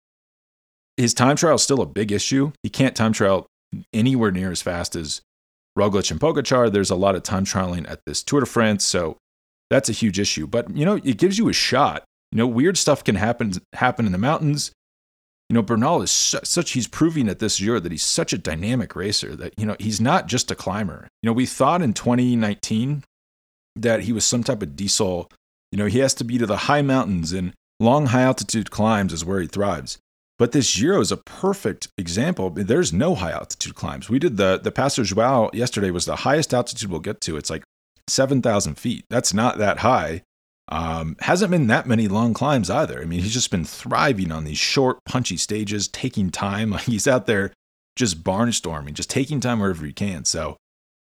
his 0.96 1.14
time 1.14 1.37
trial 1.37 1.56
is 1.56 1.62
still 1.62 1.80
a 1.80 1.87
big 1.87 2.12
issue. 2.12 2.52
He 2.62 2.68
can't 2.68 2.94
time 2.94 3.12
trial 3.12 3.46
anywhere 3.92 4.30
near 4.30 4.50
as 4.50 4.62
fast 4.62 4.94
as 4.94 5.22
Roglic 5.78 6.10
and 6.10 6.20
Pogačar. 6.20 6.72
There's 6.72 6.90
a 6.90 6.96
lot 6.96 7.16
of 7.16 7.22
time 7.22 7.44
trialing 7.44 7.90
at 7.90 8.00
this 8.06 8.22
Tour 8.22 8.40
de 8.40 8.46
France, 8.46 8.84
so 8.84 9.16
that's 9.70 9.88
a 9.88 9.92
huge 9.92 10.20
issue. 10.20 10.46
But 10.46 10.76
you 10.76 10.84
know, 10.84 11.00
it 11.02 11.18
gives 11.18 11.38
you 11.38 11.48
a 11.48 11.52
shot. 11.52 12.04
You 12.30 12.38
know, 12.38 12.46
weird 12.46 12.78
stuff 12.78 13.02
can 13.02 13.16
happen 13.16 13.52
happen 13.72 14.06
in 14.06 14.12
the 14.12 14.18
mountains. 14.18 14.72
You 15.50 15.54
know, 15.54 15.62
Bernal 15.62 16.02
is 16.02 16.11
su- 16.11 16.38
such 16.42 16.72
he's 16.72 16.88
proving 16.88 17.28
at 17.28 17.38
this 17.38 17.61
year 17.61 17.78
that 17.78 17.92
he's 17.92 18.04
such 18.04 18.33
a 18.33 18.38
dynamic 18.38 18.96
racer 18.96 19.37
that 19.37 19.59
you 19.59 19.66
know 19.66 19.76
he's 19.78 20.00
not 20.00 20.26
just 20.26 20.50
a 20.50 20.54
climber. 20.54 21.09
You 21.22 21.28
know, 21.28 21.35
we 21.35 21.46
thought 21.46 21.83
in 21.83 21.92
2019 21.92 23.04
that 23.76 24.02
he 24.02 24.12
was 24.12 24.24
some 24.24 24.42
type 24.42 24.62
of 24.62 24.76
diesel. 24.76 25.30
You 25.70 25.78
know, 25.78 25.87
he 25.87 25.98
has 25.98 26.14
to 26.14 26.24
be 26.24 26.38
to 26.38 26.46
the 26.46 26.57
high 26.57 26.83
mountains 26.83 27.33
and 27.33 27.52
long 27.80 28.07
high 28.07 28.22
altitude 28.22 28.70
climbs 28.70 29.12
is 29.12 29.24
where 29.24 29.40
he 29.40 29.46
thrives. 29.46 29.98
But 30.38 30.52
this 30.52 30.74
Giro 30.74 31.00
is 31.00 31.12
a 31.12 31.16
perfect 31.16 31.88
example. 31.96 32.50
There's 32.50 32.92
no 32.92 33.14
high 33.14 33.30
altitude 33.30 33.74
climbs. 33.74 34.09
We 34.09 34.18
did 34.18 34.37
the 34.37 34.59
the 34.62 34.72
Passo 34.72 35.02
Giau 35.02 35.54
yesterday 35.54 35.90
was 35.90 36.07
the 36.07 36.16
highest 36.16 36.52
altitude 36.52 36.90
we'll 36.90 37.00
get 37.00 37.20
to. 37.22 37.37
It's 37.37 37.50
like 37.50 37.64
seven 38.09 38.42
thousand 38.42 38.76
feet. 38.76 39.04
That's 39.11 39.33
not 39.33 39.59
that 39.59 39.78
high. 39.78 40.22
Um, 40.68 41.16
hasn't 41.20 41.50
been 41.50 41.66
that 41.66 41.87
many 41.87 42.09
long 42.09 42.33
climbs 42.33 42.70
either. 42.70 43.00
I 43.00 43.05
mean, 43.05 43.20
he's 43.20 43.35
just 43.35 43.50
been 43.50 43.64
thriving 43.64 44.33
on 44.33 44.44
these 44.44 44.59
short, 44.59 44.98
punchy 45.05 45.37
stages, 45.37 45.88
taking 45.88 46.31
time. 46.31 46.70
Like 46.74 46.85
he's 46.85 47.07
out 47.07 47.27
there 47.27 47.53
just 47.96 48.24
barnstorming, 48.24 48.94
just 48.94 49.11
taking 49.11 49.40
time 49.40 49.61
wherever 49.61 49.85
he 49.85 49.92
can. 49.92 50.24
So, 50.24 50.57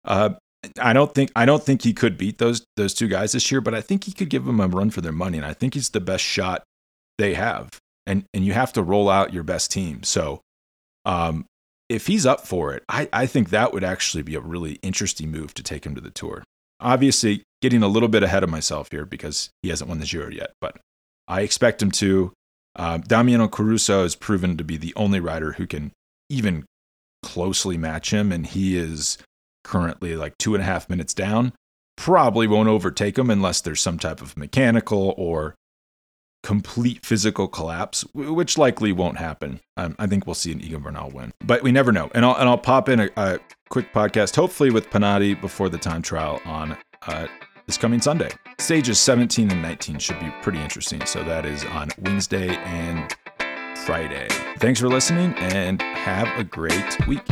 uh, 0.04 0.30
I 0.80 0.92
don't 0.92 1.14
think 1.14 1.32
I 1.34 1.46
don't 1.46 1.62
think 1.62 1.82
he 1.82 1.92
could 1.92 2.18
beat 2.18 2.38
those 2.38 2.64
those 2.76 2.94
two 2.94 3.08
guys 3.08 3.32
this 3.32 3.50
year, 3.50 3.60
but 3.60 3.74
I 3.74 3.80
think 3.80 4.04
he 4.04 4.12
could 4.12 4.28
give 4.28 4.44
them 4.44 4.60
a 4.60 4.68
run 4.68 4.90
for 4.90 5.00
their 5.00 5.12
money, 5.12 5.38
and 5.38 5.46
I 5.46 5.54
think 5.54 5.74
he's 5.74 5.90
the 5.90 6.00
best 6.00 6.24
shot 6.24 6.62
they 7.18 7.34
have. 7.34 7.68
And 8.06 8.24
and 8.34 8.44
you 8.44 8.52
have 8.52 8.72
to 8.74 8.82
roll 8.82 9.08
out 9.08 9.32
your 9.32 9.42
best 9.42 9.70
team. 9.70 10.02
So, 10.02 10.40
um, 11.04 11.46
if 11.88 12.06
he's 12.06 12.24
up 12.24 12.46
for 12.46 12.72
it, 12.72 12.84
I, 12.88 13.08
I 13.12 13.26
think 13.26 13.50
that 13.50 13.72
would 13.72 13.82
actually 13.82 14.22
be 14.22 14.36
a 14.36 14.40
really 14.40 14.74
interesting 14.74 15.30
move 15.30 15.54
to 15.54 15.62
take 15.62 15.84
him 15.84 15.94
to 15.96 16.00
the 16.00 16.10
tour. 16.10 16.44
Obviously, 16.80 17.42
getting 17.60 17.82
a 17.82 17.88
little 17.88 18.08
bit 18.08 18.22
ahead 18.22 18.42
of 18.42 18.50
myself 18.50 18.88
here 18.90 19.04
because 19.04 19.50
he 19.62 19.68
hasn't 19.68 19.88
won 19.88 19.98
the 19.98 20.06
Giro 20.06 20.30
yet, 20.30 20.52
but 20.60 20.76
I 21.28 21.42
expect 21.42 21.82
him 21.82 21.90
to. 21.92 22.32
Uh, 22.76 22.98
Damiano 22.98 23.48
Caruso 23.48 24.02
has 24.02 24.14
proven 24.14 24.56
to 24.56 24.64
be 24.64 24.76
the 24.76 24.94
only 24.94 25.20
rider 25.20 25.52
who 25.52 25.66
can 25.66 25.92
even 26.28 26.64
closely 27.22 27.76
match 27.76 28.12
him, 28.12 28.32
and 28.32 28.46
he 28.46 28.76
is 28.76 29.18
currently 29.64 30.16
like 30.16 30.38
two 30.38 30.54
and 30.54 30.62
a 30.62 30.66
half 30.66 30.88
minutes 30.88 31.12
down. 31.12 31.52
Probably 31.96 32.46
won't 32.46 32.68
overtake 32.68 33.18
him 33.18 33.28
unless 33.28 33.60
there's 33.60 33.80
some 33.80 33.98
type 33.98 34.22
of 34.22 34.36
mechanical 34.36 35.14
or 35.18 35.54
complete 36.42 37.04
physical 37.04 37.48
collapse, 37.48 38.04
which 38.14 38.56
likely 38.58 38.92
won't 38.92 39.18
happen. 39.18 39.60
Um, 39.76 39.96
I 39.98 40.06
think 40.06 40.26
we'll 40.26 40.34
see 40.34 40.52
an 40.52 40.60
Egan 40.60 40.82
Bernal 40.82 41.10
win, 41.10 41.32
but 41.44 41.62
we 41.62 41.72
never 41.72 41.92
know. 41.92 42.10
And 42.14 42.24
I'll 42.24 42.36
and 42.36 42.48
I'll 42.48 42.58
pop 42.58 42.88
in 42.88 43.00
a, 43.00 43.10
a 43.16 43.38
quick 43.68 43.92
podcast, 43.92 44.36
hopefully 44.36 44.70
with 44.70 44.90
Pinotti 44.90 45.40
before 45.40 45.68
the 45.68 45.78
time 45.78 46.02
trial 46.02 46.40
on 46.44 46.76
uh, 47.06 47.26
this 47.66 47.78
coming 47.78 48.00
Sunday. 48.00 48.30
Stages 48.58 48.98
17 48.98 49.50
and 49.50 49.62
19 49.62 49.98
should 49.98 50.20
be 50.20 50.30
pretty 50.42 50.58
interesting. 50.58 51.04
So 51.06 51.22
that 51.24 51.46
is 51.46 51.64
on 51.66 51.88
Wednesday 52.00 52.56
and 52.56 53.14
Friday. 53.86 54.28
Thanks 54.58 54.80
for 54.80 54.88
listening 54.88 55.34
and 55.34 55.80
have 55.80 56.28
a 56.38 56.44
great 56.44 57.06
week. 57.06 57.26